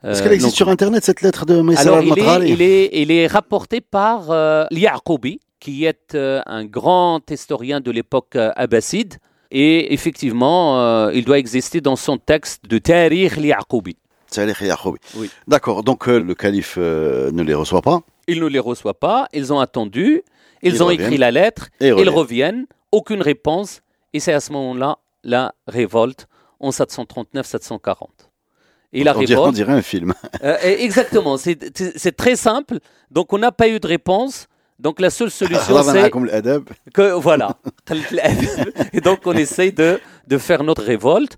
Est-ce 0.03 0.23
qu'elle 0.23 0.33
existe 0.33 0.55
sur. 0.55 0.69
Internet, 0.69 1.03
cette 1.05 1.21
lettre 1.21 1.45
de 1.45 1.61
Maïsara 1.61 1.99
Alors 1.99 2.01
il 2.01 2.49
il, 2.49 2.61
est, 2.63 2.89
il 2.93 3.11
est 3.11 3.27
rapporté 3.27 3.79
par 3.79 4.19
Li'aqoubi, 4.71 5.39
qui 5.59 5.85
est 5.85 6.15
un 6.15 6.65
grand 6.65 7.21
historien 7.29 7.79
de 7.79 7.91
l'époque 7.91 8.35
abbasside. 8.35 9.13
Et 9.51 9.93
effectivement, 9.93 11.09
il 11.11 11.23
doit 11.25 11.37
exister 11.37 11.79
dans 11.79 11.95
son 11.95 12.17
texte 12.17 12.63
de. 12.67 12.79
Salih 12.83 13.29
Yaqoubi. 13.37 13.95
Oui. 15.16 15.30
D'accord, 15.46 15.82
donc 15.85 16.08
euh, 16.08 16.18
le 16.18 16.35
calife 16.35 16.76
euh, 16.78 17.30
ne 17.32 17.42
les 17.42 17.54
reçoit 17.54 17.82
pas. 17.82 18.00
Il 18.26 18.40
ne 18.40 18.46
les 18.46 18.58
reçoit 18.58 18.98
pas, 18.98 19.28
ils 19.35 19.52
ont 19.52 19.61
attendu, 19.61 20.22
ils, 20.62 20.74
Ils 20.74 20.82
ont 20.82 20.87
reviennent. 20.87 21.06
écrit 21.08 21.18
la 21.18 21.30
lettre, 21.30 21.68
Et 21.80 21.88
ils 21.88 21.92
reviennent. 21.92 22.14
reviennent, 22.22 22.66
aucune 22.92 23.20
réponse, 23.20 23.70
et 24.14 24.20
c'est 24.20 24.32
à 24.32 24.40
ce 24.40 24.50
moment-là 24.52 24.98
la 25.24 25.52
révolte 25.66 26.26
en 26.61 26.70
739-740. 26.70 28.06
Et 28.94 29.04
la 29.04 29.16
on, 29.16 29.20
dirait, 29.20 29.35
on 29.35 29.42
révolte, 29.42 29.54
dirait 29.54 29.72
un 29.72 29.82
film. 29.82 30.12
euh, 30.44 30.56
exactement, 30.62 31.37
c'est 31.37 31.58
c'est- 31.78 31.94
c'est 31.98 32.16
très 32.24 32.37
simple, 32.37 32.78
donc 33.11 33.32
on 33.32 33.38
n'a 33.38 33.52
pas 33.52 33.68
eu 33.68 33.78
de 33.80 33.87
réponse, 33.87 34.46
donc 34.78 35.00
la 35.00 35.11
seule 35.11 35.30
solution 35.30 35.74
خلاص 35.74 35.87
c'est 35.87 36.02
معكم 36.02 36.24
الأدب. 36.24 36.64
que 36.94 37.12
voilà. 37.12 37.48
et 38.92 39.00
donc 39.00 39.20
on 39.26 39.32
essaye 39.32 39.72
de, 39.72 40.00
de 40.26 40.38
faire 40.38 40.62
notre 40.62 40.82
révolte 40.85 41.37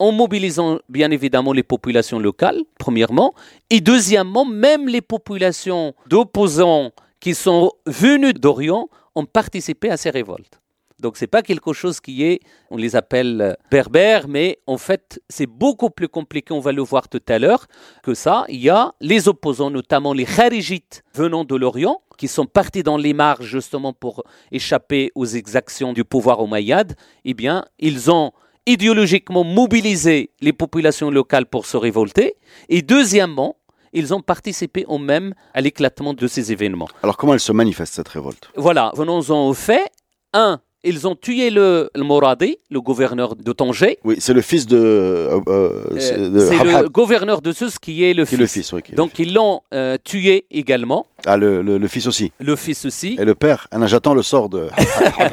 en 0.00 0.12
mobilisant 0.12 0.80
bien 0.88 1.10
évidemment 1.10 1.52
les 1.52 1.62
populations 1.62 2.18
locales, 2.18 2.62
premièrement, 2.78 3.34
et 3.68 3.80
deuxièmement, 3.80 4.44
même 4.44 4.88
les 4.88 5.02
populations 5.02 5.94
d'opposants 6.08 6.90
qui 7.20 7.34
sont 7.34 7.70
venus 7.86 8.34
d'Orient 8.34 8.88
ont 9.14 9.26
participé 9.26 9.90
à 9.90 9.96
ces 9.98 10.10
révoltes. 10.10 10.58
Donc 11.00 11.16
c'est 11.16 11.26
pas 11.26 11.42
quelque 11.42 11.72
chose 11.72 12.00
qui 12.00 12.24
est, 12.24 12.40
on 12.70 12.76
les 12.76 12.94
appelle 12.94 13.40
euh, 13.40 13.54
berbères, 13.70 14.28
mais 14.28 14.58
en 14.66 14.76
fait 14.76 15.20
c'est 15.28 15.46
beaucoup 15.46 15.90
plus 15.90 16.08
compliqué, 16.08 16.52
on 16.52 16.60
va 16.60 16.72
le 16.72 16.82
voir 16.82 17.08
tout 17.08 17.22
à 17.28 17.38
l'heure, 17.38 17.66
que 18.02 18.14
ça. 18.14 18.44
Il 18.48 18.60
y 18.60 18.68
a 18.68 18.92
les 19.00 19.28
opposants, 19.28 19.70
notamment 19.70 20.12
les 20.12 20.26
kharijites 20.26 21.02
venant 21.14 21.44
de 21.44 21.56
l'Orient, 21.56 22.02
qui 22.18 22.28
sont 22.28 22.44
partis 22.44 22.82
dans 22.82 22.98
les 22.98 23.14
marges 23.14 23.46
justement 23.46 23.94
pour 23.94 24.24
échapper 24.52 25.10
aux 25.14 25.24
exactions 25.24 25.94
du 25.94 26.04
pouvoir 26.04 26.40
omeyyade. 26.40 26.94
Eh 27.24 27.32
bien, 27.32 27.64
ils 27.78 28.10
ont 28.10 28.32
idéologiquement 28.66 29.44
mobilisé 29.44 30.30
les 30.40 30.52
populations 30.52 31.10
locales 31.10 31.46
pour 31.46 31.66
se 31.66 31.76
révolter. 31.76 32.36
Et 32.68 32.82
deuxièmement, 32.82 33.56
ils 33.92 34.14
ont 34.14 34.20
participé 34.20 34.86
eux 34.90 34.98
même 34.98 35.34
à 35.54 35.60
l'éclatement 35.60 36.14
de 36.14 36.26
ces 36.26 36.52
événements. 36.52 36.88
Alors 37.02 37.16
comment 37.16 37.34
elle 37.34 37.40
se 37.40 37.52
manifeste, 37.52 37.94
cette 37.94 38.08
révolte? 38.08 38.50
Voilà, 38.56 38.92
venons-en 38.94 39.48
au 39.48 39.54
fait. 39.54 39.90
Un, 40.32 40.60
ils 40.82 41.06
ont 41.06 41.14
tué 41.14 41.50
le, 41.50 41.90
le 41.94 42.02
Moradi, 42.02 42.56
le 42.70 42.80
gouverneur 42.80 43.36
de 43.36 43.52
Tanger. 43.52 43.98
Oui, 44.04 44.16
c'est 44.18 44.32
le 44.32 44.40
fils 44.40 44.66
de. 44.66 44.76
euh, 44.78 45.40
euh, 45.48 45.82
c'est 45.98 46.18
Euh, 46.18 46.48
C'est 46.48 46.64
le 46.82 46.88
gouverneur 46.88 47.42
de 47.42 47.52
Sus 47.52 47.78
qui 47.80 48.04
est 48.04 48.14
le 48.14 48.24
qui 48.24 48.34
est 48.34 48.38
fils. 48.38 48.40
le 48.40 48.46
fils. 48.46 48.72
oui, 48.72 48.82
qui 48.82 48.92
est 48.92 48.92
le 48.92 48.96
Donc 48.96 49.18
ils 49.18 49.32
l'ont 49.34 49.60
euh, 49.74 49.98
tué 50.02 50.46
également. 50.50 51.06
Ah, 51.26 51.36
le, 51.36 51.60
le- 51.60 51.86
fils 51.88 52.06
aussi. 52.06 52.32
le 52.40 52.56
fils 52.56 52.84
aussi. 52.86 53.16
Et 53.20 53.24
le 53.26 53.34
père, 53.34 53.66
ah, 53.70 53.86
j'attends 53.86 54.14
le 54.14 54.22
sort 54.22 54.48
de. 54.48 54.68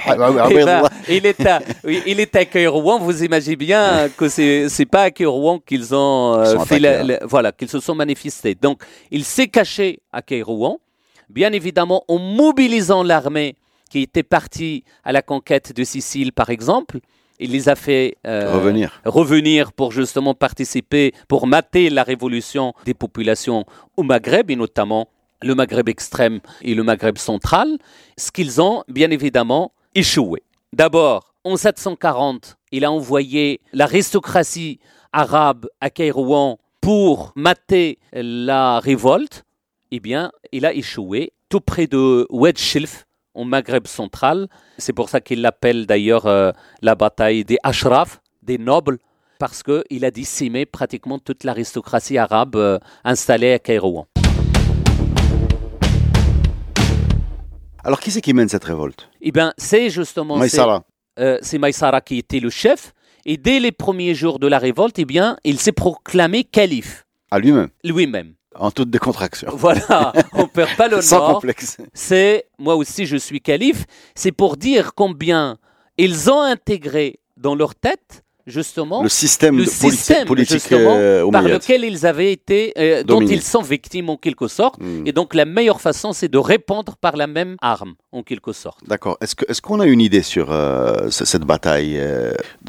Eh 0.10 0.16
ben, 0.18 0.84
il 1.10 1.26
est 1.26 1.46
à, 1.48 1.62
oui, 1.86 2.02
il 2.06 2.20
est 2.20 2.36
à 2.36 2.44
Kairouan. 2.46 3.00
Vous 3.00 3.24
imaginez 3.24 3.56
bien 3.56 4.10
que 4.18 4.28
c'est 4.30 4.68
c'est 4.70 4.86
pas 4.86 5.04
à 5.04 5.12
Kairouan 5.12 5.60
qu'ils 5.66 5.94
ont 5.96 6.44
fait 6.66 6.80
la- 6.80 7.04
la- 7.04 7.20
voilà 7.26 7.52
qu'ils 7.52 7.70
se 7.70 7.80
sont 7.80 7.96
manifestés. 7.96 8.56
Donc 8.56 8.82
il 9.12 9.24
s'est 9.24 9.48
caché 9.48 10.00
à 10.12 10.22
Kairouan, 10.22 10.80
bien 11.30 11.52
évidemment 11.54 12.04
en 12.10 12.18
mobilisant 12.18 13.04
l'armée 13.04 13.56
qui 13.88 14.02
était 14.02 14.24
partie 14.24 14.84
à 15.04 15.12
la 15.12 15.22
conquête 15.22 15.76
de 15.76 15.84
Sicile 15.84 16.34
par 16.34 16.50
exemple. 16.50 17.00
Il 17.40 17.52
les 17.52 17.70
a 17.70 17.76
fait 17.76 18.18
euh, 18.26 18.52
Revenir. 18.52 19.00
revenir 19.06 19.72
pour 19.72 19.92
justement 19.92 20.34
participer, 20.34 21.14
pour 21.28 21.46
mater 21.46 21.90
la 21.92 22.02
révolution 22.04 22.74
des 22.86 22.96
populations 22.96 23.66
au 23.96 24.04
Maghreb 24.04 24.50
et 24.50 24.56
notamment 24.56 25.08
le 25.44 25.54
Maghreb 25.54 25.88
extrême 25.88 26.40
et 26.64 26.74
le 26.74 26.84
Maghreb 26.84 27.18
central, 27.18 27.78
ce 28.18 28.32
qu'ils 28.32 28.60
ont 28.60 28.84
bien 28.88 29.12
évidemment 29.12 29.72
échoué. 29.94 30.42
D'abord, 30.74 31.36
en 31.44 31.58
740, 31.58 32.58
il 32.72 32.86
a 32.86 32.92
envoyé 32.92 33.62
l'aristocratie 33.72 34.80
arabe 35.14 35.68
à 35.80 35.90
Kairouan 35.90 36.58
pour 36.82 37.32
mater 37.36 38.00
la 38.14 38.80
révolte. 38.80 39.44
Eh 39.92 40.00
bien, 40.00 40.32
il 40.52 40.66
a 40.66 40.74
échoué 40.74 41.34
tout 41.50 41.62
près 41.62 41.88
de 41.88 42.28
Oued 42.30 42.58
Shilf, 42.58 43.07
au 43.38 43.46
Maghreb 43.46 43.88
central. 43.88 44.48
C'est 44.78 44.94
pour 44.94 45.10
ça 45.10 45.22
qu'il 45.22 45.42
l'appelle 45.42 45.86
d'ailleurs 45.86 46.26
euh, 46.26 46.52
la 46.82 46.96
bataille 46.96 47.46
des 47.46 47.58
Ashraf, 47.64 48.20
des 48.42 48.58
nobles, 48.58 48.98
parce 49.40 49.62
qu'il 49.64 50.04
a 50.04 50.12
décimé 50.12 50.66
pratiquement 50.66 51.20
toute 51.20 51.44
l'aristocratie 51.44 52.18
arabe 52.18 52.56
euh, 52.56 52.80
installée 53.04 53.54
à 53.54 53.60
Kairouan. 53.60 54.08
Alors, 57.84 58.00
qui 58.00 58.12
c'est 58.12 58.22
qui 58.22 58.34
mène 58.34 58.50
cette 58.50 58.66
révolte? 58.66 59.10
Eh 59.22 59.32
bien, 59.32 59.54
c'est 59.58 59.90
justement 59.90 60.36
Maïsara. 60.38 60.84
euh, 61.20 61.38
c'est 61.42 61.58
Maïsara 61.58 62.02
qui 62.02 62.18
était 62.18 62.40
le 62.40 62.50
chef. 62.50 62.94
Et 63.26 63.38
dès 63.38 63.60
les 63.60 63.72
premiers 63.72 64.16
jours 64.16 64.40
de 64.40 64.48
la 64.48 64.58
révolte, 64.58 65.00
eh 65.00 65.06
bien, 65.06 65.38
il 65.44 65.60
s'est 65.60 65.72
proclamé 65.74 66.44
calife 66.44 67.06
À 67.30 67.40
lui-même, 67.40 67.70
lui-même. 67.84 68.34
En 68.60 68.72
toute 68.72 68.90
décontraction. 68.90 69.50
Voilà, 69.56 70.14
on 70.34 70.48
perd 70.48 70.76
pas 70.76 70.88
le 70.88 71.02
Sans 71.02 71.18
nord. 71.20 71.34
complexe. 71.36 71.78
c'est 71.94 72.46
moi 72.60 72.76
aussi 72.76 73.06
je 73.06 73.18
suis 73.18 73.42
calife, 73.42 73.86
c'est 74.16 74.32
pour 74.32 74.58
dire 74.58 74.94
combien 74.96 75.58
ils 75.98 76.30
ont 76.30 76.42
intégré 76.42 77.20
dans 77.38 77.56
leur 77.56 77.76
tête 77.76 78.24
justement 78.48 79.04
Le 79.04 79.10
système, 79.10 79.58
le 79.58 79.66
politique 80.26 80.72
euh, 80.72 81.30
par 81.30 81.44
lequel 81.44 81.84
ils 81.84 82.06
avaient 82.06 82.32
été, 82.32 82.74
euh, 82.78 83.04
dont 83.04 83.22
ils 83.22 83.42
sont 83.44 83.62
victimes 83.62 84.10
en 84.10 84.18
quelque 84.18 84.48
sorte. 84.48 84.80
Hmm. 84.82 85.06
Et 85.06 85.12
donc 85.12 85.36
la 85.36 85.46
meilleure 85.46 85.82
façon, 85.82 86.14
c'est 86.14 86.30
de 86.30 86.38
répondre 86.38 86.96
par 87.00 87.16
la 87.18 87.28
même 87.28 87.58
arme 87.62 87.94
en 88.12 88.24
quelque 88.24 88.54
sorte. 88.54 88.80
D'accord. 88.88 89.18
Est-ce 89.22 89.62
qu'on 89.62 89.80
a 89.80 89.86
une 89.86 90.02
idée 90.02 90.24
sur 90.24 90.52
euh, 90.52 91.10
ce- 91.12 91.26
cette 91.26 91.44
bataille 91.44 92.02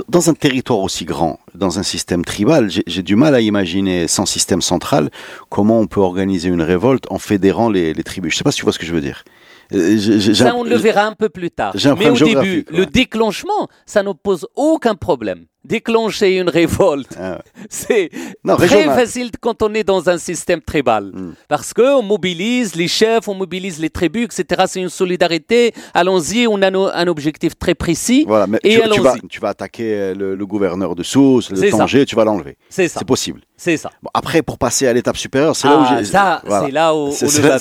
Dans 0.08 0.28
un 0.28 0.34
territoire 0.34 0.80
aussi 0.80 1.04
grand, 1.04 1.38
dans 1.54 1.78
un 1.78 1.82
système 1.82 2.24
tribal, 2.24 2.68
j'ai 2.86 3.02
du 3.02 3.16
mal 3.16 3.34
à 3.34 3.40
imaginer, 3.40 4.08
sans 4.08 4.26
système 4.26 4.60
central, 4.60 5.10
comment 5.48 5.80
on 5.80 5.86
peut 5.86 6.00
organiser 6.00 6.48
une 6.48 6.62
révolte 6.62 7.04
en 7.10 7.18
fédérant 7.18 7.70
les, 7.70 7.94
les 7.94 8.02
tribus. 8.02 8.32
Je 8.32 8.36
ne 8.36 8.38
sais 8.38 8.44
pas 8.44 8.50
si 8.52 8.58
tu 8.58 8.64
vois 8.64 8.72
ce 8.72 8.78
que 8.78 8.86
je 8.86 8.92
veux 8.92 9.00
dire. 9.00 9.22
Ça, 9.70 10.54
on 10.56 10.64
le 10.64 10.76
verra 10.76 11.04
un 11.04 11.12
peu 11.14 11.28
plus 11.28 11.50
tard. 11.50 11.74
Mais 11.98 12.08
au 12.08 12.14
début, 12.14 12.64
le 12.70 12.86
déclenchement, 12.86 13.68
ça 13.86 14.02
ne 14.02 14.12
pose 14.12 14.46
aucun 14.56 14.94
problème. 14.94 15.44
Déclencher 15.64 16.36
une 16.38 16.48
révolte, 16.48 17.16
Ah, 17.20 17.40
c'est 17.68 18.11
Non, 18.44 18.56
très 18.56 18.66
régional. 18.68 18.96
facile 18.98 19.30
quand 19.40 19.61
on 19.62 19.74
est 19.74 19.84
dans 19.84 20.09
un 20.09 20.16
système 20.16 20.61
tribal. 20.62 21.06
Mm. 21.12 21.34
Parce 21.48 21.74
qu'on 21.74 22.00
mobilise 22.02 22.74
les 22.76 22.88
chefs, 22.88 23.26
on 23.28 23.34
mobilise 23.34 23.78
les 23.80 23.90
tribus, 23.90 24.28
etc. 24.38 24.64
C'est 24.68 24.80
une 24.80 24.88
solidarité. 24.88 25.74
Allons-y, 25.94 26.46
on 26.46 26.62
a 26.62 26.70
no- 26.70 26.86
un 26.92 27.06
objectif 27.09 27.59
très 27.59 27.74
précis. 27.74 28.24
Voilà, 28.26 28.46
mais 28.46 28.59
Et 28.62 28.76
tu, 28.76 28.88
tu 28.90 29.00
vas, 29.00 29.11
allons-y. 29.11 29.28
tu 29.28 29.40
vas 29.40 29.48
attaquer 29.48 29.94
euh, 29.94 30.14
le, 30.14 30.34
le 30.36 30.46
gouverneur 30.46 30.94
de 30.94 31.02
Sousse, 31.02 31.48
C'est 31.48 31.61
le 31.66 31.70
ça. 31.72 31.76
Tanger, 31.78 32.06
tu 32.06 32.14
vas 32.16 32.24
l'enlever. 32.24 32.56
C'est 32.70 32.88
ça. 32.88 33.00
C'est 33.00 33.04
possible. 33.09 33.40
C'est 33.56 33.76
ça. 33.76 33.90
Bon, 34.00 34.11
après, 34.14 34.42
pour 34.42 34.56
passer 34.56 34.86
à 34.86 34.92
l'étape 34.92 35.16
supérieure, 35.16 35.56
c'est 35.56 35.66
là 35.68 35.76
où 35.78 35.82
Ah, 35.84 35.96
j'ai. 35.98 36.04
ça, 36.04 36.40
voilà. 36.46 36.66
c'est 36.66 36.72
là 36.72 36.94
où, 36.94 37.11
C'est- 37.11 37.26
où 37.26 37.28
c'est 37.28 37.42
le 37.42 37.48
voilà, 37.48 37.59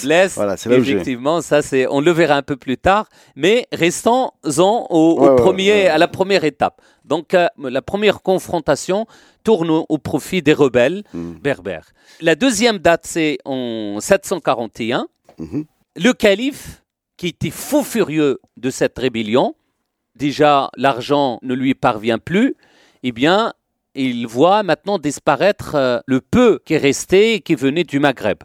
c'est 0.56 0.70
là 0.70 0.78
où 0.78 0.84
j'ai- 0.84 1.18
ça, 1.42 1.62
c'est, 1.64 1.88
on 1.90 2.00
le 2.00 2.12
verra 2.12 2.36
un 2.36 2.44
peu 2.44 2.56
plus 2.56 2.78
tard. 2.78 3.08
Mais 3.36 3.66
restons-en 3.74 4.88
au, 4.90 4.98
au 4.98 5.20
Ouais, 5.24 5.30
ouais, 5.30 5.36
premier, 5.36 5.72
ouais. 5.72 5.88
à 5.88 5.98
la 5.98 6.08
première 6.08 6.44
étape. 6.44 6.80
Donc, 7.08 7.34
euh, 7.34 7.48
la 7.58 7.82
première 7.82 8.22
confrontation 8.22 9.08
tourne 9.44 9.70
au, 9.70 9.98
profit 9.98 10.42
des 10.42 10.54
rebelles 10.54 11.04
Mm. 11.14 11.34
berbères. 11.42 11.88
La 12.22 12.36
deuxième 12.36 12.78
date, 12.80 13.06
c'est 13.06 13.38
en 13.46 14.00
741. 14.00 15.08
Mhm. 15.40 15.66
Le 15.96 16.12
calife, 16.14 16.84
qui 17.16 17.28
était 17.28 17.50
fou 17.50 17.84
furieux 17.84 18.40
de 18.58 18.70
cette 18.70 18.98
rébellion, 19.00 19.56
déjà 20.16 20.70
l'argent 20.76 21.40
ne 21.42 21.54
lui 21.54 21.74
parvient 21.74 22.20
plus, 22.20 22.56
eh 23.04 23.12
bien, 23.12 23.54
il 23.96 24.28
voit 24.28 24.62
maintenant 24.64 25.00
disparaître 25.00 25.76
euh, 25.76 26.00
le 26.06 26.22
peu 26.22 26.60
qui 26.66 26.74
est 26.76 26.78
resté 26.78 27.36
et 27.36 27.42
qui 27.42 27.56
venait 27.56 27.84
du 27.84 28.00
Maghreb. 28.00 28.44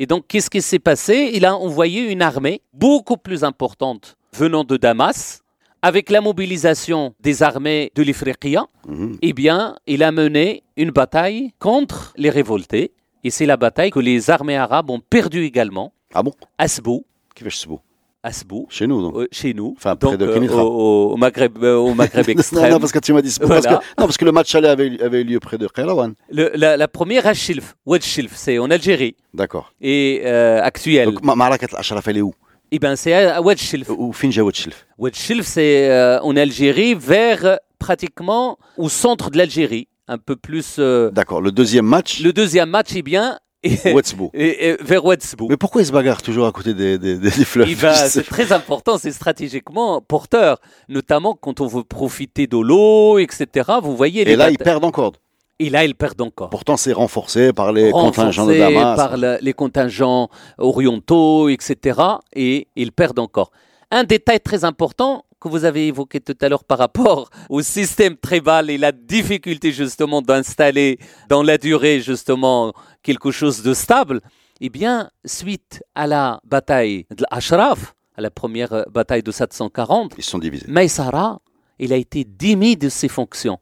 Et 0.00 0.06
donc, 0.06 0.26
qu'est-ce 0.28 0.50
qui 0.50 0.62
s'est 0.62 0.78
passé? 0.78 1.30
Il 1.34 1.44
a 1.44 1.56
envoyé 1.56 2.10
une 2.10 2.22
armée 2.22 2.62
beaucoup 2.72 3.16
plus 3.16 3.44
importante 3.44 4.16
venant 4.32 4.64
de 4.64 4.76
Damas, 4.76 5.42
avec 5.82 6.10
la 6.10 6.20
mobilisation 6.20 7.14
des 7.20 7.42
armées 7.42 7.92
de 7.94 8.02
l'Ifriqiya. 8.02 8.66
Mhm. 8.86 9.18
Eh 9.22 9.32
bien, 9.32 9.76
il 9.86 10.02
a 10.02 10.12
mené 10.12 10.62
une 10.76 10.90
bataille 10.90 11.52
contre 11.58 12.12
les 12.16 12.30
révoltés. 12.30 12.92
Et 13.24 13.30
c'est 13.30 13.46
la 13.46 13.56
bataille 13.56 13.90
que 13.90 13.98
les 14.00 14.30
armées 14.30 14.56
arabes 14.56 14.90
ont 14.90 15.00
perdue 15.00 15.44
également. 15.44 15.92
Ah 16.14 16.22
bon? 16.22 16.32
Asbou, 16.56 17.04
Qui 17.34 17.44
fait 17.44 17.66
beau 17.68 17.80
Asbou, 18.22 18.66
Chez 18.68 18.86
nous, 18.88 19.00
donc. 19.00 19.14
euh, 19.16 19.26
chez 19.30 19.54
nous, 19.54 19.74
Enfin, 19.76 19.94
près 19.96 20.10
donc 20.10 20.18
de 20.20 20.26
euh, 20.26 20.34
Kenitra. 20.34 20.64
au, 20.64 21.12
au 21.12 21.16
Maghreb, 21.16 21.62
euh, 21.62 21.76
au 21.76 21.94
Maghreb 21.94 22.28
extrême. 22.30 22.70
non, 22.72 22.80
parce 22.80 22.90
que 22.92 22.98
tu 22.98 23.12
m'as 23.12 23.22
dit. 23.22 23.32
parce 23.38 23.48
Voilà. 23.62 23.78
que, 23.78 23.84
non, 24.00 24.06
parce 24.06 24.16
que 24.16 24.24
le 24.24 24.32
match 24.32 24.54
aller 24.56 24.66
avait, 24.68 25.00
avait 25.02 25.20
eu 25.20 25.24
lieu 25.24 25.40
près 25.40 25.56
de 25.58 25.66
Kairouan. 25.68 26.12
La, 26.30 26.76
la 26.76 26.88
première 26.88 27.26
à 27.28 27.34
Chilf, 27.34 27.74
Oued 27.86 28.02
Chilf, 28.02 28.32
c'est 28.34 28.58
en 28.58 28.70
Algérie 28.70 29.14
D'accord. 29.34 29.72
et 29.80 30.22
euh, 30.24 30.60
actuelle. 30.62 31.06
Donc, 31.12 31.22
Ma- 31.24 31.36
Marakat 31.36 31.66
al-Ashraf, 31.72 32.06
elle 32.08 32.18
est 32.18 32.22
où? 32.22 32.34
Eh 32.70 32.78
ben, 32.78 32.96
c'est 32.96 33.12
à, 33.14 33.40
Oued 33.42 33.58
Chilf. 33.58 33.88
Où 33.90 34.12
Finja 34.12 34.42
Wetchilf 34.44 34.86
Oued 34.98 35.14
Chilf, 35.14 35.46
c'est 35.46 35.88
euh, 35.90 36.20
en 36.20 36.36
Algérie, 36.36 36.94
vers 36.94 37.44
euh, 37.44 37.56
pratiquement 37.78 38.58
au 38.76 38.88
centre 38.88 39.30
de 39.30 39.38
l'Algérie, 39.38 39.88
un 40.06 40.18
peu 40.18 40.36
plus. 40.36 40.76
euh, 40.78 41.10
D'accord. 41.10 41.40
Le 41.40 41.50
deuxième 41.52 41.86
match, 41.86 42.20
le 42.20 42.32
deuxième 42.32 42.68
match, 42.70 42.88
eh 42.94 43.02
bien, 43.02 43.38
Wetzbou. 43.64 44.30
est- 44.34 44.68
est 44.68 44.82
vers 44.82 45.04
Ouedsbou. 45.04 45.48
Mais 45.48 45.56
pourquoi 45.56 45.82
ils 45.82 45.86
se 45.86 45.92
bagarrent 45.92 46.22
toujours 46.22 46.46
à 46.46 46.52
côté 46.52 46.74
des, 46.74 46.98
des, 46.98 47.30
fleuves 47.30 47.68
Il 47.68 47.76
Je 47.76 47.86
sais 47.94 48.08
c'est 48.08 48.22
très 48.22 48.52
important, 48.52 48.98
c'est 48.98 49.12
stratégiquement 49.12 50.00
porteur, 50.00 50.60
notamment 50.88 51.34
quand 51.34 51.60
on 51.60 51.66
veut 51.66 51.84
profiter 51.84 52.46
de 52.46 52.58
l'eau, 52.58 53.18
etc. 53.18 53.70
Vous 53.82 53.96
voyez 53.96 54.24
les 54.24 54.32
Et 54.32 54.36
là, 54.36 54.50
ils 54.50 54.58
perdent 54.58 54.84
encore. 54.84 55.12
Et 55.60 55.70
là, 55.70 55.84
ils 55.84 55.94
perdent 55.94 56.20
encore. 56.22 56.50
Pourtant, 56.50 56.76
c'est 56.76 56.92
renforcé 56.92 57.52
par 57.52 57.72
les 57.72 57.90
contingents 57.90 58.46
de 58.46 58.54
Damas. 58.56 58.96
par 58.96 59.16
le- 59.16 59.38
les 59.40 59.52
contingents 59.52 60.28
orientaux, 60.58 61.48
etc. 61.48 62.00
Et 62.34 62.68
ils 62.76 62.92
perdent 62.92 63.18
encore. 63.18 63.50
Un 63.90 64.04
détail 64.04 64.40
très 64.40 64.64
important 64.64 65.24
que 65.40 65.48
vous 65.48 65.64
avez 65.64 65.86
évoqué 65.88 66.20
tout 66.20 66.36
à 66.40 66.48
l'heure 66.48 66.64
par 66.64 66.78
rapport 66.78 67.30
au 67.50 67.60
système 67.62 68.16
tribal 68.16 68.70
et 68.70 68.78
la 68.78 68.92
difficulté 68.92 69.72
justement 69.72 70.20
d'installer 70.22 70.98
dans 71.28 71.42
la 71.42 71.58
durée 71.58 72.00
justement 72.00 72.72
quelque 73.02 73.30
chose 73.30 73.62
de 73.62 73.74
stable, 73.74 74.20
eh 74.60 74.68
bien, 74.68 75.10
suite 75.24 75.82
à 75.94 76.06
la 76.06 76.40
bataille 76.44 77.06
de 77.16 77.24
l'Ashraf, 77.30 77.94
à 78.16 78.20
la 78.20 78.30
première 78.30 78.84
bataille 78.90 79.22
de 79.22 79.30
740, 79.30 80.12
Ils 80.18 80.24
sont 80.24 80.38
divisés. 80.38 80.66
Maïsara, 80.68 81.38
il 81.78 81.92
a 81.92 81.96
été 81.96 82.24
démis 82.24 82.76
de 82.76 82.88
ses 82.88 83.08
fonctions. 83.08 83.58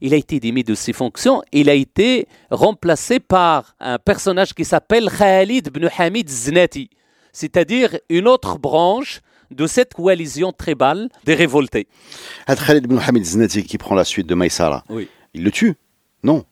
Il 0.00 0.14
a 0.14 0.16
été 0.16 0.38
démis 0.40 0.64
de 0.64 0.74
ses 0.74 0.92
fonctions. 0.92 1.42
Il 1.52 1.68
a 1.68 1.74
été 1.74 2.26
remplacé 2.50 3.20
par 3.20 3.74
un 3.80 3.98
personnage 3.98 4.54
qui 4.54 4.64
s'appelle 4.64 5.08
Khalid 5.10 5.68
ibn 5.68 5.88
Hamid 5.98 6.28
Znati, 6.28 6.90
c'est-à-dire 7.32 7.98
une 8.08 8.28
autre 8.28 8.58
branche 8.58 9.20
de 9.50 9.66
cette 9.66 9.94
coalition 9.94 10.52
tribale 10.52 11.08
des 11.24 11.34
révoltés. 11.34 11.88
Khalid 12.46 12.84
ibn 12.84 12.98
Hamid 12.98 13.24
Znati 13.24 13.64
qui 13.64 13.78
prend 13.78 13.94
la 13.94 14.04
suite 14.04 14.26
de 14.26 14.34
Maïsara. 14.34 14.84
Oui. 14.88 15.08
Il 15.34 15.42
le 15.44 15.50
tue? 15.50 15.74
Non. 16.22 16.44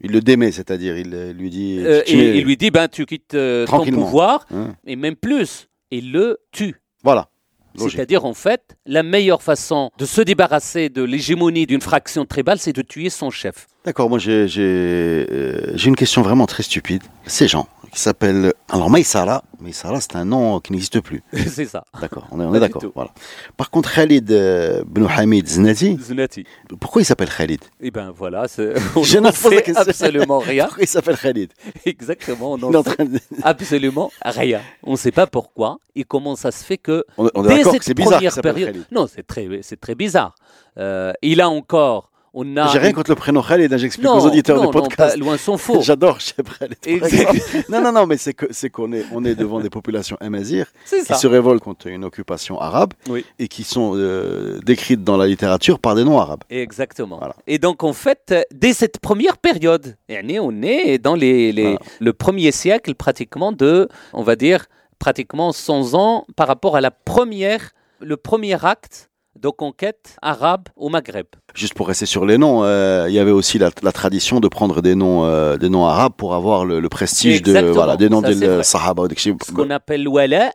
Il 0.00 0.12
le 0.12 0.20
démet, 0.20 0.52
c'est-à-dire 0.52 0.96
il 0.98 1.14
euh, 1.14 1.32
lui 1.32 1.48
dit. 1.48 1.78
Euh, 1.80 2.02
tu- 2.06 2.16
et 2.18 2.36
il 2.38 2.44
lui 2.44 2.56
dit 2.58 2.70
ben, 2.70 2.86
tu 2.86 3.06
quittes 3.06 3.34
euh, 3.34 3.66
ton 3.66 3.84
pouvoir, 3.86 4.46
Hein, 4.52 4.74
et 4.86 4.94
même 4.94 5.16
plus, 5.16 5.68
il 5.90 6.12
le 6.12 6.38
tue. 6.52 6.76
Voilà. 7.02 7.30
C'est-à-dire, 7.78 8.24
en 8.24 8.34
fait, 8.34 8.76
la 8.86 9.02
meilleure 9.02 9.42
façon 9.42 9.90
de 9.98 10.04
se 10.04 10.20
débarrasser 10.20 10.88
de 10.88 11.02
l'hégémonie 11.02 11.66
d'une 11.66 11.80
fraction 11.80 12.24
tribale, 12.24 12.58
c'est 12.58 12.72
de 12.72 12.82
tuer 12.82 13.10
son 13.10 13.30
chef. 13.30 13.66
D'accord, 13.84 14.10
moi 14.10 14.18
j'ai 14.18 14.46
euh, 14.58 15.72
j'ai 15.74 15.88
une 15.88 15.94
question 15.94 16.22
vraiment 16.22 16.46
très 16.46 16.64
stupide. 16.64 17.02
Ces 17.26 17.46
gens, 17.46 17.68
qui 17.92 18.00
s'appelle. 18.00 18.52
Alors 18.68 18.90
Maïsara, 18.90 19.42
Maïsara, 19.60 20.00
c'est 20.00 20.16
un 20.16 20.24
nom 20.24 20.60
qui 20.60 20.72
n'existe 20.72 21.00
plus. 21.00 21.22
c'est 21.32 21.64
ça. 21.66 21.84
D'accord, 22.00 22.26
on 22.30 22.40
est, 22.40 22.44
on 22.44 22.54
est 22.54 22.60
d'accord. 22.60 22.82
Voilà. 22.94 23.10
Par 23.56 23.70
contre, 23.70 23.92
Khalid 23.94 24.30
euh, 24.30 24.82
Ben 24.86 25.06
Hamid 25.06 25.48
Znati, 25.48 25.98
Zunati. 26.00 26.44
pourquoi 26.80 27.02
il 27.02 27.04
s'appelle 27.04 27.30
Khalid? 27.30 27.60
Eh 27.80 27.90
ben 27.90 28.10
voilà, 28.10 28.46
on 28.96 29.02
Je 29.02 29.18
n'en 29.18 29.32
sait 29.32 29.76
absolument 29.76 30.38
rien. 30.38 30.64
Pourquoi 30.66 30.82
il 30.84 30.88
s'appelle 30.88 31.16
Khalid? 31.18 31.52
Exactement, 31.84 32.52
on 32.52 32.58
n'en 32.58 32.74
en 32.74 32.82
sait 32.82 32.94
train 32.94 33.04
de- 33.04 33.20
absolument 33.42 34.10
rien. 34.24 34.60
On 34.82 34.92
ne 34.92 34.96
sait 34.96 35.12
pas 35.12 35.26
pourquoi 35.26 35.78
et 35.94 36.04
comment 36.04 36.36
ça 36.36 36.50
se 36.50 36.64
fait 36.64 36.78
que 36.78 37.04
On, 37.18 37.28
on 37.34 37.44
est 37.48 37.64
dès 37.64 37.78
que 37.78 37.84
c'est 37.84 37.94
bizarre 37.94 38.14
première 38.14 38.40
période. 38.40 38.72
Khalid. 38.72 38.86
Non, 38.90 39.06
c'est 39.06 39.26
très, 39.26 39.48
c'est 39.62 39.80
très 39.80 39.94
bizarre. 39.94 40.34
Euh, 40.78 41.12
il 41.22 41.40
a 41.40 41.48
encore, 41.48 42.10
on 42.38 42.56
a. 42.56 42.68
J'ai 42.68 42.78
rien 42.78 42.92
contre 42.92 43.10
le 43.10 43.16
prénom 43.16 43.42
Khalid, 43.42 43.72
hein, 43.72 43.76
j'explique 43.78 44.06
non, 44.06 44.18
aux 44.18 44.26
auditeurs 44.26 44.56
non, 44.56 44.62
du 44.70 44.76
non, 44.76 44.82
podcast. 44.82 45.14
pas- 45.14 45.16
loin 45.16 45.36
s'en 45.38 45.56
faut. 45.56 45.80
J'adore 45.82 46.20
Cheb 46.20 46.46
exemple. 46.84 47.38
Non, 47.68 47.80
non, 47.80 47.92
non, 47.92 48.06
mais 48.06 48.16
c'est 48.18 48.34
qu'on 48.70 48.92
est, 48.92 49.04
on 49.12 49.24
est 49.24 49.34
devant 49.34 49.60
des 49.60 49.70
populations 49.70 50.16
amazighes 50.20 50.66
C'est 50.84 50.98
qui 51.00 51.04
ça. 51.06 51.14
se 51.14 51.26
révoltent 51.26 51.62
contre 51.62 51.86
une 51.88 52.04
occupation 52.04 52.60
arabe 52.60 52.92
Oui. 53.08 53.24
et 53.38 53.48
qui 53.48 53.64
sont 53.64 53.92
euh, 53.96 54.60
décrites 54.64 55.02
dans 55.02 55.16
la 55.16 55.26
littérature 55.26 55.78
par 55.78 55.94
des 55.94 56.04
noms 56.04 56.18
arabes. 56.20 56.44
Exactement. 56.50 57.16
Voilà. 57.18 57.34
Et 57.46 57.58
donc, 57.58 57.82
en 57.82 57.92
fait, 57.92 58.20
euh, 58.32 58.42
dès 58.52 58.72
cette 58.74 59.00
première 59.00 59.38
période, 59.38 59.96
on 60.40 60.62
est 60.62 60.98
dans 60.98 61.14
les, 61.14 61.52
les- 61.52 61.62
Voilà. 61.62 61.78
le 62.00 62.12
premier 62.12 62.52
siècle 62.52 62.94
pratiquement 62.94 63.52
de, 63.52 63.88
on 64.12 64.22
va 64.22 64.36
dire, 64.36 64.66
pratiquement 64.98 65.52
100 65.52 65.94
ans 65.94 66.26
par 66.36 66.46
rapport 66.48 66.76
à 66.76 66.80
la 66.80 66.90
première, 66.90 67.70
le 68.00 68.16
premier 68.16 68.62
acte 68.64 69.08
de 69.40 69.48
conquête 69.48 70.16
arabe 70.22 70.68
au 70.76 70.88
Maghreb. 70.88 71.26
Juste 71.54 71.74
pour 71.74 71.88
rester 71.88 72.06
sur 72.06 72.24
les 72.26 72.38
noms, 72.38 72.64
euh, 72.64 73.06
il 73.08 73.14
y 73.14 73.18
avait 73.18 73.30
aussi 73.30 73.58
la, 73.58 73.70
la 73.82 73.92
tradition 73.92 74.40
de 74.40 74.48
prendre 74.48 74.82
des 74.82 74.94
noms, 74.94 75.24
euh, 75.24 75.56
des 75.56 75.68
noms 75.68 75.86
arabes 75.86 76.12
pour 76.16 76.34
avoir 76.34 76.64
le, 76.64 76.80
le 76.80 76.88
prestige 76.88 77.42
de 77.42 77.52
voilà, 77.72 77.96
des 77.96 78.08
noms 78.08 78.22
des. 78.22 78.62
Sahaba. 78.62 79.02
ou 79.04 79.08
des- 79.08 79.16
Ce 79.16 79.30
qu'on 79.52 79.70
appelle 79.70 80.02
l'ouala, 80.02 80.52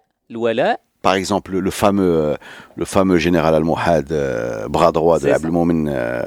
Par 1.01 1.15
exemple, 1.15 1.57
le 1.57 1.71
fameux, 1.71 2.03
euh, 2.15 2.35
le 2.75 2.85
fameux 2.85 3.17
général 3.17 3.55
al-Muhad, 3.55 4.11
euh, 4.11 4.67
bras 4.67 4.91
droit 4.91 5.19
de. 5.19 5.29
Abdel 5.29 5.49
Moumen, 5.51 5.89
euh, 5.91 6.21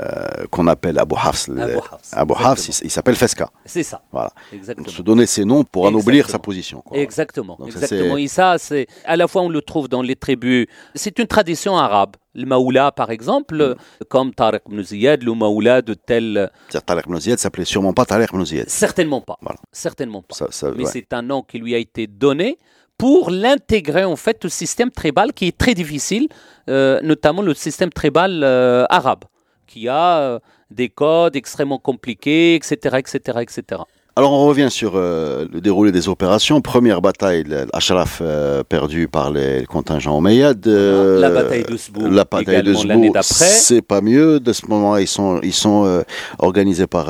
qu'on 0.51 0.67
appelle 0.67 0.99
Abu 0.99 1.15
Hafs. 1.17 1.49
Abu 1.49 1.61
Hafs. 1.63 2.11
Abu 2.13 2.33
Hafs, 2.35 2.41
Exactement. 2.43 2.79
il, 2.83 2.87
il 2.87 2.91
s'appelle 2.91 3.15
Feska. 3.17 3.51
c'est 3.65 3.85
ça. 3.85 4.03
Voilà. 4.11 4.33
Exactement. 4.53 4.89
Se 4.89 5.03
donner 5.03 5.27
ces 5.27 5.45
noms 5.45 5.63
pour 5.63 5.87
anoblir 5.87 6.29
sa 6.29 6.41
position. 6.41 6.81
quoi. 6.81 6.99
Exactement, 6.99 7.57
Donc 7.59 7.69
exactement. 7.69 8.17
Et 8.17 8.27
ça, 8.27 8.57
c'est 8.59 8.87
à 9.05 9.17
la 9.17 9.29
fois 9.29 9.43
on 9.43 9.49
le 9.49 9.61
trouve 9.63 9.89
dans 9.89 10.03
les 10.03 10.17
tribus. 10.17 10.67
C'est 10.97 11.19
une 11.21 11.27
tradition 11.29 11.77
arabe. 11.77 12.17
Le 12.37 12.47
Maoula, 12.47 12.91
par 12.91 13.11
exemple, 13.13 13.61
euh, 13.61 13.75
comme 14.09 14.35
Tariq 14.35 14.63
ibn 14.69 14.83
Ziyad, 14.83 15.23
le 15.23 15.35
Maoula 15.35 15.83
de 15.83 15.95
tel, 15.95 16.51
Tariq 16.85 17.05
ibn 17.07 17.17
Ziyad 17.21 17.39
s'appelait 17.39 17.65
sûrement 17.65 17.93
pas 17.93 18.05
Tariq 18.05 18.27
ibn 18.33 18.45
Ziyad. 18.45 18.69
certainement 18.69 19.21
pas, 19.21 19.39
Voilà. 19.41 19.61
certainement 19.71 20.23
pas. 20.23 20.35
Ça, 20.35 20.47
ça, 20.51 20.73
Mais 20.77 20.83
ouais. 20.83 20.91
c'est 20.93 21.13
un 21.13 21.23
nom 21.23 21.43
qui 21.43 21.61
lui 21.61 21.77
a 21.77 21.79
été 21.79 22.09
donné 22.09 22.59
pour 23.05 23.31
l'intégrer 23.31 24.05
en 24.05 24.17
fait 24.17 24.47
au 24.47 24.49
système 24.49 24.91
tribal 24.91 25.35
qui 25.35 25.49
est 25.49 25.59
très 25.59 25.75
difficile, 25.75 26.27
euh, 26.71 26.99
notamment 27.03 27.43
le 27.43 27.53
système 27.53 27.91
tribal 27.91 28.41
euh, 28.43 28.87
arabe, 28.89 29.25
qui 29.67 29.91
a 29.91 30.21
euh, 30.21 30.39
des 30.71 30.89
codes 30.89 31.37
extrêmement 31.37 31.77
compliqués, 31.77 32.55
etc., 32.55 32.97
etc., 32.97 33.41
etc. 33.43 33.83
Alors 34.17 34.33
on 34.33 34.47
revient 34.47 34.69
sur 34.71 34.93
euh, 34.95 35.47
le 35.53 35.61
déroulé 35.61 35.91
des 35.91 36.09
opérations. 36.09 36.61
Première 36.61 37.03
bataille, 37.03 37.43
l'Ashraf 37.73 38.21
euh, 38.23 38.63
perdu 38.63 39.09
par 39.09 39.31
les 39.33 39.65
contingents 39.67 40.17
omeyyades. 40.19 40.69
euh, 40.69 41.19
La 41.19 41.31
bataille 41.31 41.65
de 41.65 41.77
Sbou, 41.77 42.09
La 42.09 42.23
bataille 42.25 42.45
de 42.63 42.71
également 42.71 42.83
l'année 42.85 43.07
Sbou, 43.09 43.13
d'après. 43.13 43.45
c'est 43.47 43.83
pas 43.83 44.01
mieux. 44.01 44.39
De 44.39 44.53
ce 44.53 44.67
moment-là, 44.69 45.01
ils 45.01 45.09
sont, 45.09 45.41
ils 45.43 45.53
sont 45.53 45.85
euh, 45.85 46.03
organisés 46.39 46.87
par 46.87 47.07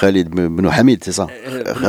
Khalid 0.00 0.30
Ben 0.30 0.66
Hamid, 0.72 1.04
c'est 1.04 1.12
ça? 1.12 1.26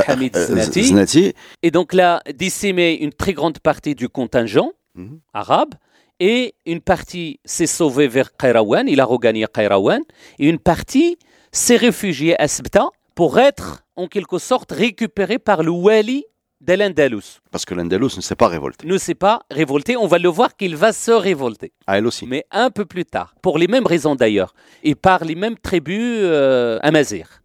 Hamid 0.07 0.35
Znati. 0.35 0.83
Znati. 0.83 1.33
Et 1.61 1.71
donc 1.71 1.93
là, 1.93 2.21
décimé 2.37 2.97
une 2.99 3.13
très 3.13 3.31
grande 3.33 3.59
partie 3.59 3.95
du 3.95 4.09
contingent 4.09 4.71
Mhm. 4.95 5.19
arabe 5.33 5.73
et 6.19 6.53
une 6.67 6.79
partie 6.79 7.39
s'est 7.45 7.65
sauvée 7.65 8.07
vers 8.07 8.35
Qayrawan, 8.37 8.87
il 8.87 8.99
a 9.01 9.05
regagné 9.05 9.43
Qayrawan, 9.51 10.01
et 10.37 10.47
une 10.47 10.59
partie 10.59 11.17
s'est 11.51 11.77
réfugiée 11.77 12.39
à 12.39 12.47
Sbta 12.47 12.89
pour 13.15 13.39
être 13.39 13.83
en 13.95 14.07
quelque 14.07 14.37
sorte 14.39 14.71
récupérée 14.71 15.39
par 15.39 15.63
le 15.63 15.71
wali 15.71 16.25
de 16.61 16.73
l'Andalus. 16.73 17.41
Parce 17.51 17.65
que 17.65 17.73
l'Andalus 17.73 18.15
ne 18.15 18.21
s'est 18.21 18.35
pas 18.35 18.47
révolté. 18.47 18.87
Ne 18.87 18.97
s'est 18.97 19.15
pas 19.15 19.41
révolté, 19.51 19.97
on 19.97 20.07
va 20.07 20.17
le 20.17 20.29
voir 20.29 20.55
qu'il 20.55 20.75
va 20.75 20.93
se 20.93 21.11
révolter, 21.11 21.73
Ah, 21.87 21.97
elle 21.97 22.07
aussi. 22.07 22.25
mais 22.25 22.45
un 22.51 22.69
peu 22.69 22.85
plus 22.85 23.05
tard, 23.05 23.35
pour 23.41 23.57
les 23.57 23.67
mêmes 23.67 23.85
raisons 23.85 24.15
d'ailleurs, 24.15 24.53
et 24.83 24.95
par 24.95 25.25
les 25.25 25.35
mêmes 25.35 25.57
tribus 25.57 25.99
euh, 25.99 26.79
amazirs. 26.81 27.41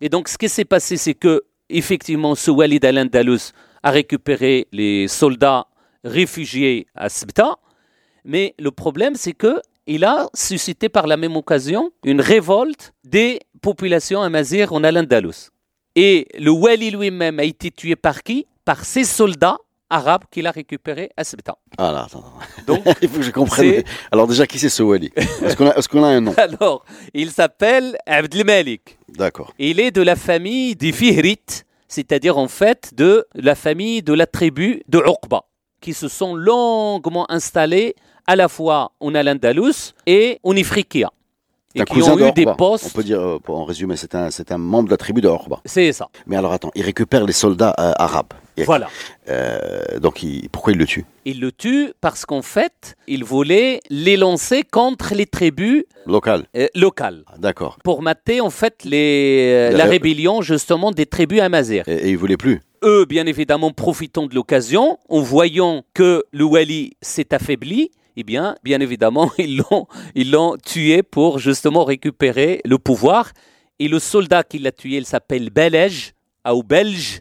Et 0.00 0.08
donc 0.08 0.28
ce 0.28 0.38
qui 0.38 0.48
s'est 0.48 0.64
passé, 0.64 0.96
c'est 0.96 1.14
que 1.14 1.42
effectivement 1.68 2.34
ce 2.36 2.50
wali 2.50 2.78
d'Al-Andalus 2.78 3.52
a 3.82 3.90
récupéré 3.90 4.68
les 4.72 5.08
soldats 5.08 5.66
réfugiés 6.04 6.86
à 6.94 7.08
Sbta, 7.08 7.56
mais 8.24 8.54
le 8.58 8.70
problème 8.70 9.14
c'est 9.16 9.32
que 9.34 9.60
il 9.86 10.04
a 10.04 10.28
suscité 10.34 10.88
par 10.88 11.06
la 11.08 11.16
même 11.16 11.36
occasion 11.36 11.90
une 12.04 12.20
révolte 12.20 12.92
des 13.04 13.40
populations 13.60 14.22
amazirs 14.22 14.72
en 14.72 14.82
Al-Andalus. 14.84 15.50
Et 15.96 16.28
le 16.38 16.50
wali 16.50 16.90
lui-même 16.90 17.38
a 17.40 17.44
été 17.44 17.70
tué 17.70 17.96
par 17.96 18.22
qui? 18.22 18.46
Par 18.64 18.84
ses 18.84 19.04
soldats 19.04 19.58
arabes 19.90 20.22
qu'il 20.30 20.46
a 20.46 20.52
récupérés 20.52 21.10
à 21.16 21.24
Sbta. 21.24 21.56
Ah 21.76 21.90
là, 21.90 22.04
attends. 22.06 22.24
Donc, 22.66 22.84
Il 23.02 23.08
faut 23.08 23.16
que 23.16 23.22
je 23.22 23.30
comprenne. 23.32 23.82
Alors 24.12 24.28
déjà, 24.28 24.46
qui 24.46 24.58
c'est 24.58 24.68
ce 24.68 24.82
Wali? 24.82 25.10
Est-ce 25.16 25.56
qu'on 25.56 25.66
a, 25.66 25.82
qu'on 25.82 26.04
a 26.04 26.08
un 26.08 26.20
nom? 26.20 26.34
Alors, 26.38 26.84
il 27.12 27.30
s'appelle 27.30 27.98
Abdelmalik. 28.06 28.98
D'accord. 29.08 29.52
Il 29.58 29.80
est 29.80 29.90
de 29.90 30.02
la 30.02 30.14
famille 30.14 30.76
des 30.76 30.92
Fihrites, 30.92 31.66
c'est-à-dire 31.88 32.38
en 32.38 32.46
fait 32.48 32.94
de 32.94 33.26
la 33.34 33.56
famille 33.56 34.02
de 34.02 34.12
la 34.12 34.26
tribu 34.26 34.82
de 34.88 34.98
Uqba, 34.98 35.42
qui 35.80 35.92
se 35.92 36.06
sont 36.06 36.36
longuement 36.36 37.28
installés 37.30 37.96
à 38.28 38.36
la 38.36 38.48
fois 38.48 38.92
en 39.00 39.14
Al-Andalus 39.16 39.92
et 40.06 40.38
en 40.44 40.54
Ifriqiya. 40.54 41.10
Et 41.74 41.84
qui 41.84 42.02
ont 42.02 42.18
eu 42.18 42.32
des 42.32 42.46
postes. 42.58 42.86
On 42.86 42.90
peut 42.90 43.04
dire, 43.04 43.20
euh, 43.20 43.38
en 43.46 43.64
résumé, 43.64 43.96
c'est 43.96 44.14
un, 44.16 44.30
c'est 44.30 44.50
un 44.50 44.58
membre 44.58 44.86
de 44.88 44.90
la 44.90 44.96
tribu 44.96 45.20
de 45.20 45.28
Orba. 45.28 45.60
C'est 45.64 45.92
ça. 45.92 46.08
Mais 46.26 46.36
alors 46.36 46.52
attends, 46.52 46.72
il 46.74 46.82
récupère 46.82 47.24
les 47.24 47.32
soldats 47.32 47.74
euh, 47.78 47.92
arabes. 47.96 48.32
Et, 48.56 48.64
Voilà. 48.64 48.88
euh, 49.28 49.98
donc 50.00 50.22
il- 50.22 50.48
pourquoi 50.50 50.72
il 50.72 50.78
le 50.78 50.86
tue? 50.86 51.04
Il 51.24 51.40
le 51.40 51.52
tue 51.52 51.92
parce 52.00 52.26
qu'en 52.26 52.42
fait, 52.42 52.96
il 53.06 53.22
voulait 53.24 53.80
les 53.88 54.16
lancer 54.16 54.64
contre 54.64 55.14
les 55.14 55.26
tribus 55.26 55.84
Local. 56.06 56.44
euh, 56.56 56.66
locales. 56.74 57.22
Ah, 57.28 57.34
D'accord. 57.38 57.78
Pour 57.84 58.02
mater 58.02 58.40
en 58.40 58.50
fait 58.50 58.84
les, 58.84 59.70
La 59.70 59.78
la 59.78 59.84
ré- 59.84 59.90
rébellion 59.90 60.42
justement 60.42 60.90
des 60.90 61.06
tribus 61.06 61.40
amazirs. 61.40 61.84
Et, 61.86 61.94
et 61.94 62.10
il 62.10 62.18
voulait 62.18 62.36
plus. 62.36 62.60
eux, 62.82 63.04
bien 63.04 63.26
évidemment, 63.26 63.70
profitant 63.70 64.26
de 64.26 64.34
l'occasion, 64.34 64.98
en 65.08 65.20
voyant 65.20 65.84
que 65.94 66.24
le 66.32 66.44
Wali 66.44 66.96
s'est 67.00 67.32
affaibli, 67.32 67.90
eh 68.16 68.22
bien, 68.22 68.56
bien 68.62 68.80
évidemment, 68.80 69.30
ils 69.38 69.58
l'ont, 69.58 69.86
ils 70.14 70.30
l'ont 70.30 70.56
tué 70.56 71.02
pour 71.02 71.38
justement 71.38 71.84
récupérer 71.84 72.60
le 72.64 72.78
pouvoir. 72.78 73.32
Et 73.78 73.88
le 73.88 73.98
soldat 73.98 74.42
qui 74.42 74.58
l'a 74.58 74.72
tué, 74.72 74.96
il 74.96 75.06
s'appelle 75.06 75.50
Belej, 75.50 76.12
ou 76.48 76.62
Belge, 76.62 77.20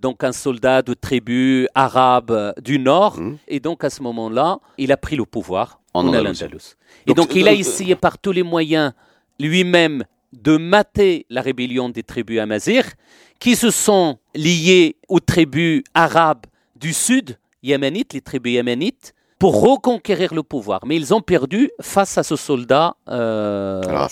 donc 0.00 0.22
un 0.22 0.32
soldat 0.32 0.82
de 0.82 0.92
tribu 0.92 1.66
arabe 1.74 2.30
euh, 2.30 2.52
du 2.62 2.78
nord. 2.78 3.18
Mhm. 3.18 3.38
Et 3.48 3.58
donc, 3.60 3.84
à 3.84 3.90
ce 3.90 4.02
moment-là, 4.02 4.58
il 4.76 4.92
a 4.92 4.96
pris 4.96 5.16
le 5.16 5.24
pouvoir 5.24 5.80
En. 5.94 6.12
Al-Andalus. 6.12 6.76
Et 7.06 7.14
Donc, 7.14 7.28
donc, 7.28 7.34
il 7.34 7.48
a 7.48 7.52
euh, 7.52 7.56
essayé 7.56 7.94
par 7.96 8.18
tous 8.18 8.32
les 8.32 8.42
moyens, 8.42 8.92
lui-même, 9.40 10.04
de 10.32 10.56
mater 10.56 11.24
la 11.30 11.40
rébellion 11.40 11.88
des 11.88 12.02
tribus 12.02 12.40
amazirs, 12.40 12.90
qui 13.38 13.56
se 13.56 13.70
sont 13.70 14.18
liées 14.34 14.96
aux 15.08 15.20
tribus 15.20 15.82
arabes 15.94 16.44
du 16.76 16.92
sud, 16.92 17.38
yéménites, 17.62 18.12
les 18.12 18.20
tribus 18.20 18.52
yéménites, 18.52 19.14
pour 19.44 19.60
reconquérir 19.60 20.32
le 20.32 20.42
pouvoir. 20.42 20.80
Mais 20.86 20.96
ils 20.96 21.12
ont 21.12 21.20
perdu 21.20 21.70
face 21.82 22.16
à 22.16 22.22
ce 22.22 22.34
soldat. 22.34 22.94
euh, 23.10 23.82
Alors, 23.86 24.08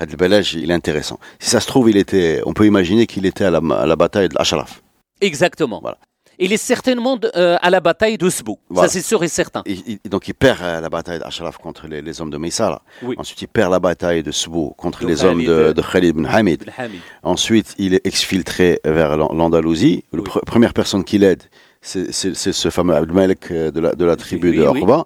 il 0.00 0.70
est 0.70 0.74
intéressant. 0.74 1.20
Si 1.38 1.50
ça 1.50 1.60
se 1.60 1.68
trouve, 1.68 1.88
il 1.88 1.96
était, 1.96 2.42
on 2.46 2.52
peut 2.52 2.66
imaginer 2.66 3.06
qu'il 3.06 3.24
était 3.24 3.44
à 3.44 3.52
la, 3.52 3.60
à 3.82 3.86
la 3.86 3.94
bataille 3.94 4.28
de 4.28 4.34
l'Ashraf. 4.34 4.82
exactement. 5.20 5.78
Voilà. 5.80 5.98
Il 6.40 6.52
est 6.52 6.56
certainement 6.74 7.16
de- 7.16 7.30
euh, 7.36 7.56
à 7.62 7.70
la 7.70 7.78
bataille 7.78 8.18
de 8.18 8.28
Sbou. 8.28 8.58
Voilà. 8.70 8.88
Ça, 8.88 8.92
c'est 8.94 9.02
sûr 9.06 9.22
et 9.22 9.28
certain. 9.28 9.62
Il- 9.66 9.98
il- 10.04 10.10
donc 10.10 10.26
il 10.26 10.34
perd 10.34 10.60
euh, 10.62 10.80
la 10.80 10.88
bataille 10.88 11.20
d'Ashraf 11.20 11.58
contre 11.58 11.86
les, 11.86 12.02
les 12.02 12.20
hommes 12.20 12.30
de 12.30 12.38
Maïsara. 12.38 12.82
Oui. 13.04 13.14
Ensuite, 13.18 13.40
il 13.42 13.46
perd 13.48 13.70
la 13.70 13.78
bataille 13.78 14.24
de 14.24 14.32
Sbou 14.32 14.74
contre 14.76 15.04
les 15.06 15.22
hommes 15.24 15.44
de, 15.44 15.56
Khalid. 15.62 15.76
de 15.76 15.82
Khalid 15.82 16.08
ibn 16.16 16.26
Hamid. 16.26 16.64
Hamid. 16.76 17.00
Ensuite, 17.22 17.74
il 17.78 17.94
est 17.94 18.04
exfiltré 18.04 18.80
vers 18.84 19.16
l'An- 19.16 19.32
l'Andalousie. 19.32 20.02
La 20.12 20.22
première 20.52 20.74
personne 20.74 21.04
qui 21.04 21.18
l'aide, 21.18 21.44
c'est 21.82 22.12
ce 22.34 22.70
fameux 22.70 22.94
Abdelmalek 22.94 23.50
euh, 23.50 23.70
de 23.70 23.80
la, 23.80 23.94
de 23.94 24.04
la 24.04 24.16
tribu 24.16 24.50
Oui, 24.50 24.56
de 24.58 24.62
oui. 24.68 24.80
Orba. 24.80 25.04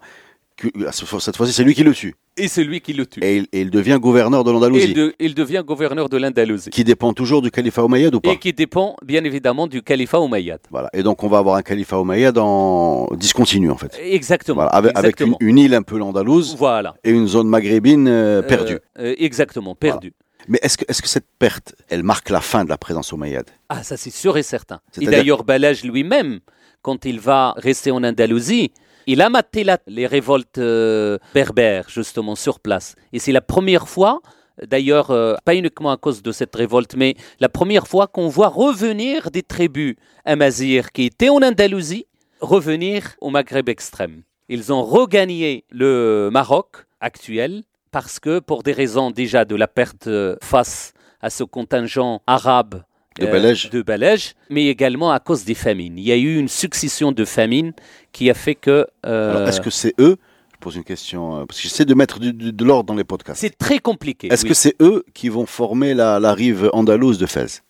Que- 0.57 0.87
à 0.87 0.93
ce- 0.93 1.05
Cette 1.21 1.37
fois-ci, 1.37 1.53
c'est 1.53 1.65
lui 1.65 1.75
qui 1.75 1.85
le 1.85 1.93
tue. 1.93 2.15
Et 2.39 2.49
c'est 2.49 2.65
lui 2.65 2.81
qui 2.81 2.95
le 2.95 3.05
tue. 3.05 3.21
Et 3.23 3.37
il, 3.39 3.47
et 3.53 3.61
il 3.61 3.69
devient 3.71 3.99
gouverneur 4.01 4.43
de 4.43 4.51
l'Andalousie, 4.51 4.87
il, 4.89 4.95
de- 4.95 5.15
il 5.19 5.35
devient 5.35 5.63
gouverneur 5.67 6.09
de 6.09 6.17
l'Andalousie. 6.17 6.71
qui 6.71 6.83
dépend 6.83 7.13
toujours 7.13 7.43
du 7.43 7.51
califat 7.51 7.85
omeyyade 7.85 8.15
ou 8.15 8.21
pas 8.21 8.31
Et 8.31 8.39
qui 8.39 8.55
dépend, 8.55 8.97
bien 9.05 9.23
évidemment, 9.25 9.67
du 9.67 9.83
califat 9.83 10.19
omeyyade. 10.19 10.61
Voilà. 10.71 10.89
Et 10.95 11.03
donc, 11.03 11.23
on 11.25 11.29
va 11.29 11.39
avoir 11.39 11.57
un 11.57 11.63
califat 11.63 11.99
omeyyade 11.99 12.39
en 12.39 13.07
discontinu, 13.17 13.71
en 13.71 13.77
fait. 13.77 13.99
Exactement. 14.03 14.55
Voilà. 14.63 14.71
Avec, 14.71 14.93
avec 14.97 15.21
une, 15.41 15.59
île 15.59 15.75
un 15.75 15.83
peu 15.83 15.99
l'Andalouse 15.99 16.57
Voilà. 16.59 16.95
et 17.05 17.11
une 17.11 17.27
zone 17.29 17.49
maghrébine 17.49 18.09
euh, 18.09 18.39
Euh, 18.39 18.43
perdue. 18.43 18.79
euh, 18.99 19.15
exactement, 19.19 19.75
perdu. 19.75 20.15
Mais 20.49 20.59
est-ce 20.63 20.79
que, 20.79 20.85
est 20.89 21.03
que 21.03 21.09
cette 21.09 21.27
perte, 21.39 21.75
elle 21.91 22.03
marque 22.05 22.31
la 22.31 22.41
fin 22.41 22.65
de 22.65 22.69
la 22.71 22.79
présence 22.79 23.13
omeyyade? 23.13 23.51
Ah, 23.69 23.83
ça 23.83 23.97
c'est 23.97 24.11
sûr 24.11 24.39
et 24.39 24.43
certain. 24.45 24.79
Et 25.01 25.05
d'ailleurs, 25.07 25.43
Balaj 25.45 25.83
lui-même, 25.83 26.39
quand 26.87 27.05
il 27.05 27.19
va 27.19 27.53
rester 27.57 27.91
en 27.91 28.05
Andalousie, 28.05 28.71
il 29.09 29.21
a 29.21 29.29
maté 29.29 29.67
les 29.89 30.07
révoltes 30.07 30.59
euh, 30.59 31.19
berbères, 31.35 31.89
justement, 31.89 32.37
sur 32.37 32.61
place. 32.61 32.95
Et 33.13 33.19
c'est 33.19 33.33
la 33.33 33.41
première 33.41 33.89
fois, 33.89 34.21
d'ailleurs, 34.65 35.11
euh, 35.11 35.35
pas 35.45 35.57
uniquement 35.57 35.91
à 35.91 35.97
cause 35.97 36.23
de 36.23 36.31
cette 36.31 36.55
révolte, 36.55 36.95
mais 36.95 37.17
la 37.41 37.49
première 37.49 37.89
fois 37.89 38.07
qu'on 38.07 38.29
voit 38.29 38.47
revenir 38.47 39.33
des 39.33 39.43
tribus 39.43 39.97
amazirs 40.25 40.93
qui 40.93 41.07
étaient 41.07 41.29
en 41.29 41.43
Andalousie, 41.43 42.07
revenir 42.41 43.17
au 43.21 43.31
Maghreb 43.31 43.69
extrême. 43.69 44.23
Ils 44.49 44.73
ont 44.73 44.85
regagné 44.85 45.65
le 45.73 46.31
Maroc 46.33 46.87
actuel 47.01 47.65
parce 47.91 48.21
que, 48.21 48.39
pour 48.39 48.63
des 48.63 48.73
raisons 48.73 49.11
déjà 49.11 49.45
de 49.45 49.57
la 49.57 49.67
perte 49.67 50.07
euh, 50.07 50.37
face 50.41 50.93
à 51.21 51.31
ce 51.31 51.43
contingent 51.43 52.23
arabe 52.29 52.85
De 53.19 53.27
Balège. 53.27 53.71
de 53.71 53.83
Balège, 53.83 54.35
mais 54.51 54.67
également 54.67 55.11
à 55.11 55.21
cause 55.21 55.45
des 55.45 55.55
famines. 55.55 55.99
Il 55.99 56.05
y 56.05 56.13
a 56.13 56.17
eu 56.17 56.37
une 56.39 56.49
succession 56.49 57.13
de 57.13 57.25
famines 57.25 57.73
qui 58.13 58.29
a 58.31 58.35
fait 58.35 58.55
que 58.55 58.87
euh, 59.07 59.31
Alors, 59.37 59.49
est-ce 59.49 59.61
que 59.61 59.71
c'est 59.71 59.95
eux 60.01 60.17
Je 60.53 60.59
pose 60.61 60.77
une 60.77 60.85
question, 60.85 61.37
euh, 61.37 61.45
parce 61.47 61.59
que 61.61 61.63
j'essaie 61.69 61.85
de 61.85 61.95
mettre 61.95 62.19
du- 62.21 62.33
de 62.33 62.65
l'ordre 62.65 62.85
dans 62.89 62.95
les 62.95 63.05
podcasts. 63.05 63.41
c'est 63.41 63.57
très 63.57 63.79
compliqué. 63.79 64.33
Est-ce 64.33 64.43
oui. 64.45 64.49
que 64.51 64.55
c'est 64.55 64.75
eux 64.81 65.05
qui 65.15 65.29
vont 65.29 65.47
former 65.47 65.95
la, 65.95 66.21
la 66.21 66.35
rive 66.35 66.69
andalouse 66.73 67.19
de 67.19 67.27
Fès? 67.27 67.63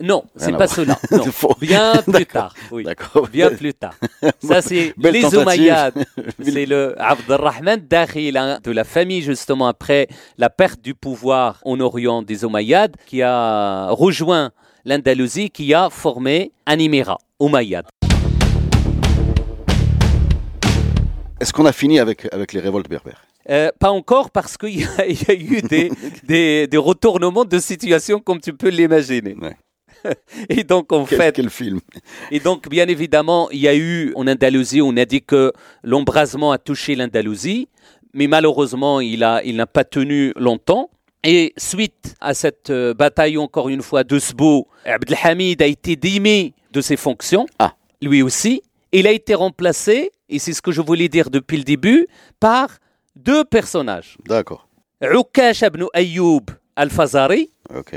Non, 0.00 0.24
c'est 0.36 0.52
pas 0.58 0.66
cela. 0.66 0.98
Non. 1.10 1.24
Bien 1.60 1.94
plus 2.02 2.26
tard. 2.26 2.54
Oui. 2.70 2.84
Bien 3.32 3.50
plus 3.50 3.72
tard. 3.72 3.94
Ça, 4.42 4.60
c'est 4.60 4.92
les. 4.98 5.22
Omeyyades. 5.34 6.04
C'est 6.42 6.66
le 6.66 6.94
Abdelrahman 7.00 7.80
Dakhil, 7.88 8.36
hein, 8.36 8.58
de 8.62 8.70
la 8.72 8.84
famille, 8.84 9.22
justement, 9.22 9.68
après 9.68 10.08
la 10.38 10.50
perte 10.50 10.80
du 10.82 10.94
pouvoir 10.94 11.60
en 11.64 11.80
Orient 11.80 12.20
des 12.22 12.44
Omeyyades, 12.44 12.96
qui 13.06 13.22
a 13.22 13.88
rejoint 13.90 14.50
l'Andalousie, 14.84 15.48
qui 15.50 15.72
a 15.72 15.88
formé 15.90 16.52
un 16.66 16.78
émirat, 16.78 17.18
Omeyyade. 17.38 17.86
Est-ce 21.40 21.52
qu'on 21.52 21.66
a 21.66 21.72
fini 21.72 21.98
avec, 21.98 22.32
avec 22.32 22.52
les 22.52 22.60
révoltes 22.60 22.88
berbères? 22.88 23.22
Euh, 23.48 23.70
pas 23.78 23.90
encore 23.90 24.30
parce 24.30 24.56
qu'il 24.56 24.80
y, 24.80 24.84
a- 24.84 25.06
il 25.08 25.22
y 25.22 25.30
a 25.30 25.34
eu 25.34 25.62
des, 25.62 25.90
des, 26.24 26.66
des 26.66 26.76
retournements 26.76 27.44
de 27.44 27.58
situation 27.58 28.18
comme 28.20 28.40
tu 28.40 28.52
peux 28.52 28.68
l'imaginer. 28.70 29.34
Ouais. 29.34 29.56
Et 30.48 30.64
donc 30.64 30.92
en 30.92 31.04
quel, 31.04 31.18
fait, 31.18 31.32
quel 31.36 31.50
film 31.50 31.80
et 32.30 32.40
donc 32.40 32.68
bien 32.68 32.86
évidemment, 32.88 33.48
il 33.50 33.60
y 33.60 33.68
a 33.68 33.74
eu 33.74 34.12
en 34.14 34.26
Andalousie, 34.26 34.80
on 34.82 34.96
a 34.96 35.04
dit 35.04 35.22
que 35.22 35.52
l'embrasement 35.82 36.52
a 36.52 36.58
touché 36.58 36.94
l'Andalousie, 36.94 37.68
mais 38.14 38.26
malheureusement, 38.26 39.00
il 39.00 39.22
a, 39.24 39.42
il 39.44 39.56
n'a 39.56 39.66
pas 39.66 39.84
tenu 39.84 40.32
longtemps. 40.36 40.90
Et 41.22 41.52
suite 41.56 42.14
à 42.20 42.34
cette 42.34 42.70
euh, 42.70 42.94
bataille, 42.94 43.36
encore 43.36 43.68
une 43.68 43.82
fois, 43.82 44.04
de 44.04 44.18
Sbo, 44.18 44.68
Abdelhamid 44.84 45.60
a 45.60 45.66
été 45.66 45.96
démis 45.96 46.54
de 46.72 46.80
ses 46.80 46.96
fonctions, 46.96 47.46
Ah. 47.58 47.74
lui 48.00 48.22
aussi. 48.22 48.62
Il 48.92 49.06
a 49.06 49.10
été 49.12 49.34
remplacé, 49.34 50.12
et 50.28 50.38
c'est 50.38 50.52
ce 50.52 50.62
que 50.62 50.72
je 50.72 50.80
voulais 50.80 51.08
dire 51.08 51.28
depuis 51.30 51.56
le 51.58 51.64
début, 51.64 52.06
par 52.40 52.68
deux 53.16 53.44
personnages. 53.44 54.16
D'accord. 54.26 54.68
Ukash 55.02 55.62
ibn 55.62 55.84
Ayoub 55.92 56.44
al-Fazari. 56.76 57.50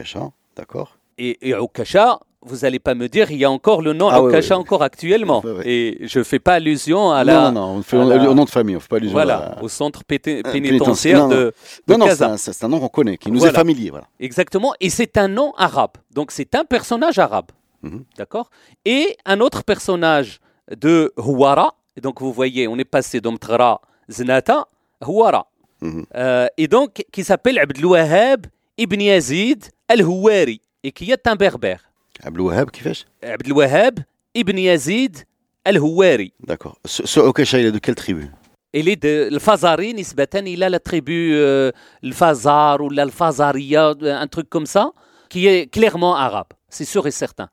Jean, 0.04 0.34
d'accord. 0.56 0.98
Et, 1.22 1.50
et 1.50 1.54
Ukasha, 1.54 2.20
vous 2.42 2.60
n'allez 2.60 2.80
pas 2.80 2.96
me 2.96 3.08
dire, 3.10 3.30
il 3.32 3.38
y 3.38 3.44
a 3.44 3.52
encore 3.52 3.82
le 3.82 3.92
nom 3.92 4.08
Ah 4.10 4.24
oui, 4.24 4.34
oui. 4.34 4.52
encore 4.54 4.82
actuellement. 4.82 5.42
Oui. 5.44 5.62
Et 5.66 5.98
je 6.08 6.20
ne 6.20 6.24
fais 6.24 6.40
pas 6.40 6.54
allusion 6.54 7.12
à 7.12 7.24
la. 7.26 7.34
Non, 7.34 7.52
non, 7.52 7.52
non, 7.52 7.80
on 7.80 7.84
fait 7.84 7.98
la- 7.98 8.30
au 8.30 8.34
nom 8.34 8.46
de 8.46 8.50
famille, 8.50 8.78
on 8.78 8.80
fait 8.80 8.88
pas 8.88 8.96
allusion 8.96 9.12
Voilà, 9.14 9.38
à 9.38 9.56
la- 9.58 9.64
au 9.64 9.68
centre 9.68 10.04
pété- 10.06 10.42
Euh, 10.46 10.52
pénitentiaire 10.52 11.20
non, 11.20 11.28
non. 11.28 11.36
de, 11.36 11.54
Non, 11.90 11.98
non, 11.98 12.38
c'est 12.38 12.64
un, 12.64 12.68
nom 12.70 12.80
qu'on 12.80 12.88
connaît, 12.88 13.18
qui 13.18 13.30
nous 13.32 13.40
Voilà. 13.40 13.52
est 13.52 13.56
familier, 13.56 13.90
voilà. 13.90 14.08
Exactement. 14.22 14.74
Et 14.80 14.90
c'est 14.90 15.18
un 15.18 15.28
nom 15.28 15.52
arabe. 15.58 15.92
Donc 16.14 16.32
c'est 16.32 16.56
un 16.56 16.64
personnage 16.64 17.20
arabe. 17.20 17.48
Mhm. 17.84 18.06
D'accord? 18.18 18.50
Et 18.86 19.18
un 19.26 19.42
autre 19.42 19.64
personnage 19.64 20.40
de 20.76 21.12
Houara. 21.18 21.76
Et 21.98 22.02
donc 22.02 22.22
vous 22.22 22.32
voyez, 22.32 22.68
on 22.70 22.78
est 22.78 22.86
passé 22.86 23.20
d'Omtra 23.20 23.82
Znata, 24.10 24.66
Houara. 25.06 25.48
Mhm. 25.82 26.06
Euh, 26.16 26.48
et 26.58 26.68
donc 26.70 27.04
qui 27.12 27.24
s'appelle 27.26 27.60
Abdelouahab 27.60 28.48
ibn 28.78 29.02
Yazid 29.02 29.66
al-Houari 29.90 30.62
et 30.84 30.92
qui 30.92 31.12
est 31.12 31.28
un 31.28 31.36
berbère. 31.36 31.92
Abdelwahab, 32.24 32.72
Kifesh 32.72 33.06
Abdelwahab 33.24 34.00
ibn 34.34 34.58
Yazid 34.58 35.26
al-Houari. 35.66 36.34
D'accord. 36.40 36.78
Ce, 36.86 37.06
ce 37.06 37.20
Okesha, 37.20 37.60
il 37.60 37.68
est 37.68 37.72
de 37.72 37.80
quelle 37.80 37.96
tribu? 37.96 38.30
Il 38.74 38.88
est 38.88 38.98
de 38.98 39.30
Al-Fazari, 39.32 39.94
Nisbatan, 39.94 40.46
il 40.46 40.64
a 40.64 40.70
la 40.70 40.80
tribu 40.80 41.34
euh, 41.34 41.72
Al-Fazar 42.04 42.82
ou 42.82 42.90
Al-Fazariya, 42.96 43.96
euh, 44.02 44.16
un 44.16 44.28
truc 44.28 44.50
comme 44.50 44.68
ça, 44.68 44.92
qui 45.28 45.48
est 45.48 45.72
clairement 45.72 46.16
arabe, 46.16 46.50
c'est 46.70 46.86
sûr 46.86 47.08
et 47.08 47.12
certain. 47.12 47.50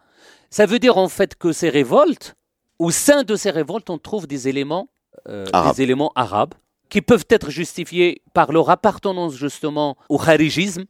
Ça 0.50 0.66
veut 0.66 0.78
dire 0.78 0.98
en 0.98 1.08
fait 1.08 1.34
que 1.34 1.52
ces 1.52 1.70
révoltes, 1.70 2.34
au 2.78 2.90
sein 2.90 3.22
de 3.22 3.34
ces 3.34 3.50
révoltes, 3.50 3.88
on 3.88 3.98
trouve 3.98 4.26
des 4.26 4.48
éléments, 4.48 4.88
euh, 5.28 5.46
des 5.72 5.82
éléments 5.82 6.12
arabes 6.14 6.54
qui 6.90 7.00
peuvent 7.00 7.24
être 7.30 7.50
justifiés 7.50 8.22
par 8.34 8.52
leur 8.52 8.68
appartenance 8.70 9.34
justement 9.34 9.96
au 10.08 10.18
kharijisme, 10.18 10.84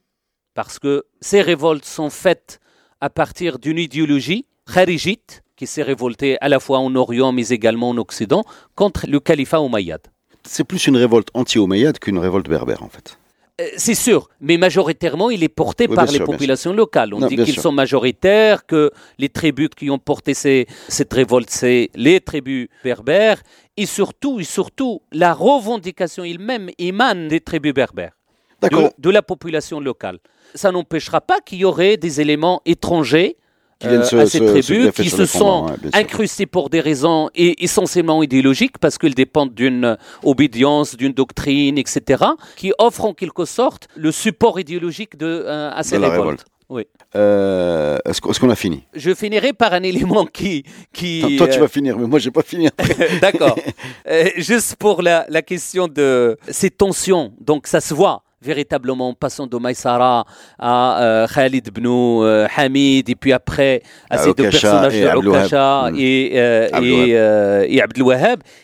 parce 0.56 0.78
que 0.80 1.04
ces 1.20 1.40
révoltes 1.42 1.84
sont 1.84 2.10
faites 2.10 2.58
à 3.00 3.08
partir 3.10 3.58
d'une 3.60 3.78
idéologie 3.78 4.46
kharijite 4.74 5.42
qui 5.54 5.66
s'est 5.66 5.82
révoltée 5.84 6.36
à 6.40 6.48
la 6.48 6.58
fois 6.58 6.78
en 6.80 6.94
Orient 6.96 7.30
mais 7.30 7.48
également 7.50 7.90
en 7.90 7.96
Occident 7.98 8.42
contre 8.74 9.06
le 9.08 9.20
califat 9.20 9.60
omeyyade. 9.60 10.06
C'est 10.44 10.64
plus 10.64 10.86
une 10.86 10.96
révolte 10.96 11.28
anti-omeyyade 11.34 11.98
qu'une 11.98 12.18
révolte 12.18 12.48
berbère, 12.48 12.82
en 12.82 12.88
fait. 12.88 13.18
Euh, 13.60 13.64
C'est 13.76 13.94
sûr, 13.94 14.28
mais 14.40 14.58
majoritairement, 14.58 15.30
il 15.30 15.42
est 15.42 15.48
porté 15.48 15.86
Oui, 15.88 15.94
par 15.96 16.06
les 16.06 16.18
sûr, 16.18 16.24
populations 16.26 16.72
locales. 16.72 17.14
On 17.14 17.20
Non, 17.20 17.26
dit 17.26 17.36
qu'ils 17.36 17.58
sont 17.58 17.72
majoritaires, 17.72 18.64
que 18.66 18.90
les 19.18 19.28
tribus 19.28 19.70
qui 19.76 19.90
ont 19.90 19.98
porté 19.98 20.34
ces- 20.34 20.66
cette 20.88 21.12
révolte, 21.12 21.50
c'est 21.50 21.90
les 21.94 22.20
tribus 22.20 22.68
berbères, 22.84 23.42
et 23.76 23.86
surtout, 23.86 24.40
et 24.40 24.44
surtout, 24.44 25.02
la 25.12 25.32
revendication 25.34 26.22
elle-même 26.24 26.70
émane 26.78 27.28
des 27.28 27.40
tribus 27.40 27.72
berbères. 27.74 28.15
De, 28.62 28.90
de 28.98 29.10
la 29.10 29.22
population 29.22 29.80
locale. 29.80 30.18
Ça 30.54 30.70
n'empêchera 30.72 31.20
pas 31.20 31.40
qu'il 31.40 31.58
y 31.58 31.64
aurait 31.64 31.96
des 31.96 32.20
éléments 32.20 32.62
étrangers 32.64 33.36
Qui 33.78 33.88
euh, 33.88 34.02
se- 34.04 34.16
à 34.16 34.26
ces 34.26 34.38
se- 34.38 34.44
tribus 34.44 34.90
qui 34.94 35.10
se 35.10 35.26
sont 35.26 35.66
ouais, 35.66 35.90
incrustés 35.92 36.46
pour 36.46 36.70
des 36.70 36.80
raisons 36.80 37.28
et 37.34 37.62
essentiellement 37.62 38.22
idéologiques, 38.22 38.78
parce 38.78 38.96
qu'ils 38.96 39.14
dépendent 39.14 39.52
d'une 39.54 39.98
obédience, 40.22 40.96
d'une 40.96 41.12
doctrine, 41.12 41.76
etc., 41.76 42.24
qui 42.56 42.72
offrent 42.78 43.04
en 43.04 43.12
quelque 43.14 43.44
sorte 43.44 43.88
le 43.96 44.10
support 44.12 44.58
idéologique 44.58 45.16
de, 45.18 45.26
euh, 45.26 45.70
à 45.74 45.82
ces 45.82 45.96
De 45.98 46.02
révoltes. 46.04 46.18
révolte. 46.20 46.44
Oui. 46.68 46.84
Euh, 47.14 47.98
Est-ce 48.04 48.20
qu'on 48.40 48.50
a 48.50 48.56
fini? 48.56 48.82
Je 48.94 49.14
finirai 49.14 49.52
par 49.52 49.72
un 49.72 49.82
élément 49.84 50.26
qui... 50.26 50.64
qui 50.92 51.20
Toi, 51.20 51.36
toi, 51.46 51.48
tu 51.48 51.60
vas 51.60 51.68
finir, 51.68 51.96
mais 51.98 52.06
moi, 52.08 52.18
j'ai 52.18 52.32
pas 52.32 52.42
fini. 52.42 52.68
D'accord. 53.20 53.56
Juste 54.36 54.74
pour 54.76 55.02
la, 55.02 55.26
la 55.28 55.42
question 55.42 55.86
de 55.86 56.36
ces 56.48 56.70
tensions, 56.70 57.32
donc 57.40 57.66
ça 57.68 57.80
se 57.80 57.94
voit 57.94 58.22
véritablement 58.46 59.08
en 59.10 59.14
passant 59.14 59.46
de 59.46 59.56
Maïsara 59.58 60.24
à 60.58 61.02
euh, 61.02 61.26
Khalid 61.26 61.66
ibn 61.68 61.86
euh, 61.86 62.46
Hamid 62.56 63.08
et 63.08 63.14
puis 63.14 63.32
après 63.32 63.82
à 64.10 64.14
À 64.14 64.18
ces 64.18 64.32
deux 64.34 64.48
personnages 64.50 64.94
et 64.94 65.02
de 65.02 65.06
Abdel 65.08 65.28
Wahab. 65.28 65.46
Okasha 65.46 65.66
Mm. 65.90 65.96
et, 65.98 66.30
euh, 66.34 66.68
et, 66.82 67.16
euh, 67.16 67.66
et 67.68 67.82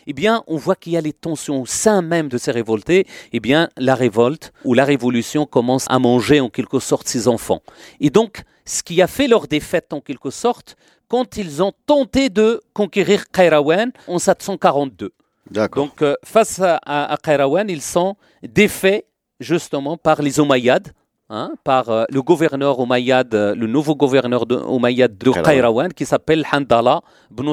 eh 0.07 0.13
bien 0.13 0.43
on 0.47 0.57
voit 0.57 0.75
qu'il 0.75 0.93
y 0.93 0.97
a 0.97 1.01
les 1.01 1.13
tensions 1.13 1.61
au 1.61 1.65
sein 1.65 2.01
même 2.01 2.27
de 2.29 2.37
ces 2.37 2.51
révoltés, 2.51 3.05
eh 3.31 3.39
bien 3.39 3.69
la 3.77 3.95
révolte 3.95 4.53
ou 4.63 4.73
la 4.73 4.85
révolution 4.85 5.45
commence 5.45 5.85
à 5.89 5.99
manger 5.99 6.39
en 6.39 6.49
quelque 6.49 6.79
sorte 6.79 7.07
ses 7.07 7.27
enfants. 7.27 7.61
Et 7.99 8.09
donc 8.09 8.43
ce 8.65 8.83
qui 8.83 9.01
a 9.01 9.07
fait 9.07 9.27
leur 9.27 9.47
défaite 9.47 9.91
en 9.93 10.01
quelque 10.01 10.29
sorte 10.29 10.75
quand 11.07 11.37
ils 11.37 11.61
ont 11.61 11.73
tenté 11.85 12.29
de 12.29 12.61
conquérir 12.73 13.25
Qayrawan 13.31 13.91
en 14.07 14.19
742. 14.19 15.11
D'accord. 15.51 15.85
Donc, 15.85 16.03
face 16.23 16.59
à, 16.61 16.79
à, 16.85 17.17
Qayrawan, 17.17 17.69
ils 17.69 17.81
sont 17.81 18.15
défaits 18.41 19.05
justement 19.43 19.97
par 19.97 20.21
les 20.21 20.39
Omeyyades, 20.39 20.93
hein, 21.29 21.53
par 21.63 21.89
euh, 21.89 22.05
le 22.09 22.21
gouverneur 22.21 22.79
euh, 22.79 23.55
le 23.55 23.67
nouveau 23.67 23.95
gouverneur 23.95 24.45
de, 24.45 24.55
de 24.55 25.31
Qayrawan. 25.43 25.93
Qui 25.93 26.05
s'appelle 26.05 26.43
Handala 26.51 27.01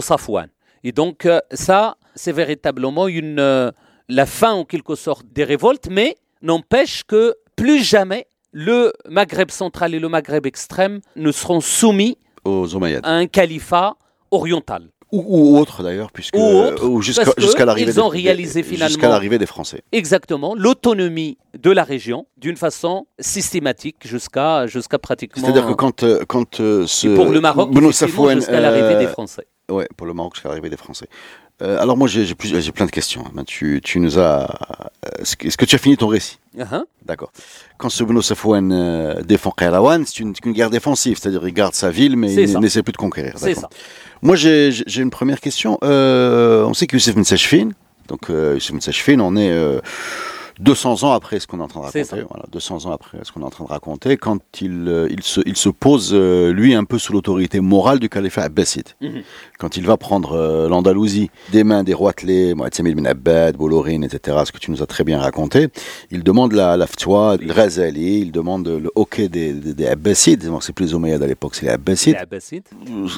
Safwan. 0.00 0.48
Et 0.82 0.92
donc, 0.92 1.26
euh, 1.26 1.40
ça, 1.52 1.96
c'est 2.14 2.32
véritablement 2.32 3.08
une, 3.08 3.72
la 4.08 4.26
fin 4.26 4.52
en 4.52 4.64
quelque 4.64 4.94
sorte 4.94 5.26
des 5.30 5.44
révoltes, 5.44 5.88
mais 5.90 6.16
n'empêche 6.42 7.04
que 7.04 7.34
plus 7.56 7.82
jamais 7.82 8.26
le 8.52 8.92
Maghreb 9.08 9.50
central 9.50 9.94
et 9.94 9.98
le 9.98 10.08
Maghreb 10.08 10.46
extrême 10.46 11.00
ne 11.16 11.30
seront 11.30 11.60
soumis 11.60 12.16
Aux 12.44 12.66
à 13.02 13.10
un 13.10 13.26
califat 13.26 13.96
oriental. 14.30 14.88
Ou, 15.12 15.24
ou 15.26 15.58
autres, 15.58 15.82
d'ailleurs, 15.82 16.12
puisque. 16.12 16.36
Ou 16.36 16.40
ou 16.84 17.02
jusqu'à 17.02 17.64
l'arrivée 17.64 17.90
ils 17.90 17.94
des- 17.94 18.00
ont 18.00 18.08
réalisé 18.08 18.62
des- 18.62 18.68
finalement- 18.68 18.88
Jusqu'à 18.88 19.08
l'arrivée 19.08 19.38
des 19.38 19.46
Français. 19.46 19.82
Exactement, 19.92 20.54
l'autonomie 20.56 21.36
de 21.58 21.70
la 21.70 21.82
région 21.84 22.26
d'une 22.36 22.56
façon 22.56 23.06
systématique 23.18 23.96
jusqu'à 24.06 24.66
jusqu'à 24.66 24.98
pratiquement. 24.98 25.42
C'est-à-dire 25.42 25.66
que 25.66 25.72
quand, 25.72 26.02
euh, 26.04 26.22
quand 26.28 26.60
euh, 26.60 26.86
ce. 26.86 27.08
Pour 27.08 27.26
le 27.30 27.40
Maroc, 27.40 27.70
jusqu'à 27.74 28.60
l'arrivée 28.60 28.94
euh, 28.94 28.98
des 29.00 29.06
Français. 29.08 29.46
Ouais, 29.70 29.88
pour 29.96 30.06
le 30.06 30.14
Maroc 30.14 30.34
jusqu'à 30.34 30.48
l'arrivée 30.48 30.70
des 30.70 30.76
Français. 30.76 31.06
Euh, 31.62 31.78
alors 31.78 31.96
moi 31.96 32.08
j'ai 32.08 32.34
plein 32.34 32.86
de 32.86 32.90
questions. 32.90 33.24
Ben, 33.34 33.44
tu, 33.44 33.80
tu 33.82 34.00
nous 34.00 34.18
as 34.18 34.44
euh, 35.04 35.22
est-ce 35.22 35.56
que, 35.56 35.64
tu 35.64 35.74
as 35.74 35.78
fini 35.78 35.96
ton 35.96 36.08
récit? 36.08 36.38
Uh-huh. 36.56 36.82
D'accord. 37.04 37.32
Quand 37.78 37.90
ce 37.90 38.02
Beno 38.02 38.22
Safouane 38.22 38.72
euh, 38.72 39.22
défend 39.22 39.50
Kairouan, 39.50 40.04
c'est 40.06 40.20
une, 40.20 40.34
une 40.44 40.52
guerre 40.52 40.70
défensive, 40.70 41.18
c'est-à-dire 41.18 41.46
il 41.46 41.52
garde 41.54 41.74
sa 41.74 41.90
ville, 41.90 42.16
mais 42.16 42.32
il 42.32 42.58
n'essaie 42.58 42.82
plus 42.82 42.92
de 42.92 42.96
conquérir. 42.96 43.34
C'est 43.36 43.54
ça. 43.54 43.68
Moi, 44.22 44.36
j'ai 44.36 44.72
une 44.96 45.10
première 45.10 45.40
question. 45.40 45.78
Euh, 45.82 46.64
on 46.64 46.74
sait 46.74 46.86
que 46.86 46.96
Youssef 46.96 47.16
donc 48.08 48.28
Youssef 48.28 48.72
Mtsachfin, 48.72 49.20
on 49.20 49.36
est 49.36 49.52
200 50.60 51.02
ans 51.04 51.12
après 51.12 51.40
ce 51.40 51.46
qu'on 51.46 51.58
est 51.60 51.62
en 51.62 51.68
train 51.68 51.80
de 51.80 51.84
raconter. 51.86 52.04
Voilà, 52.28 52.44
200 52.52 52.86
ans 52.86 52.92
après 52.92 53.18
ce 53.22 53.32
qu'on 53.32 53.40
est 53.40 53.44
en 53.44 53.50
train 53.50 53.64
de 53.64 53.68
raconter, 53.70 54.16
quand 54.16 54.38
il, 54.60 54.86
euh, 54.88 55.08
il, 55.10 55.22
se, 55.22 55.40
il 55.46 55.56
se 55.56 55.68
pose, 55.68 56.10
euh, 56.12 56.52
lui, 56.52 56.74
un 56.74 56.84
peu 56.84 56.98
sous 56.98 57.12
l'autorité 57.12 57.60
morale 57.60 57.98
du 57.98 58.08
califat 58.08 58.42
abbasside. 58.42 58.88
Mhm. 59.00 59.22
Quand 59.58 59.76
il 59.76 59.86
va 59.86 59.96
prendre 59.96 60.32
euh, 60.32 60.68
l'Andalousie 60.68 61.30
des 61.52 61.64
mains 61.64 61.82
des 61.82 61.94
rois 61.94 62.12
clés, 62.12 62.54
Mohamed 62.54 62.94
bin 62.96 63.04
Abbad, 63.06 63.56
Bolorine, 63.56 64.04
etc., 64.04 64.38
ce 64.44 64.52
que 64.52 64.58
tu 64.58 64.70
nous 64.70 64.82
as 64.82 64.86
très 64.86 65.04
bien 65.04 65.18
raconté, 65.18 65.68
il 66.10 66.22
demande 66.22 66.52
la, 66.52 66.76
la 66.76 66.86
ftwa, 66.86 67.36
le 67.36 67.50
il 67.98 68.32
demande 68.32 68.68
le 68.68 68.90
hockey 68.94 69.28
des, 69.28 69.52
des, 69.52 69.86
c'est 70.14 70.72
plus 70.74 70.86
les 70.86 70.94
Omeyyades 70.94 71.22
à 71.22 71.26
l'époque, 71.26 71.54
c'est 71.54 71.66
les 71.66 71.72
Abbasides 71.72 72.14
Les 72.14 72.20
Abbassides. 72.20 72.64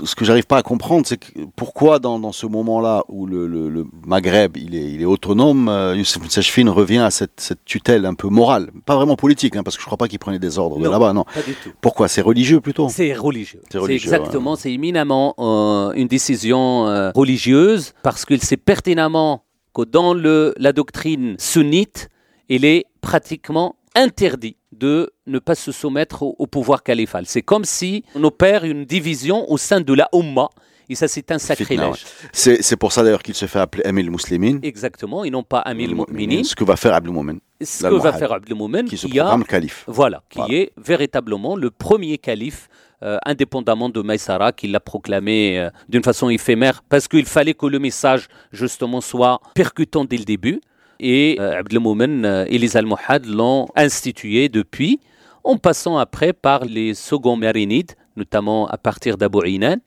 ce 0.04 0.14
que 0.14 0.24
j'arrive 0.24 0.46
pas 0.46 0.58
à 0.58 0.62
comprendre, 0.62 1.06
c'est 1.06 1.20
pourquoi 1.56 1.98
dans, 1.98 2.18
dans 2.18 2.32
ce 2.32 2.46
moment-là 2.46 3.02
où 3.08 3.26
le, 3.26 3.46
le- 3.46 3.68
le 3.68 3.86
Maghreb 4.06 4.56
il 4.56 4.74
est, 4.74 4.90
il 4.92 5.02
est 5.02 5.06
autonome, 5.06 5.70
Youssef 5.96 6.20
revient 6.68 6.98
à 6.98 7.10
cette, 7.10 7.31
cette 7.36 7.64
tutelle 7.64 8.06
un 8.06 8.14
peu 8.14 8.28
morale, 8.28 8.70
pas 8.84 8.96
vraiment 8.96 9.16
politique, 9.16 9.56
hein, 9.56 9.62
parce 9.62 9.76
que 9.76 9.82
je 9.82 9.86
crois 9.86 9.98
pas 9.98 10.08
qu'il 10.08 10.18
prenait 10.18 10.38
des 10.38 10.58
ordres 10.58 10.78
de 10.78 10.88
là-bas, 10.88 11.12
non. 11.12 11.24
Pas 11.24 11.42
du 11.42 11.54
tout. 11.54 11.70
Pourquoi? 11.80 12.08
C'est 12.08 12.20
religieux 12.22 12.60
plutôt? 12.60 12.88
C'est 12.88 13.14
religieux. 13.14 13.60
C'est 13.70 13.78
exactement, 13.92 14.56
c'est 14.56 14.72
éminemment 14.72 15.34
euh, 15.38 15.92
une 15.92 16.08
décision 16.08 16.86
euh, 16.88 17.10
religieuse 17.14 17.94
parce 18.02 18.24
qu'il 18.24 18.42
sait 18.42 18.56
pertinemment 18.56 19.44
que 19.74 19.82
dans 19.82 20.14
le, 20.14 20.54
la 20.58 20.72
doctrine 20.72 21.36
sunnite, 21.38 22.08
il 22.48 22.64
est 22.64 22.84
pratiquement 23.00 23.76
interdit 23.94 24.56
de 24.72 25.12
ne 25.26 25.38
pas 25.38 25.54
se 25.54 25.72
soumettre 25.72 26.22
au, 26.22 26.34
au 26.38 26.46
pouvoir 26.46 26.82
califal. 26.82 27.24
C'est 27.26 27.42
comme 27.42 27.64
si 27.64 28.04
on 28.14 28.24
opère 28.24 28.64
une 28.64 28.84
division 28.84 29.50
au 29.50 29.58
sein 29.58 29.80
de 29.80 29.92
la 29.92 30.08
Ummah 30.12 30.48
et 30.88 30.94
ça 30.94 31.08
c'est 31.08 31.30
un 31.30 31.38
sacrilège. 31.38 32.04
C'est 32.32 32.76
pour 32.76 32.92
ça 32.92 33.02
d'ailleurs 33.02 33.22
qu'il 33.22 33.34
se 33.34 33.46
fait 33.46 33.58
appeler 33.60 33.84
Amil 33.84 34.10
Muslimin. 34.10 34.58
Exactement, 34.62 35.24
et 35.24 35.30
non 35.30 35.42
pas 35.42 35.60
Amil 35.60 35.94
Mu'minin. 35.94 36.44
Ce 36.44 36.54
que 36.54 36.64
va 36.64 36.76
faire 36.76 36.94
Abdul 36.94 37.12
Moumen, 37.12 37.38
Ce 37.62 37.86
que 37.86 37.94
va 37.94 38.12
faire 38.12 38.32
Abdel 38.32 38.56
Moumen, 38.56 38.86
qui 38.86 38.96
qui 38.96 39.20
a 39.20 39.38
calife. 39.48 39.84
Voilà, 39.86 40.22
qui 40.28 40.38
Voilà. 40.38 40.54
est 40.54 40.72
véritablement 40.76 41.56
le 41.56 41.70
premier 41.70 42.18
calife, 42.18 42.68
euh, 43.02 43.18
indépendamment 43.26 43.88
de 43.88 44.00
Maïsara, 44.00 44.52
qui 44.52 44.68
l'a 44.68 44.80
proclamé 44.80 45.58
euh, 45.58 45.70
d'une 45.88 46.02
façon 46.02 46.28
éphémère, 46.28 46.82
parce 46.88 47.08
qu'il 47.08 47.26
fallait 47.26 47.54
que 47.54 47.66
le 47.66 47.78
message, 47.78 48.28
justement, 48.52 49.00
soit 49.00 49.40
percutant 49.54 50.04
dès 50.04 50.18
le 50.18 50.24
début. 50.24 50.60
Et 51.00 51.36
euh, 51.40 51.58
Abdelmoumen 51.58 52.24
euh, 52.24 52.44
et 52.48 52.58
les 52.58 52.76
Almohades 52.76 53.26
l'ont 53.26 53.66
institué 53.74 54.48
depuis, 54.48 55.00
en 55.42 55.56
passant 55.56 55.98
après 55.98 56.32
par 56.32 56.64
les 56.64 56.94
seconds 56.94 57.36
Marinides, 57.36 57.92
notamment 58.16 58.68
à 58.68 58.76
partir 58.78 59.16
d'Abu 59.16 59.40
Inan, 59.48 59.78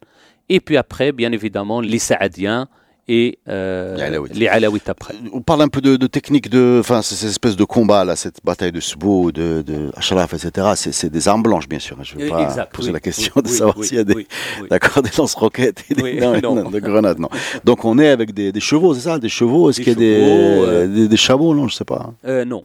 et 0.49 0.59
puis 0.59 0.77
après, 0.77 1.11
bien 1.11 1.31
évidemment, 1.31 1.81
les 1.81 1.99
Saadiens 1.99 2.67
et 3.07 3.37
euh, 3.47 3.95
Les 3.97 4.01
Alaouites. 4.01 4.35
les 4.35 4.47
Alaouites 4.47 4.89
après. 4.89 5.13
On 5.31 5.41
parle 5.41 5.61
un 5.61 5.67
peu 5.67 5.79
de, 5.79 5.95
de 5.95 6.07
technique 6.07 6.49
de, 6.49 6.77
enfin, 6.79 7.03
ces 7.03 7.27
espèces 7.27 7.55
de 7.55 7.63
combat 7.63 8.03
là, 8.03 8.15
cette 8.15 8.39
bataille 8.43 8.71
de 8.71 8.79
Sbo, 8.79 9.31
de, 9.31 9.61
de 9.61 9.91
Ashraf, 9.95 10.33
etc. 10.33 10.71
C'est 10.75 11.11
des 11.11 11.27
armes 11.27 11.43
blanches, 11.43 11.69
bien 11.69 11.77
sûr. 11.77 11.97
Je 12.03 12.15
ne 12.15 12.23
vais 12.23 12.29
pas 12.29 12.41
exact, 12.43 12.73
poser 12.73 12.89
oui, 12.89 12.93
la 12.93 12.99
question 12.99 13.31
oui, 13.35 13.43
de 13.43 13.47
oui, 13.49 13.53
savoir 13.53 13.83
s'il 13.83 13.97
y 13.97 13.99
a 13.99 14.03
des. 14.03 14.25
D'accord, 14.71 15.03
des 15.03 15.11
lance-roquettes 15.15 15.83
et 15.91 15.93
des, 15.93 16.01
Oui, 16.01 16.19
non, 16.19 16.41
non. 16.41 16.55
non, 16.63 16.71
de 16.71 16.79
grenades, 16.79 17.19
non. 17.19 17.29
Donc 17.63 17.85
on 17.85 17.99
est 17.99 18.09
avec 18.09 18.33
des, 18.33 18.51
des 18.51 18.59
chevaux, 18.59 18.95
c'est 18.95 19.01
ça? 19.01 19.19
Des 19.19 19.29
chevaux 19.29 19.69
Est-ce 19.69 19.81
qu'il 19.81 19.89
y 19.89 19.91
a 19.91 19.95
des, 19.95 20.17
euh, 20.23 20.87
des, 20.87 21.07
des 21.07 21.17
chameaux? 21.17 21.53
Non, 21.53 21.67
je 21.67 21.75
sais 21.75 21.85
pas. 21.85 22.11
Euh, 22.25 22.43
non. 22.43 22.63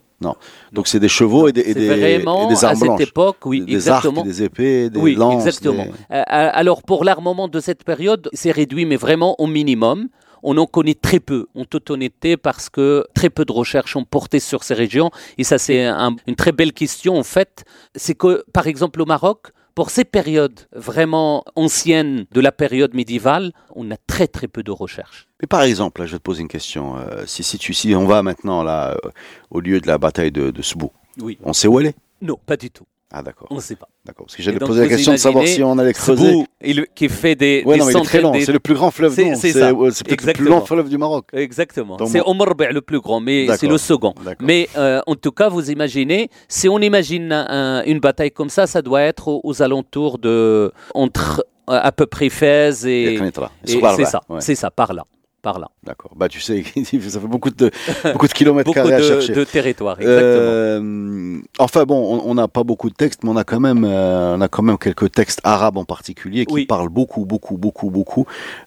Donc 0.72 0.86
c'est 0.86 1.00
des 1.00 1.08
chevaux 1.08 1.48
et 1.48 1.52
des, 1.52 1.62
et 1.62 1.72
C'est 1.72 1.74
des, 1.74 1.88
vraiment 1.88 2.44
et 2.50 2.54
des 2.54 2.64
à 2.64 2.68
armes 2.68 2.76
cette 2.98 3.08
époque, 3.08 3.38
oui, 3.46 3.62
des 3.62 3.74
exactement. 3.74 4.20
arcs, 4.20 4.26
des 4.28 4.42
épées, 4.42 4.90
des 4.90 4.98
oui, 5.00 5.14
lances. 5.14 5.34
exactement. 5.46 5.84
des- 5.84 5.90
Euh, 6.16 6.22
alors 6.26 6.82
pour 6.82 7.04
l'armement 7.04 7.48
de 7.48 7.60
cette 7.60 7.84
période, 7.84 8.28
c'est 8.32 8.50
réduit, 8.50 8.84
mais 8.84 8.96
vraiment 8.96 9.34
au 9.38 9.46
minimum. 9.46 10.08
On 10.42 10.56
en 10.56 10.64
connaît 10.64 10.94
très 10.94 11.20
peu, 11.20 11.46
en 11.54 11.66
toute 11.66 11.90
honnêteté, 11.90 12.38
parce 12.38 12.70
que 12.70 13.04
très 13.14 13.28
peu 13.28 13.44
de 13.44 13.52
recherches 13.52 13.94
ont 13.96 14.04
porté 14.04 14.40
sur 14.40 14.64
ces 14.64 14.72
régions. 14.72 15.10
Et 15.36 15.44
ça, 15.44 15.58
c'est 15.58 15.84
un- 15.84 16.16
une 16.26 16.34
très 16.34 16.52
belle 16.52 16.72
question, 16.72 17.18
en 17.18 17.22
fait. 17.22 17.64
C'est 17.94 18.14
que, 18.14 18.42
par 18.54 18.66
exemple, 18.66 19.02
au 19.02 19.04
Maroc, 19.04 19.48
pour 19.74 19.90
ces 19.90 20.04
périodes 20.04 20.60
vraiment 20.72 21.44
anciennes 21.56 22.26
de 22.32 22.40
la 22.40 22.52
période 22.52 22.94
médiévale, 22.94 23.52
on 23.74 23.90
a 23.90 23.96
très 23.96 24.26
très 24.26 24.48
peu 24.48 24.62
de 24.62 24.70
recherches. 24.70 25.28
Mais 25.40 25.46
par 25.46 25.62
exemple, 25.62 26.00
là, 26.00 26.06
je 26.06 26.12
vais 26.12 26.18
te 26.18 26.22
poser 26.22 26.42
une 26.42 26.48
question. 26.48 26.96
Euh, 26.98 27.24
si, 27.26 27.42
si, 27.42 27.58
tu, 27.58 27.72
si 27.74 27.94
on 27.94 28.06
va 28.06 28.22
maintenant 28.22 28.62
là, 28.62 28.92
euh, 29.04 29.10
au 29.50 29.60
lieu 29.60 29.80
de 29.80 29.86
la 29.86 29.98
bataille 29.98 30.32
de, 30.32 30.50
de 30.50 30.62
Sbo, 30.62 30.92
Oui. 31.20 31.38
on 31.42 31.52
sait 31.52 31.68
où 31.68 31.80
elle 31.80 31.86
est? 31.86 31.96
Non, 32.22 32.38
pas 32.44 32.56
du 32.56 32.70
tout. 32.70 32.84
Ah 33.12 33.22
d'accord. 33.22 33.48
On 33.50 33.56
ne 33.56 33.61
sait 33.61 33.74
pas. 33.74 33.88
D'accord. 34.04 34.26
Parce 34.26 34.36
que 34.36 34.42
j'allais 34.42 34.58
poser 34.58 34.82
la 34.82 34.88
question 34.88 35.11
de 35.12 35.16
savoir 35.16 35.46
si 35.46 35.62
on 35.64 35.76
allait 35.78 35.92
creuser. 35.92 36.44
Il- 36.62 36.86
qui 36.94 37.08
fait 37.08 37.34
des, 37.34 37.62
Ouais, 37.66 37.74
des 37.74 37.80
non, 37.80 37.86
mais 37.86 37.92
il 37.92 37.98
est 37.98 38.02
très 38.04 38.20
long. 38.20 38.30
des- 38.30 38.44
C'est 38.44 38.52
le 38.52 38.61
plus 38.61 38.74
grand 38.74 38.90
fleuve. 38.92 39.12
C'est- 39.14 39.34
c'est 39.34 39.52
peut-être 39.52 40.24
le 40.26 40.32
plus 40.32 40.44
long 40.44 40.61
fleuve 40.64 40.88
du 40.88 40.96
Maroc. 40.98 41.26
Exactement. 41.32 41.96
C'est 42.06 42.20
Bi' 42.20 42.64
le 42.72 42.80
plus 42.80 43.00
grand, 43.00 43.20
mais 43.20 43.46
c'est 43.56 43.66
le 43.66 43.78
second. 43.78 44.14
Mais 44.40 44.68
euh, 44.76 45.00
en 45.06 45.14
tout 45.16 45.32
cas, 45.32 45.48
vous 45.48 45.70
imaginez, 45.70 46.28
si 46.48 46.68
on 46.68 46.78
imagine 46.78 47.32
un- 47.32 47.82
une 47.84 47.98
bataille 48.00 48.30
comme 48.30 48.48
ça, 48.50 48.66
ça 48.66 48.80
doit 48.82 49.02
être 49.02 49.28
aux, 49.28 49.40
aux 49.44 49.62
alentours 49.62 50.18
de 50.18 50.72
entre 50.94 51.44
euh, 51.68 51.78
à 51.82 51.92
peu 51.92 52.06
près 52.06 52.28
Fès 52.30 52.84
et, 52.84 53.14
et 53.14 53.18
c'est 53.18 54.04
ça, 54.04 54.20
ouais. 54.28 54.40
c'est 54.40 54.54
ça, 54.54 54.70
par 54.70 54.92
là, 54.92 55.04
par 55.41 55.59
là. 55.59 55.68
D'accord. 55.84 56.12
Bah, 56.16 56.28
tu 56.28 56.41
sais, 56.41 56.62
ça 56.84 57.20
fait 57.20 57.26
beaucoup 57.26 57.51
de, 57.51 57.70
beaucoup 58.12 58.26
de 58.28 58.32
kilomètres 58.32 58.66
Beaucoup 58.66 58.74
carrés 58.78 58.95
à 58.95 58.99
de, 58.99 59.03
chercher. 59.05 59.32
de 59.32 59.45
territoire, 59.45 60.01
exactement. 60.01 60.24
Euh, 60.51 61.38
enfin 61.59 61.84
bon, 61.84 62.20
on- 62.24 62.34
n'a 62.34 62.49
pas 62.49 62.62
beaucoup 62.62 62.88
de 62.91 62.95
textes, 62.95 63.24
mais 63.24 63.30
on 63.30 63.36
a 63.36 63.45
quand 63.45 63.61
même, 63.61 63.84
euh, 63.84 64.36
on 64.36 64.41
a 64.41 64.49
quand 64.49 64.62
même 64.62 64.78
quelques 64.78 65.11
textes 65.12 65.41
arabes 65.45 65.76
en 65.78 65.84
particulier 65.84 66.47
qui 66.47 66.55
Oui. 66.55 66.66
parlent 66.66 66.88
beaucoup, 66.88 67.24
beaucoup, 67.24 67.57
beaucoup, 67.57 67.91
beaucoup 67.91 68.26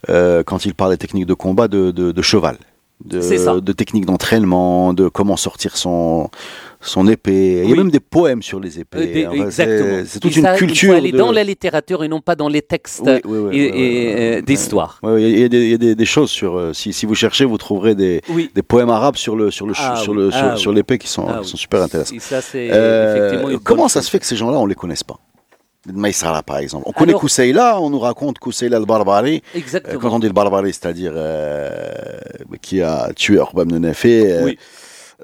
euh, 0.09 0.43
quand 0.43 0.65
ils 0.65 0.73
parlent 0.75 0.91
des 0.91 0.97
techniques 0.97 1.25
de 1.25 1.33
combat 1.33 1.67
de, 1.67 1.91
de, 1.91 2.11
de 2.11 2.21
cheval, 2.21 2.57
de, 3.05 3.21
C'est 3.21 3.37
ça. 3.37 3.59
de 3.59 3.71
techniques 3.73 4.05
d'entraînement, 4.05 4.93
de 4.93 5.07
comment 5.09 5.37
sortir 5.37 5.77
son 5.77 6.29
son 6.85 7.07
épée. 7.07 7.61
Il 7.63 7.69
y 7.69 7.69
a 7.69 7.71
Oui. 7.71 7.77
même 7.77 7.91
des 7.91 7.99
poèmes 7.99 8.41
sur 8.43 8.59
les 8.59 8.77
Euh, 8.77 8.81
épées. 8.81 9.07
des- 9.07 9.27
Enfin, 9.27 9.45
exactement. 9.45 10.03
c'est- 10.05 10.19
toute 10.19 10.31
Et 10.33 10.37
une 10.39 10.43
ça, 10.43 10.55
culture. 10.55 10.89
Il 10.89 10.91
faut 10.93 10.97
aller 10.99 11.11
de- 11.11 11.17
dans 11.17 11.31
la 11.31 11.43
littérature 11.43 12.03
et 12.03 12.07
non 12.07 12.21
pas 12.21 12.35
dans 12.35 12.49
les 12.49 12.61
textes 12.61 13.01
Oui, 13.05 13.13
oui, 13.25 13.37
oui, 13.37 13.47
oui, 13.49 13.71
oui, 13.73 14.13
euh, 14.17 14.35
oui. 14.37 14.43
d'histoire. 14.43 14.99
Il 15.03 15.39
y 15.39 15.43
a, 15.43 15.47
des, 15.49 15.63
il 15.63 15.69
y 15.71 15.73
a 15.73 15.77
des- 15.77 15.95
des 15.95 16.05
choses 16.05 16.29
sur. 16.29 16.57
euh, 16.57 16.73
si, 16.73 16.93
si 16.93 17.05
vous 17.05 17.15
cherchez, 17.15 17.45
vous 17.45 17.57
trouverez 17.57 17.95
des, 17.95 18.21
Oui. 18.29 18.51
des 18.53 18.63
poèmes 18.63 18.89
arabes 18.89 19.15
sur 19.15 19.35
le 19.35 19.49
sur 19.51 19.65
le 19.65 19.73
Ah 19.77 19.95
sur 19.95 20.11
oui, 20.11 20.17
le 20.19 20.29
ah 20.33 20.37
sur, 20.37 20.51
oui. 20.53 20.59
sur 20.59 20.71
l'épée 20.73 20.97
qui 20.97 21.07
sont, 21.07 21.25
Ah 21.27 21.33
qui 21.33 21.39
oui. 21.39 21.47
sont 21.47 21.57
super 21.57 21.81
intéressants. 21.81 22.15
Ça, 22.19 22.39
Euh, 22.55 23.57
comment 23.63 23.87
ça 23.87 23.99
chose. 23.99 24.05
se 24.07 24.11
fait 24.11 24.19
que 24.19 24.25
ces 24.25 24.35
gens-là, 24.35 24.57
on 24.57 24.65
les 24.65 24.75
connaisse 24.75 25.03
pas? 25.03 25.17
Maïsara, 25.93 26.43
par 26.43 26.59
exemple. 26.59 26.85
On 26.87 26.93
connaît 26.93 27.11
Kousseïla, 27.13 27.77
on 27.81 27.89
nous 27.89 27.99
raconte 27.99 28.39
Kousseïla 28.39 28.79
le 28.79 28.85
Barbari. 28.85 29.43
Euh, 29.53 29.57
Exactement. 29.59 29.99
Quand 29.99 30.15
on 30.15 30.19
dit 30.19 30.27
le 30.27 30.33
Barbari, 30.33 30.71
c'est-à-dire 30.71 31.11
euh, 31.13 31.91
qui 32.61 32.81
a 32.81 33.09
tué 33.13 33.37
Orbam 33.37 33.69
de 33.69 33.77
Nefé, 33.79 34.31
euh, 34.31 34.45
Oui. 34.45 34.57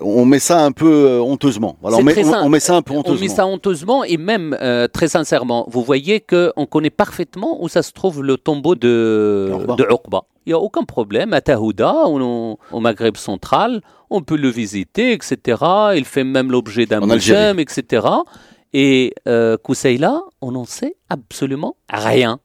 On 0.02 0.26
met 0.26 0.40
ça 0.40 0.64
un 0.64 0.72
peu 0.72 0.90
euh, 1.08 1.20
honteusement. 1.22 1.78
Voilà, 1.82 1.98
on, 1.98 2.04
met, 2.04 2.14
on- 2.26 2.54
on 2.54 2.60
ça 2.60 2.76
un 2.76 2.82
peu 2.82 2.94
On 2.94 3.00
honteusement. 3.00 3.20
met 3.22 3.28
ça 3.28 3.46
honteusement 3.48 4.04
et 4.04 4.18
même 4.18 4.58
euh, 4.62 4.88
très 4.88 5.08
sincèrement, 5.08 5.66
vous 5.70 5.84
voyez 5.84 6.20
qu'on 6.22 6.66
connaît 6.66 6.90
parfaitement 6.90 7.62
où 7.64 7.68
ça 7.70 7.84
se 7.84 7.92
trouve 7.92 8.24
le 8.24 8.38
tombeau 8.38 8.76
de, 8.76 9.52
Uqba. 9.62 9.76
de 9.76 9.84
Uqba. 9.84 10.24
Il 10.46 10.50
n'y 10.50 10.54
a 10.54 10.60
aucun 10.60 10.84
problème. 10.84 11.34
À 11.34 11.42
Tahouda, 11.42 12.08
au, 12.08 12.58
au 12.72 12.80
Maghreb 12.80 13.18
central, 13.18 13.82
on 14.10 14.22
peut 14.22 14.38
le 14.38 14.50
visiter, 14.50 15.12
etc. 15.14 15.64
Il 15.96 16.06
fait 16.06 16.24
même 16.24 16.52
l'objet 16.52 16.86
d'un 16.86 17.02
museum, 17.06 17.60
etc. 17.60 18.08
Et 18.74 19.14
euh, 19.28 19.58
Kousseïla, 19.58 20.22
on 20.42 20.52
n'en 20.54 20.66
sait 20.66 20.96
absolument 21.10 21.76
rien. 21.92 22.40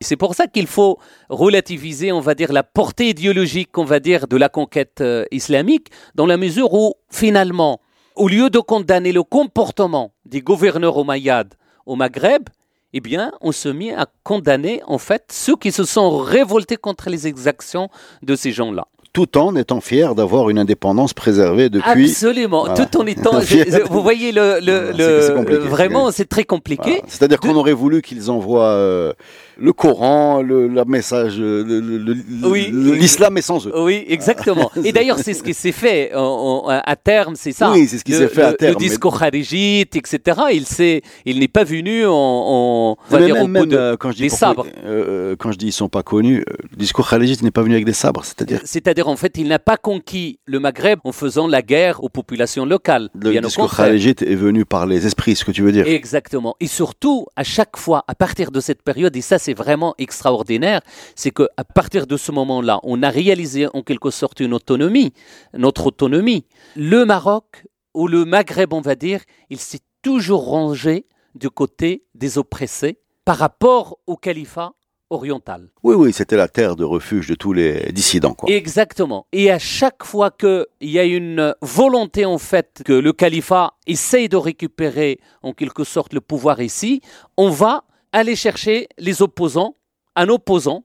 C'est 0.00 0.16
pour 0.16 0.34
ça 0.34 0.46
qu'il 0.46 0.66
faut 0.66 0.98
relativiser, 1.28 2.12
on 2.12 2.20
va 2.20 2.34
dire, 2.34 2.52
la 2.52 2.62
portée 2.62 3.08
idéologique, 3.10 3.76
on 3.78 3.84
va 3.84 4.00
dire, 4.00 4.26
de 4.28 4.36
la 4.36 4.48
conquête 4.48 5.00
euh, 5.00 5.24
islamique, 5.30 5.88
dans 6.14 6.26
la 6.26 6.36
mesure 6.36 6.72
où, 6.74 6.94
finalement, 7.10 7.80
au 8.16 8.28
lieu 8.28 8.50
de 8.50 8.58
condamner 8.58 9.12
le 9.12 9.22
comportement 9.22 10.12
des 10.26 10.40
gouverneurs 10.40 10.96
omeyyades 10.96 11.54
au 11.86 11.96
Maghreb, 11.96 12.44
eh 12.92 13.00
bien, 13.00 13.32
on 13.40 13.50
se 13.52 13.68
mit 13.68 13.90
à 13.92 14.06
condamner, 14.22 14.80
en 14.86 14.98
fait, 14.98 15.24
ceux 15.32 15.56
qui 15.56 15.72
se 15.72 15.84
sont 15.84 16.18
révoltés 16.18 16.76
contre 16.76 17.10
les 17.10 17.26
exactions 17.26 17.88
de 18.22 18.36
ces 18.36 18.52
gens-là. 18.52 18.86
Tout 19.12 19.38
en 19.38 19.54
étant 19.54 19.80
fier 19.80 20.14
d'avoir 20.16 20.50
une 20.50 20.58
indépendance 20.58 21.14
préservée 21.14 21.68
depuis. 21.70 22.08
Absolument, 22.10 22.64
Voilà. 22.66 22.84
tout 22.86 22.98
en 22.98 23.06
étant... 23.06 23.38
Vous 23.90 24.02
voyez, 24.02 24.32
le, 24.32 24.58
le- 24.60 25.58
vraiment, 25.58 26.10
c'est 26.10 26.28
très 26.28 26.42
compliqué. 26.44 26.90
Voilà. 26.90 27.02
C'est-à-dire 27.08 27.38
qu'on 27.40 27.54
aurait 27.54 27.72
voulu 27.74 28.02
qu'ils 28.02 28.28
envoient 28.30 28.64
euh, 28.74 29.12
le 29.58 29.72
Coran, 29.72 30.42
le, 30.42 30.68
message, 30.86 31.38
le- 31.38 32.16
Oui. 32.48 32.70
l'islam 32.72 33.36
est 33.38 33.42
sans 33.42 33.66
eux. 33.66 33.72
Oui, 33.82 34.04
exactement. 34.08 34.70
Et 34.84 34.92
d'ailleurs, 34.92 35.18
c'est 35.18 35.34
ce 35.34 35.42
qui 35.42 35.54
s'est 35.54 35.72
fait 35.72 36.14
en- 36.14 36.20
en- 36.20 36.68
à 36.68 36.96
terme, 36.96 37.34
c'est 37.36 37.52
ça. 37.52 37.70
Oui, 37.72 37.86
c'est 37.88 37.98
ce 37.98 38.04
qui 38.04 38.12
s'est 38.12 38.28
fait 38.28 38.42
à 38.42 38.52
terme, 38.52 38.72
Le 38.74 38.78
discours 38.78 39.18
kharijite, 39.18 39.96
etc. 39.96 40.38
Il 40.52 40.66
s'est, 40.66 41.02
il 41.24 41.38
n'est 41.38 41.48
pas 41.48 41.64
venu 41.64 42.06
en, 42.06 42.12
en- 42.12 42.96
on 43.10 43.16
va 43.16 43.22
dire, 43.24 43.46
même, 43.48 43.62
au 43.62 43.66
de- 43.66 43.76
euh, 43.76 43.96
quand 43.96 44.10
je 44.10 44.16
dis 44.16 44.22
des 44.24 44.28
sabres. 44.28 44.66
euh, 44.84 45.32
euh, 45.32 45.36
quand 45.38 45.52
je 45.52 45.58
dis 45.58 45.66
ils 45.66 45.72
sont 45.72 45.88
pas 45.88 46.02
connus, 46.02 46.40
euh, 46.48 46.54
le 46.70 46.76
discours 46.76 47.08
khalijite 47.08 47.42
n'est 47.42 47.50
pas 47.50 47.62
venu 47.62 47.74
avec 47.74 47.84
des 47.86 47.92
sabres, 47.92 48.24
c'est-à-dire 48.24 48.60
C'est-à-dire, 48.64 49.08
en 49.08 49.16
fait, 49.16 49.32
il 49.36 49.48
n'a 49.48 49.58
pas 49.58 49.76
conquis 49.76 50.38
le 50.46 50.60
Maghreb 50.60 50.98
en 51.04 51.12
faisant 51.12 51.46
la 51.46 51.62
guerre 51.62 52.02
aux 52.02 52.08
populations 52.08 52.64
locales. 52.66 53.10
le 53.14 53.30
Bien 53.30 53.40
discours 53.40 53.74
khalijite 53.74 54.22
est 54.22 54.34
venu 54.34 54.64
par 54.64 54.86
les 54.86 55.06
esprits, 55.06 55.36
ce 55.36 55.44
que 55.44 55.52
tu 55.52 55.62
veux 55.62 55.72
dire. 55.72 55.86
Exactement. 55.86 56.54
Et 56.60 56.66
surtout, 56.66 57.26
à 57.36 57.44
chaque 57.44 57.76
fois, 57.76 58.04
à 58.08 58.14
partir 58.14 58.50
de 58.50 58.60
cette 58.60 58.82
période, 58.82 59.14
et 59.16 59.20
ça 59.20 59.38
c'est 59.44 59.54
vraiment 59.54 59.94
extraordinaire, 59.98 60.80
c'est 61.14 61.30
que 61.30 61.46
à 61.56 61.64
partir 61.64 62.06
de 62.06 62.16
ce 62.16 62.32
moment-là, 62.32 62.80
on 62.82 63.02
a 63.02 63.10
réalisé 63.10 63.68
en 63.74 63.82
quelque 63.82 64.10
sorte 64.10 64.40
une 64.40 64.54
autonomie, 64.54 65.12
notre 65.52 65.86
autonomie. 65.86 66.46
Le 66.76 67.04
Maroc 67.04 67.66
ou 67.92 68.08
le 68.08 68.24
Maghreb, 68.24 68.72
on 68.72 68.80
va 68.80 68.94
dire, 68.94 69.20
il 69.50 69.58
s'est 69.58 69.84
toujours 70.02 70.46
rangé 70.46 71.06
du 71.34 71.50
côté 71.50 72.04
des 72.14 72.38
oppressés 72.38 72.98
par 73.24 73.36
rapport 73.36 73.98
au 74.06 74.16
califat 74.16 74.72
oriental. 75.10 75.68
Oui, 75.82 75.94
oui, 75.94 76.12
c'était 76.12 76.36
la 76.36 76.48
terre 76.48 76.74
de 76.74 76.84
refuge 76.84 77.28
de 77.28 77.34
tous 77.34 77.52
les 77.52 77.92
dissidents. 77.92 78.34
Quoi. 78.34 78.50
Exactement. 78.50 79.26
Et 79.32 79.50
à 79.50 79.58
chaque 79.58 80.04
fois 80.04 80.30
qu'il 80.30 80.66
y 80.80 80.98
a 80.98 81.04
une 81.04 81.54
volonté, 81.60 82.24
en 82.24 82.38
fait, 82.38 82.82
que 82.84 82.94
le 82.94 83.12
califat 83.12 83.74
essaye 83.86 84.28
de 84.28 84.36
récupérer, 84.36 85.20
en 85.42 85.52
quelque 85.52 85.84
sorte, 85.84 86.14
le 86.14 86.20
pouvoir 86.20 86.60
ici, 86.60 87.02
on 87.36 87.50
va 87.50 87.84
aller 88.14 88.36
chercher 88.36 88.88
les 88.98 89.20
opposants, 89.22 89.74
un 90.16 90.28
opposant, 90.28 90.84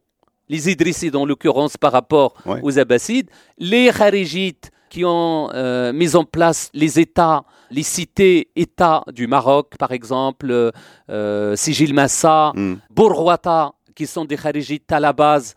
les 0.49 0.69
Idrissides 0.69 1.15
en 1.15 1.25
l'occurrence 1.25 1.77
par 1.77 1.91
rapport 1.91 2.33
Ouais. 2.45 2.59
aux 2.63 2.79
Abbassides, 2.79 3.29
les 3.59 3.91
Kharijites 3.97 4.71
qui 4.89 5.05
ont 5.05 5.49
euh, 5.53 5.93
mis 5.93 6.15
en 6.15 6.23
place 6.23 6.71
les 6.73 6.99
États, 6.99 7.43
les 7.69 7.83
cités-États 7.83 9.03
du 9.13 9.27
Maroc, 9.27 9.77
par 9.77 9.91
exemple, 9.91 10.49
euh, 10.49 10.71
euh, 11.11 11.55
Sigil 11.55 11.93
Massa. 11.93 12.53
Bourwata, 12.89 13.73
qui 13.95 14.07
sont 14.07 14.25
des 14.25 14.35
Kharijites 14.37 14.91
à 14.91 14.99
la 14.99 15.13
base, 15.13 15.53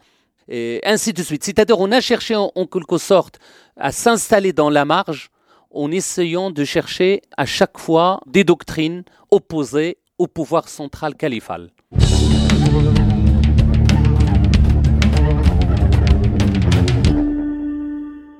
et 0.48 0.80
ainsi 0.84 1.12
de 1.14 1.22
suite. 1.22 1.44
C'est-à-dire, 1.44 1.78
on 1.80 1.90
a 1.92 2.00
cherché 2.02 2.36
en, 2.36 2.52
en 2.54 2.66
quelque 2.66 2.98
sorte 2.98 3.38
à 3.76 3.90
s'installer 3.92 4.52
dans 4.52 4.68
la 4.68 4.84
marge 4.84 5.30
en 5.70 5.90
essayant 5.90 6.50
de 6.50 6.64
chercher 6.64 7.22
à 7.38 7.46
chaque 7.46 7.78
fois 7.78 8.20
des 8.26 8.44
doctrines 8.44 9.04
opposées 9.30 9.96
au 10.18 10.26
pouvoir 10.26 10.68
central 10.68 11.14
califal. 11.14 11.70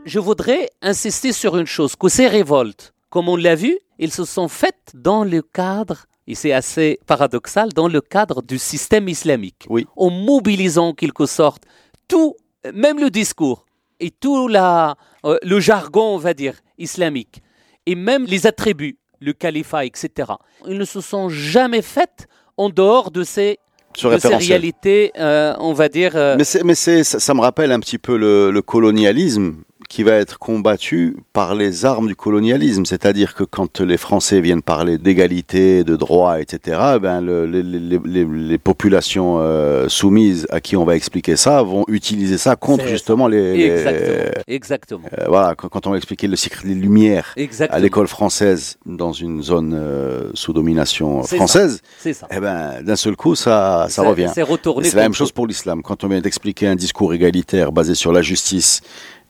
Je 0.04 0.18
voudrais 0.18 0.68
insister 0.82 1.32
sur 1.32 1.56
une 1.56 1.66
chose, 1.66 1.96
que 1.96 2.08
ces 2.08 2.26
révoltes, 2.26 2.92
comme 3.08 3.28
on 3.28 3.36
l'a 3.36 3.54
vu, 3.54 3.78
elles 3.98 4.10
se 4.10 4.24
sont 4.24 4.48
faites 4.48 4.92
dans 4.94 5.24
le 5.24 5.42
cadre, 5.42 6.06
et 6.26 6.34
c'est 6.34 6.52
assez 6.52 6.98
paradoxal, 7.06 7.72
dans 7.72 7.88
le 7.88 8.00
cadre 8.00 8.42
du 8.42 8.58
système 8.58 9.08
islamique. 9.08 9.66
Oui. 9.70 9.86
En 9.96 10.10
mobilisant 10.10 10.88
en 10.88 10.92
quelque 10.92 11.26
sorte 11.26 11.62
tout, 12.08 12.34
même 12.74 12.98
le 12.98 13.10
discours, 13.10 13.64
et 14.00 14.10
tout 14.10 14.48
la, 14.48 14.96
euh, 15.24 15.38
le 15.42 15.60
jargon, 15.60 16.14
on 16.14 16.18
va 16.18 16.34
dire, 16.34 16.60
islamique, 16.78 17.42
et 17.86 17.94
même 17.94 18.24
les 18.26 18.46
attributs, 18.46 18.98
le 19.22 19.32
califat, 19.32 19.84
etc. 19.86 20.32
Ils 20.66 20.78
ne 20.78 20.84
se 20.84 21.00
sont 21.00 21.28
jamais 21.28 21.82
faites 21.82 22.26
en 22.56 22.68
dehors 22.68 23.10
de 23.10 23.22
ces, 23.24 23.58
Ce 23.96 24.06
de 24.08 24.18
ces 24.18 24.34
réalités, 24.36 25.12
euh, 25.18 25.54
on 25.58 25.72
va 25.72 25.88
dire... 25.88 26.12
euh, 26.16 26.36
Mais, 26.64 26.74
ça, 26.74 27.02
ça 27.04 27.34
me 27.34 27.40
rappelle 27.40 27.72
un 27.72 27.80
petit 27.80 27.98
peu 27.98 28.16
le, 28.16 28.50
le 28.50 28.62
colonialisme 28.62 29.56
qui 29.92 30.04
va 30.04 30.12
être 30.12 30.38
combattu 30.38 31.16
par 31.34 31.54
les 31.54 31.84
armes 31.84 32.08
du 32.08 32.16
colonialisme. 32.16 32.86
C'est-à-dire 32.86 33.34
que 33.34 33.44
quand 33.44 33.82
les 33.82 33.98
Français 33.98 34.40
viennent 34.40 34.62
parler 34.62 34.96
d'égalité, 34.96 35.84
de 35.84 35.96
droit, 35.96 36.40
etc., 36.40 36.80
ben 36.98 37.20
le- 37.20 37.44
les, 37.44 37.62
les- 37.62 38.00
les- 38.02 38.24
les 38.24 38.56
populations 38.58 39.36
euh, 39.38 39.88
soumises 39.90 40.46
à 40.48 40.62
qui 40.62 40.76
on 40.78 40.86
va 40.86 40.96
expliquer 40.96 41.36
ça 41.36 41.62
vont 41.62 41.84
utiliser 41.88 42.38
ça 42.38 42.56
contre 42.56 42.86
justement 42.86 43.28
les... 43.28 43.60
Exactement. 43.66 44.42
Exactement. 44.48 45.02
euh, 45.18 45.24
voilà, 45.28 45.54
quand, 45.56 45.68
quand 45.68 45.86
on 45.86 45.90
va 45.90 45.98
expliquer 45.98 46.26
le 46.26 46.36
cycle 46.36 46.66
des 46.66 46.74
Lumières 46.74 47.34
Exactement. 47.36 47.76
à 47.76 47.80
l'école 47.80 48.08
française 48.08 48.78
dans 48.86 49.12
une 49.12 49.42
zone 49.42 49.74
euh, 49.78 50.30
sous 50.32 50.54
domination 50.54 51.22
ça. 51.22 51.36
française, 51.36 51.82
C'est 51.98 52.14
ça. 52.14 52.26
eh 52.34 52.40
ben, 52.40 52.82
d'un 52.82 52.96
seul 52.96 53.14
coup, 53.14 53.34
ça, 53.34 53.88
ça, 53.90 54.00
revient. 54.04 54.30
C'est 54.34 54.94
la 54.96 55.02
même 55.02 55.12
chose 55.12 55.32
pour 55.32 55.46
l'islam. 55.46 55.82
Quand 55.82 56.02
on 56.02 56.08
vient 56.08 56.22
d'expliquer 56.22 56.66
un 56.68 56.76
discours 56.76 57.12
égalitaire 57.12 57.72
basé 57.72 57.94
sur 57.94 58.10
la 58.10 58.22
justice 58.22 58.80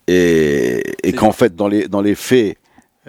et, 0.08 1.12
qu'en 1.16 1.32
fait, 1.32 1.54
dans 1.54 1.68
les, 1.68 1.88
dans 1.88 2.00
les 2.00 2.14
faits. 2.14 2.56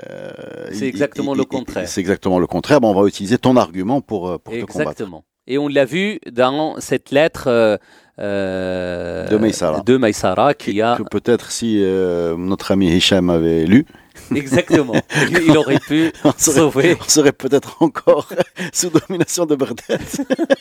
euh, 0.10 0.32
C'est 0.72 0.88
exactement 0.88 1.34
il- 1.36 1.39
le 1.39 1.46
contraire. 1.46 1.88
C'est 1.88 2.02
exactement 2.02 2.39
le 2.39 2.48
contraire. 2.48 2.82
Ben, 2.82 2.88
on 2.89 3.00
va 3.00 3.08
utiliser 3.08 3.38
ton 3.38 3.56
argument 3.58 4.02
pour, 4.02 4.30
euh, 4.30 4.38
pour 4.38 4.54
te 4.54 4.60
combattre. 4.62 4.91
Exactement. 4.91 5.24
Et 5.48 5.58
on 5.58 5.68
l'a 5.68 5.86
vu 5.86 6.20
dans 6.32 6.80
cette 6.80 7.12
lettre 7.12 7.46
euh, 7.48 7.78
euh, 8.20 9.28
De 9.28 9.38
Maïsara. 9.38 9.82
de 9.82 9.98
Maïsara 9.98 10.54
qui 10.54 10.82
a 10.82 10.96
Que 10.98 11.04
peut-être 11.04 11.52
si 11.52 11.80
euh, 11.84 12.36
notre 12.38 12.72
ami 12.72 12.88
Hicham 12.96 13.30
avait 13.30 13.66
lu, 13.66 13.86
exactement. 14.36 14.94
Il 15.30 15.58
aurait 15.58 15.80
pu 15.80 16.12
on 16.24 16.32
serait, 16.32 16.60
sauver. 16.60 16.98
on 17.00 17.10
serait 17.10 17.32
peut-être 17.32 17.82
encore 17.82 18.30
sous 18.74 18.90
domination 18.90 19.46
de 19.46 19.56
Bagdad. 19.56 20.02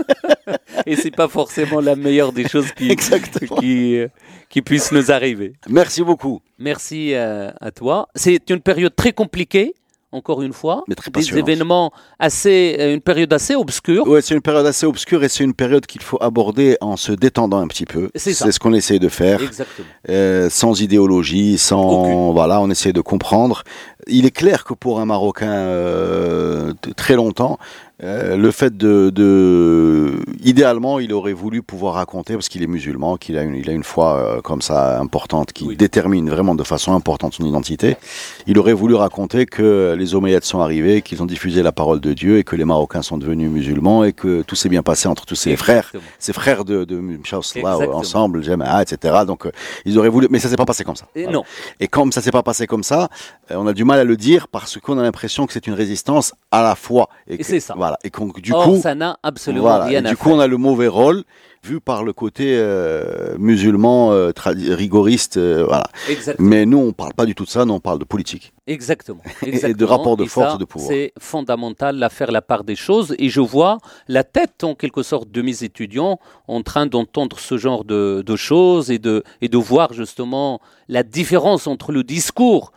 Et 0.86 0.96
c'est 0.96 1.10
pas 1.10 1.28
forcément 1.28 1.80
la 1.80 1.96
meilleure 1.96 2.32
des 2.32 2.48
choses 2.48 2.72
qui 2.72 2.96
qui, 4.50 4.62
nous 4.92 5.10
arriver. 5.12 5.54
Merci 5.68 6.02
beaucoup. 6.02 6.40
Merci 6.58 7.14
euh, 7.14 7.50
à 7.60 7.70
toi. 7.70 8.08
C'est 8.14 8.50
une 8.50 8.60
période 8.60 8.94
très 8.94 9.12
compliquée. 9.12 9.74
Encore 10.12 10.42
une 10.42 10.52
fois, 10.52 10.84
des 10.88 11.38
événements 11.38 11.90
assez, 12.18 12.76
euh, 12.78 12.94
une 12.94 13.00
période 13.00 13.32
assez 13.32 13.54
obscure. 13.54 14.06
Ouais, 14.06 14.20
c'est 14.20 14.34
une 14.34 14.42
période 14.42 14.66
assez 14.66 14.84
obscure 14.84 15.24
et 15.24 15.28
c'est 15.30 15.42
une 15.42 15.54
période 15.54 15.86
qu'il 15.86 16.02
faut 16.02 16.18
aborder 16.20 16.76
en 16.82 16.98
se 16.98 17.12
détendant 17.12 17.58
un 17.58 17.66
petit 17.66 17.86
peu. 17.86 18.10
C'est 18.14 18.34
ça. 18.34 18.52
ce 18.52 18.58
qu'on 18.58 18.74
essaye 18.74 19.00
de 19.00 19.08
faire. 19.08 19.42
Exactement. 19.42 19.88
Euh, 20.10 20.50
sans 20.50 20.82
idéologie, 20.82 21.56
sans 21.56 22.02
Aucune. 22.02 22.32
voilà, 22.32 22.60
on 22.60 22.68
essaie 22.68 22.92
de 22.92 23.00
comprendre. 23.00 23.64
Il 24.08 24.26
est 24.26 24.30
clair 24.32 24.64
que 24.64 24.74
pour 24.74 25.00
un 25.00 25.06
Marocain 25.06 25.50
euh, 25.52 26.72
très 26.96 27.14
longtemps, 27.14 27.58
euh, 28.02 28.36
le 28.36 28.50
fait 28.50 28.76
de, 28.76 29.10
de, 29.10 30.16
idéalement, 30.42 30.98
il 30.98 31.12
aurait 31.12 31.32
voulu 31.34 31.62
pouvoir 31.62 31.94
raconter 31.94 32.34
parce 32.34 32.48
qu'il 32.48 32.64
est 32.64 32.66
musulman, 32.66 33.16
qu'il 33.16 33.38
a 33.38 33.42
une, 33.42 33.54
il 33.54 33.70
a 33.70 33.72
une 33.72 33.84
foi 33.84 34.16
euh, 34.16 34.40
comme 34.40 34.60
ça 34.60 34.98
importante 34.98 35.52
qui 35.52 35.66
Oui. 35.66 35.76
détermine 35.76 36.28
vraiment 36.28 36.56
de 36.56 36.64
façon 36.64 36.94
importante 36.94 37.34
son 37.34 37.44
identité. 37.44 37.96
Il 38.48 38.58
aurait 38.58 38.72
voulu 38.72 38.94
raconter 38.96 39.46
que 39.46 39.94
les 39.96 40.16
Omeyyades 40.16 40.42
sont 40.42 40.58
arrivés, 40.58 41.00
qu'ils 41.02 41.22
ont 41.22 41.26
diffusé 41.26 41.62
la 41.62 41.70
parole 41.70 42.00
de 42.00 42.12
Dieu 42.12 42.38
et 42.38 42.44
que 42.44 42.56
les 42.56 42.64
Marocains 42.64 43.02
sont 43.02 43.18
devenus 43.18 43.48
musulmans 43.50 44.02
et 44.02 44.12
que 44.12 44.42
tout 44.42 44.56
s'est 44.56 44.68
bien 44.68 44.82
passé 44.82 45.06
entre 45.06 45.24
tous 45.24 45.36
ces 45.36 45.54
frères 45.56 45.92
ses 46.18 46.32
frères 46.32 46.64
de, 46.64 46.84
de 46.84 47.00
Exactement. 47.00 47.96
ensemble, 47.98 48.42
Jama'a, 48.42 48.82
etc. 48.82 49.18
Donc, 49.26 49.46
ils 49.84 49.96
auraient 49.96 50.08
voulu, 50.08 50.26
mais 50.28 50.40
ça 50.40 50.48
s'est 50.48 50.56
pas 50.56 50.64
passé 50.64 50.82
comme 50.82 50.96
ça. 50.96 51.06
Et 51.14 51.22
Voilà. 51.22 51.38
non. 51.38 51.44
Et 51.78 51.86
comme 51.86 52.10
ça 52.10 52.20
s'est 52.20 52.32
pas 52.32 52.42
passé 52.42 52.66
comme 52.66 52.82
ça, 52.82 53.08
on 53.50 53.66
a 53.68 53.72
du 53.72 53.84
mal 53.84 53.91
à 53.98 54.04
le 54.04 54.16
dire 54.16 54.48
parce 54.48 54.78
qu'on 54.78 54.98
a 54.98 55.02
l'impression 55.02 55.46
que 55.46 55.52
c'est 55.52 55.66
une 55.66 55.74
résistance 55.74 56.34
à 56.50 56.62
la 56.62 56.74
fois. 56.74 57.08
Et 57.28 57.42
c'est 57.42 57.60
ça. 57.60 57.74
Voilà. 57.76 57.98
Et 58.04 58.10
qu'on, 58.10 58.26
du 58.28 58.52
Or, 58.52 58.64
coup, 58.64 58.80
ça 58.80 58.94
n'a 58.94 59.18
absolument 59.22 59.62
voilà. 59.62 59.84
rien 59.84 60.04
à 60.04 60.10
du 60.10 60.16
faire. 60.16 60.18
coup, 60.18 60.30
on 60.30 60.40
a 60.40 60.46
le 60.46 60.56
mauvais 60.56 60.88
rôle 60.88 61.24
vu 61.64 61.80
par 61.80 62.02
le 62.02 62.12
côté 62.12 62.56
euh, 62.56 63.36
musulman, 63.38 64.12
euh, 64.12 64.32
rigoriste, 64.44 65.36
euh, 65.36 65.64
voilà. 65.64 65.84
Exactement. 66.08 66.48
Mais 66.48 66.66
nous, 66.66 66.78
on 66.78 66.92
parle 66.92 67.14
pas 67.14 67.24
du 67.24 67.34
tout 67.34 67.44
de 67.44 67.50
ça, 67.50 67.64
nous, 67.64 67.74
on 67.74 67.80
parle 67.80 68.00
de 68.00 68.04
politique. 68.04 68.52
Exactement. 68.66 69.22
Et 69.46 69.72
de 69.72 69.84
rapport 69.84 70.16
de 70.16 70.24
Et 70.24 70.28
force 70.28 70.50
ça, 70.50 70.54
et 70.56 70.58
de 70.58 70.64
pouvoir. 70.64 70.90
C'est 70.90 71.12
fondamental 71.20 72.02
à 72.02 72.08
faire 72.08 72.32
la 72.32 72.42
part 72.42 72.64
des 72.64 72.74
choses. 72.74 73.14
Et 73.18 73.28
je 73.28 73.40
vois 73.40 73.78
la 74.08 74.24
tête, 74.24 74.64
en 74.64 74.74
quelque 74.74 75.02
sorte, 75.02 75.30
de 75.30 75.40
mes 75.42 75.62
étudiants 75.62 76.18
en 76.48 76.62
train 76.62 76.86
d'entendre 76.86 77.38
ce 77.38 77.56
genre 77.58 77.84
de, 77.84 78.22
de 78.26 78.36
choses 78.36 78.90
et 78.90 78.98
de, 78.98 79.22
et 79.40 79.48
de 79.48 79.58
voir 79.58 79.92
justement 79.92 80.60
la 80.88 81.02
différence 81.04 81.66
entre 81.66 81.92
le 81.92 82.02
discours 82.02 82.72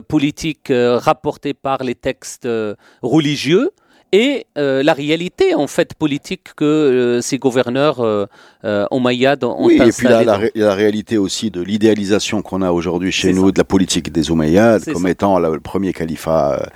politique 0.00 0.70
euh, 0.70 0.96
rapporté 0.96 1.52
par 1.52 1.84
les 1.84 1.94
textes 1.94 2.46
euh, 2.46 2.74
religieux 3.02 3.72
et 4.12 4.46
euh, 4.56 4.82
la 4.82 4.92
réalité 4.92 5.54
en 5.54 5.66
fait 5.66 5.94
politique 5.94 6.54
que 6.54 6.64
euh, 6.64 7.20
ces 7.20 7.38
gouverneurs 7.38 8.00
euh, 8.00 8.26
euh 8.64 8.86
omayyades 8.90 9.42
ont 9.44 9.66
oui, 9.66 9.80
et 9.84 9.90
puis 9.90 10.06
la, 10.06 10.22
la, 10.22 10.36
ré 10.36 10.52
la 10.54 10.74
réalité 10.74 11.18
aussi 11.18 11.50
de 11.50 11.60
l'idéalisation 11.60 12.42
qu'on 12.42 12.62
a 12.62 12.70
aujourd'hui 12.70 13.10
chez 13.10 13.32
nous 13.32 13.50
de 13.50 13.58
la 13.58 13.64
politique 13.64 14.12
des 14.12 14.30
Omeyyades 14.30 14.84
comme 14.92 15.06
étant 15.06 15.38
le 15.38 15.60
premier 15.60 15.92
califat 15.92 16.68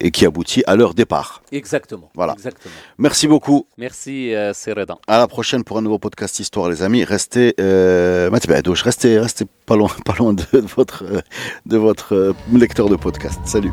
et 0.00 0.10
qui 0.10 0.26
aboutit 0.26 0.62
à 0.66 0.76
leur 0.76 0.94
départ. 0.94 1.42
Exactement. 1.52 2.10
Voilà. 2.14 2.34
Exactement. 2.34 2.74
Merci 2.98 3.28
beaucoup. 3.28 3.66
Merci 3.78 4.32
Sérédin. 4.52 4.98
À 5.06 5.18
la 5.18 5.26
prochaine 5.26 5.64
pour 5.64 5.78
un 5.78 5.82
nouveau 5.82 5.98
podcast 5.98 6.38
Histoire 6.38 6.68
les 6.68 6.82
amis. 6.82 7.04
Restez 7.04 7.54
restez, 7.58 9.18
restez 9.18 9.44
pas 9.66 9.76
loin, 9.76 9.90
de 10.34 10.58
votre, 10.76 11.04
de 11.66 11.76
votre 11.76 12.34
lecteur 12.52 12.88
de 12.88 12.96
podcast. 12.96 13.40
Salut. 13.44 13.72